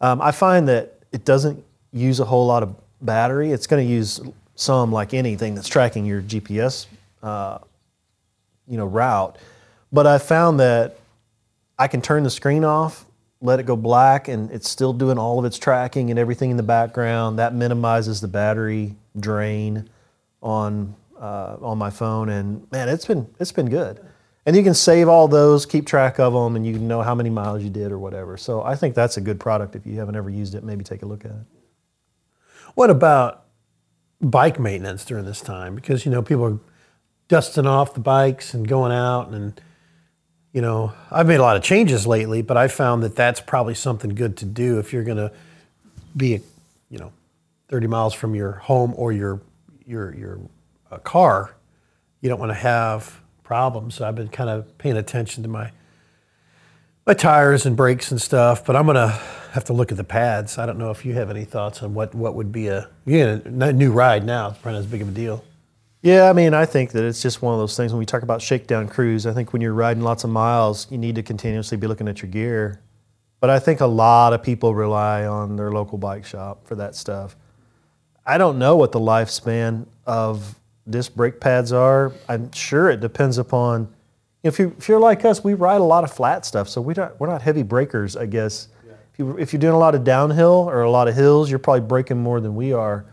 Um, 0.00 0.20
I 0.20 0.32
find 0.32 0.68
that 0.68 0.98
it 1.12 1.24
doesn't 1.24 1.64
use 1.92 2.18
a 2.18 2.24
whole 2.24 2.46
lot 2.46 2.64
of 2.64 2.74
battery. 3.00 3.52
It's 3.52 3.68
going 3.68 3.86
to 3.86 3.90
use 3.90 4.20
some, 4.56 4.92
like 4.92 5.14
anything 5.14 5.54
that's 5.54 5.68
tracking 5.68 6.04
your 6.04 6.22
GPS, 6.22 6.86
uh, 7.22 7.58
you 8.66 8.76
know, 8.76 8.86
route. 8.86 9.36
But 9.92 10.06
I 10.06 10.18
found 10.18 10.60
that 10.60 10.98
I 11.78 11.88
can 11.88 12.00
turn 12.00 12.22
the 12.22 12.30
screen 12.30 12.64
off, 12.64 13.04
let 13.40 13.60
it 13.60 13.66
go 13.66 13.76
black, 13.76 14.28
and 14.28 14.50
it's 14.50 14.68
still 14.68 14.92
doing 14.92 15.18
all 15.18 15.38
of 15.38 15.44
its 15.44 15.58
tracking 15.58 16.10
and 16.10 16.18
everything 16.18 16.50
in 16.50 16.56
the 16.56 16.62
background. 16.62 17.38
That 17.38 17.54
minimizes 17.54 18.20
the 18.20 18.28
battery 18.28 18.94
drain 19.18 19.88
on 20.42 20.94
uh, 21.18 21.56
on 21.62 21.78
my 21.78 21.90
phone, 21.90 22.28
and 22.28 22.70
man, 22.70 22.88
it's 22.88 23.06
been 23.06 23.28
it's 23.38 23.52
been 23.52 23.68
good. 23.68 24.00
And 24.46 24.54
you 24.54 24.62
can 24.62 24.74
save 24.74 25.08
all 25.08 25.26
those, 25.26 25.64
keep 25.64 25.86
track 25.86 26.18
of 26.20 26.34
them, 26.34 26.54
and 26.54 26.66
you 26.66 26.74
can 26.74 26.86
know 26.86 27.00
how 27.00 27.14
many 27.14 27.30
miles 27.30 27.62
you 27.62 27.70
did 27.70 27.90
or 27.90 27.98
whatever. 27.98 28.36
So 28.36 28.62
I 28.62 28.76
think 28.76 28.94
that's 28.94 29.16
a 29.16 29.20
good 29.22 29.40
product. 29.40 29.74
If 29.74 29.86
you 29.86 29.98
haven't 29.98 30.16
ever 30.16 30.28
used 30.28 30.54
it, 30.54 30.62
maybe 30.62 30.84
take 30.84 31.02
a 31.02 31.06
look 31.06 31.24
at 31.24 31.30
it. 31.30 31.46
What 32.74 32.90
about 32.90 33.43
bike 34.24 34.58
maintenance 34.58 35.04
during 35.04 35.24
this 35.24 35.40
time? 35.40 35.74
Because 35.74 36.04
you 36.04 36.12
know 36.12 36.22
people 36.22 36.44
are 36.44 36.58
dusting 37.28 37.66
off 37.66 37.94
the 37.94 38.00
bikes 38.00 38.54
and 38.54 38.66
going 38.66 38.92
out, 38.92 39.28
and 39.28 39.60
you 40.52 40.60
know 40.60 40.92
I've 41.10 41.26
made 41.26 41.40
a 41.40 41.42
lot 41.42 41.56
of 41.56 41.62
changes 41.62 42.06
lately, 42.06 42.42
but 42.42 42.56
I 42.56 42.68
found 42.68 43.02
that 43.02 43.16
that's 43.16 43.40
probably 43.40 43.74
something 43.74 44.14
good 44.14 44.36
to 44.38 44.44
do 44.44 44.78
if 44.78 44.92
you're 44.92 45.04
going 45.04 45.18
to 45.18 45.32
be, 46.16 46.40
you 46.90 46.98
know, 46.98 47.12
30 47.68 47.86
miles 47.88 48.14
from 48.14 48.34
your 48.34 48.52
home 48.52 48.94
or 48.96 49.12
your 49.12 49.40
your 49.86 50.14
your 50.14 50.40
uh, 50.90 50.98
car. 50.98 51.54
You 52.20 52.30
don't 52.30 52.40
want 52.40 52.50
to 52.50 52.58
have 52.58 53.20
problems. 53.42 53.96
So 53.96 54.08
I've 54.08 54.14
been 54.14 54.28
kind 54.28 54.50
of 54.50 54.76
paying 54.78 54.96
attention 54.96 55.42
to 55.42 55.48
my 55.48 55.70
my 57.06 57.12
tires 57.14 57.66
and 57.66 57.76
brakes 57.76 58.10
and 58.10 58.20
stuff, 58.20 58.64
but 58.64 58.76
I'm 58.76 58.86
gonna 58.86 59.08
have 59.52 59.64
to 59.64 59.72
look 59.72 59.90
at 59.90 59.98
the 59.98 60.04
pads. 60.04 60.58
I 60.58 60.66
don't 60.66 60.78
know 60.78 60.90
if 60.90 61.04
you 61.04 61.12
have 61.14 61.30
any 61.30 61.44
thoughts 61.44 61.82
on 61.82 61.94
what, 61.94 62.14
what 62.14 62.34
would 62.34 62.50
be 62.50 62.68
a 62.68 62.88
yeah 63.04 63.38
new 63.44 63.92
ride 63.92 64.24
now. 64.24 64.48
It's 64.50 64.58
probably 64.58 64.78
not 64.78 64.84
as 64.84 64.90
big 64.90 65.02
of 65.02 65.08
a 65.08 65.12
deal. 65.12 65.44
Yeah, 66.02 66.28
I 66.28 66.34
mean, 66.34 66.52
I 66.52 66.66
think 66.66 66.92
that 66.92 67.04
it's 67.04 67.22
just 67.22 67.40
one 67.40 67.54
of 67.54 67.60
those 67.60 67.76
things 67.76 67.92
when 67.92 67.98
we 67.98 68.04
talk 68.04 68.22
about 68.22 68.42
shakedown 68.42 68.88
cruise. 68.88 69.26
I 69.26 69.32
think 69.32 69.52
when 69.54 69.62
you're 69.62 69.72
riding 69.72 70.02
lots 70.02 70.22
of 70.22 70.28
miles, 70.28 70.86
you 70.90 70.98
need 70.98 71.14
to 71.14 71.22
continuously 71.22 71.78
be 71.78 71.86
looking 71.86 72.08
at 72.08 72.20
your 72.20 72.30
gear. 72.30 72.80
But 73.40 73.48
I 73.48 73.58
think 73.58 73.80
a 73.80 73.86
lot 73.86 74.32
of 74.32 74.42
people 74.42 74.74
rely 74.74 75.24
on 75.24 75.56
their 75.56 75.70
local 75.70 75.96
bike 75.96 76.26
shop 76.26 76.66
for 76.66 76.74
that 76.74 76.94
stuff. 76.94 77.36
I 78.26 78.36
don't 78.38 78.58
know 78.58 78.76
what 78.76 78.92
the 78.92 79.00
lifespan 79.00 79.86
of 80.06 80.58
disc 80.88 81.14
brake 81.14 81.40
pads 81.40 81.72
are. 81.72 82.12
I'm 82.28 82.52
sure 82.52 82.90
it 82.90 83.00
depends 83.00 83.38
upon 83.38 83.93
if 84.44 84.58
you 84.58 84.74
if 84.78 84.88
you're 84.88 85.00
like 85.00 85.24
us, 85.24 85.42
we 85.42 85.54
ride 85.54 85.80
a 85.80 85.84
lot 85.84 86.04
of 86.04 86.12
flat 86.12 86.44
stuff, 86.44 86.68
so 86.68 86.80
we 86.80 86.94
don't 86.94 87.18
we're 87.18 87.26
not 87.26 87.42
heavy 87.42 87.62
breakers, 87.62 88.14
I 88.14 88.26
guess. 88.26 88.68
If 89.12 89.18
you 89.18 89.36
if 89.38 89.52
you're 89.52 89.60
doing 89.60 89.74
a 89.74 89.78
lot 89.78 89.94
of 89.94 90.04
downhill 90.04 90.68
or 90.68 90.82
a 90.82 90.90
lot 90.90 91.08
of 91.08 91.14
hills, 91.14 91.48
you're 91.48 91.58
probably 91.58 91.80
braking 91.80 92.22
more 92.22 92.40
than 92.40 92.54
we 92.54 92.72
are. 92.72 93.06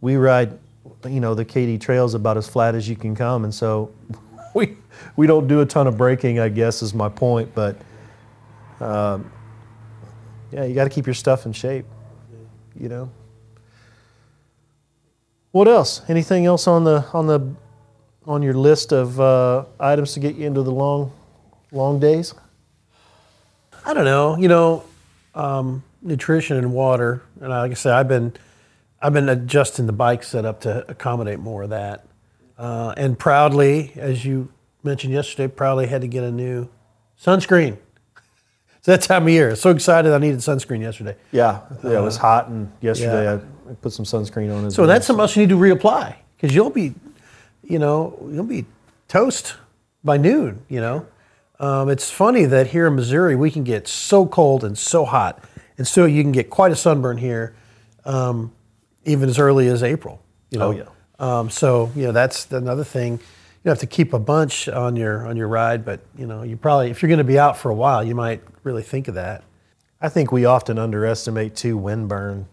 We 0.00 0.14
ride, 0.16 0.56
you 1.04 1.18
know, 1.18 1.34
the 1.34 1.44
Katy 1.44 1.78
trails 1.78 2.14
about 2.14 2.36
as 2.36 2.48
flat 2.48 2.76
as 2.76 2.88
you 2.88 2.94
can 2.94 3.16
come, 3.16 3.42
and 3.42 3.52
so 3.52 3.92
we 4.54 4.76
we 5.16 5.26
don't 5.26 5.48
do 5.48 5.60
a 5.60 5.66
ton 5.66 5.88
of 5.88 5.98
braking, 5.98 6.38
I 6.38 6.48
guess, 6.48 6.80
is 6.80 6.94
my 6.94 7.08
point. 7.08 7.52
But 7.56 7.76
um, 8.80 9.32
yeah, 10.52 10.64
you 10.64 10.76
got 10.76 10.84
to 10.84 10.90
keep 10.90 11.06
your 11.06 11.14
stuff 11.14 11.44
in 11.44 11.52
shape, 11.52 11.86
you 12.78 12.88
know. 12.88 13.10
What 15.50 15.66
else? 15.66 16.02
Anything 16.08 16.46
else 16.46 16.68
on 16.68 16.84
the 16.84 17.04
on 17.12 17.26
the 17.26 17.52
on 18.28 18.42
your 18.42 18.54
list 18.54 18.92
of 18.92 19.18
uh, 19.18 19.64
items 19.80 20.12
to 20.12 20.20
get 20.20 20.36
you 20.36 20.46
into 20.46 20.62
the 20.62 20.70
long 20.70 21.10
long 21.72 21.98
days? 21.98 22.34
I 23.84 23.94
don't 23.94 24.04
know. 24.04 24.36
You 24.36 24.48
know, 24.48 24.84
um, 25.34 25.82
nutrition 26.02 26.58
and 26.58 26.72
water, 26.72 27.22
and 27.40 27.48
like 27.48 27.70
I 27.70 27.74
said, 27.74 27.94
I've 27.94 28.08
been 28.08 28.34
I've 29.00 29.12
been 29.12 29.28
adjusting 29.28 29.86
the 29.86 29.92
bike 29.92 30.22
setup 30.22 30.60
to 30.62 30.84
accommodate 30.90 31.38
more 31.40 31.62
of 31.62 31.70
that. 31.70 32.04
Uh, 32.58 32.92
and 32.96 33.18
proudly, 33.18 33.92
as 33.96 34.24
you 34.24 34.52
mentioned 34.82 35.12
yesterday, 35.12 35.46
proudly 35.48 35.86
had 35.86 36.02
to 36.02 36.08
get 36.08 36.22
a 36.24 36.30
new 36.30 36.68
sunscreen. 37.20 37.78
It's 38.78 38.86
that 38.86 39.02
time 39.02 39.24
of 39.24 39.30
year. 39.30 39.56
So 39.56 39.70
excited 39.70 40.12
I 40.12 40.18
needed 40.18 40.38
sunscreen 40.38 40.80
yesterday. 40.82 41.16
Yeah, 41.32 41.62
yeah. 41.82 41.98
It 41.98 42.00
was 42.00 42.16
hot, 42.16 42.46
and 42.46 42.70
yesterday 42.80 43.24
yeah. 43.24 43.40
I 43.68 43.74
put 43.74 43.92
some 43.92 44.04
sunscreen 44.04 44.56
on. 44.56 44.66
As 44.66 44.76
So 44.76 44.82
well. 44.82 44.88
that's 44.88 45.04
something 45.04 45.20
else 45.20 45.34
you 45.34 45.42
need 45.44 45.48
to 45.48 45.58
reapply 45.58 46.14
because 46.36 46.54
you'll 46.54 46.70
be, 46.70 46.94
you 47.68 47.78
know, 47.78 48.18
you'll 48.32 48.44
be 48.44 48.64
toast 49.06 49.56
by 50.02 50.16
noon. 50.16 50.64
You 50.68 50.80
know, 50.80 51.06
um, 51.60 51.88
it's 51.90 52.10
funny 52.10 52.44
that 52.46 52.68
here 52.68 52.86
in 52.86 52.96
Missouri 52.96 53.36
we 53.36 53.50
can 53.50 53.62
get 53.62 53.86
so 53.86 54.26
cold 54.26 54.64
and 54.64 54.76
so 54.76 55.04
hot, 55.04 55.44
and 55.76 55.86
so 55.86 56.06
you 56.06 56.22
can 56.22 56.32
get 56.32 56.50
quite 56.50 56.72
a 56.72 56.76
sunburn 56.76 57.18
here, 57.18 57.54
um, 58.04 58.52
even 59.04 59.28
as 59.28 59.38
early 59.38 59.68
as 59.68 59.82
April. 59.82 60.20
You 60.50 60.58
know, 60.58 60.68
Oh, 60.68 60.70
yeah. 60.70 60.88
Um, 61.18 61.50
so 61.50 61.90
you 61.94 62.04
know 62.04 62.12
that's 62.12 62.50
another 62.52 62.84
thing. 62.84 63.20
You 63.64 63.68
have 63.70 63.80
to 63.80 63.86
keep 63.86 64.12
a 64.12 64.18
bunch 64.18 64.68
on 64.68 64.96
your 64.96 65.26
on 65.26 65.36
your 65.36 65.48
ride, 65.48 65.84
but 65.84 66.00
you 66.16 66.26
know 66.26 66.42
you 66.42 66.56
probably 66.56 66.90
if 66.90 67.02
you're 67.02 67.08
going 67.08 67.18
to 67.18 67.24
be 67.24 67.38
out 67.38 67.56
for 67.56 67.70
a 67.70 67.74
while, 67.74 68.02
you 68.02 68.14
might 68.14 68.42
really 68.62 68.82
think 68.82 69.08
of 69.08 69.14
that. 69.14 69.44
I 70.00 70.08
think 70.08 70.30
we 70.30 70.44
often 70.44 70.78
underestimate 70.78 71.56
too 71.56 71.76
wind 71.76 72.08
burn 72.08 72.46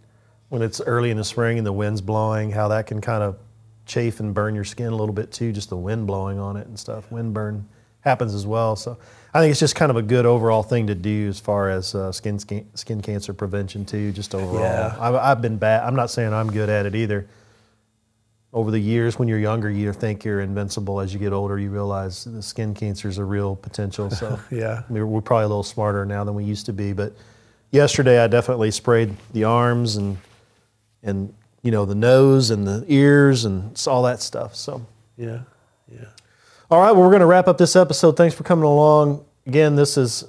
when 0.50 0.64
it's 0.64 0.82
early 0.82 1.12
in 1.12 1.18
the 1.18 1.24
spring 1.24 1.58
and 1.60 1.66
the 1.66 1.72
wind's 1.72 2.02
blowing. 2.02 2.52
How 2.52 2.68
that 2.70 2.88
can 2.88 3.02
kind 3.02 3.22
of 3.22 3.38
chafe 3.86 4.20
and 4.20 4.34
burn 4.34 4.56
your 4.56 4.64
skin 4.64 4.88
a 4.88 4.96
little 4.96 5.14
bit 5.14 5.32
too. 5.32 5.52
Just 5.52 5.70
the 5.70 5.78
wind 5.78 6.08
blowing 6.08 6.40
on 6.40 6.58
it 6.58 6.68
and 6.68 6.78
stuff. 6.80 7.12
Wind 7.12 7.34
burn 7.34 7.68
happens 8.02 8.34
as 8.34 8.46
well. 8.46 8.76
So 8.76 8.98
I 9.34 9.40
think 9.40 9.52
it's 9.52 9.60
just 9.60 9.76
kind 9.76 9.90
of 9.90 9.96
a 9.98 10.02
good 10.02 10.26
overall 10.26 10.64
thing 10.64 10.88
to 10.88 10.96
do 10.96 11.28
as 11.28 11.40
far 11.40 11.70
as 11.70 11.96
uh, 11.96 12.12
skin, 12.12 12.38
skin 12.40 12.68
skin 12.76 13.02
cancer 13.02 13.34
prevention 13.34 13.84
too. 13.86 14.12
Just 14.12 14.34
overall, 14.36 14.62
Yeah. 14.62 14.96
I've, 15.00 15.16
I've 15.16 15.42
been 15.42 15.58
bad. 15.58 15.84
I'm 15.84 15.96
not 15.96 16.10
saying 16.12 16.34
I'm 16.34 16.52
good 16.52 16.70
at 16.70 16.86
it 16.86 16.96
either. 16.96 17.28
over 18.54 18.72
the 18.72 18.80
years, 18.80 19.20
when 19.20 19.28
you're 19.28 19.40
younger, 19.40 19.70
you 19.70 19.92
think 19.92 20.24
you're 20.24 20.40
invincible. 20.42 21.00
As 21.02 21.14
you 21.14 21.20
get 21.20 21.34
older, 21.34 21.60
you 21.60 21.70
realize 21.72 22.24
the 22.26 22.42
skin 22.42 22.74
cancer 22.74 23.10
is 23.10 23.18
a 23.18 23.24
real 23.26 23.56
potential. 23.56 24.10
So 24.10 24.40
Yeah. 24.52 24.84
we're, 24.90 25.06
we're 25.06 25.22
probably 25.22 25.46
a 25.46 25.50
little 25.50 25.64
smarter 25.64 26.06
now 26.06 26.24
than 26.24 26.36
we 26.36 26.44
used 26.46 26.66
to 26.68 26.74
be. 26.74 26.94
But 26.94 27.12
yesterday, 27.72 28.24
I 28.24 28.28
definitely 28.28 28.72
sprayed 28.72 29.16
the 29.34 29.44
arms 29.46 29.96
and 29.98 30.18
and 31.04 31.34
you 31.66 31.72
know 31.72 31.84
the 31.84 31.96
nose 31.96 32.52
and 32.52 32.68
the 32.68 32.86
ears 32.88 33.44
and 33.44 33.84
all 33.88 34.04
that 34.04 34.22
stuff. 34.22 34.56
So. 34.56 34.86
Yeah. 35.18 35.40
Yeah. 35.92 36.06
All 36.70 36.80
right, 36.80 36.92
well, 36.92 37.02
we're 37.02 37.10
going 37.10 37.22
to 37.22 37.26
wrap 37.26 37.48
up 37.48 37.58
this 37.58 37.76
episode. 37.76 38.16
Thanks 38.16 38.36
for 38.36 38.44
coming 38.44 38.66
along. 38.66 39.26
Again, 39.48 39.76
this 39.76 39.98
is 39.98 40.24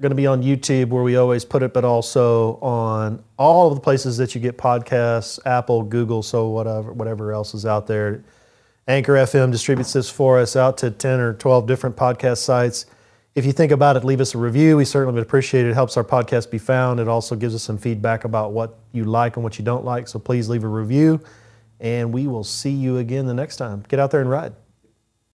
going 0.00 0.10
to 0.10 0.16
be 0.16 0.28
on 0.28 0.42
YouTube 0.42 0.88
where 0.88 1.02
we 1.02 1.16
always 1.16 1.44
put 1.44 1.64
it, 1.64 1.74
but 1.74 1.84
also 1.84 2.54
on 2.60 3.22
all 3.36 3.68
of 3.68 3.74
the 3.74 3.80
places 3.80 4.16
that 4.18 4.34
you 4.36 4.40
get 4.40 4.58
podcasts, 4.58 5.40
Apple, 5.44 5.82
Google, 5.82 6.22
so 6.22 6.48
whatever, 6.48 6.92
whatever 6.92 7.32
else 7.32 7.52
is 7.52 7.66
out 7.66 7.88
there. 7.88 8.22
Anchor 8.86 9.14
FM 9.14 9.50
distributes 9.50 9.92
this 9.92 10.08
for 10.08 10.38
us 10.38 10.54
out 10.54 10.78
to 10.78 10.92
10 10.92 11.18
or 11.18 11.34
12 11.34 11.66
different 11.66 11.96
podcast 11.96 12.38
sites. 12.38 12.86
If 13.34 13.46
you 13.46 13.52
think 13.52 13.70
about 13.70 13.96
it, 13.96 14.04
leave 14.04 14.20
us 14.20 14.34
a 14.34 14.38
review. 14.38 14.76
We 14.76 14.84
certainly 14.84 15.14
would 15.14 15.22
appreciate 15.22 15.64
it. 15.64 15.70
It 15.70 15.74
helps 15.74 15.96
our 15.96 16.02
podcast 16.02 16.50
be 16.50 16.58
found. 16.58 16.98
It 16.98 17.06
also 17.06 17.36
gives 17.36 17.54
us 17.54 17.62
some 17.62 17.78
feedback 17.78 18.24
about 18.24 18.52
what 18.52 18.78
you 18.92 19.04
like 19.04 19.36
and 19.36 19.44
what 19.44 19.56
you 19.56 19.64
don't 19.64 19.84
like. 19.84 20.08
So 20.08 20.18
please 20.18 20.48
leave 20.48 20.64
a 20.64 20.68
review, 20.68 21.20
and 21.78 22.12
we 22.12 22.26
will 22.26 22.42
see 22.42 22.72
you 22.72 22.98
again 22.98 23.26
the 23.26 23.34
next 23.34 23.56
time. 23.56 23.84
Get 23.88 24.00
out 24.00 24.10
there 24.10 24.20
and 24.20 24.28
ride. 24.28 24.54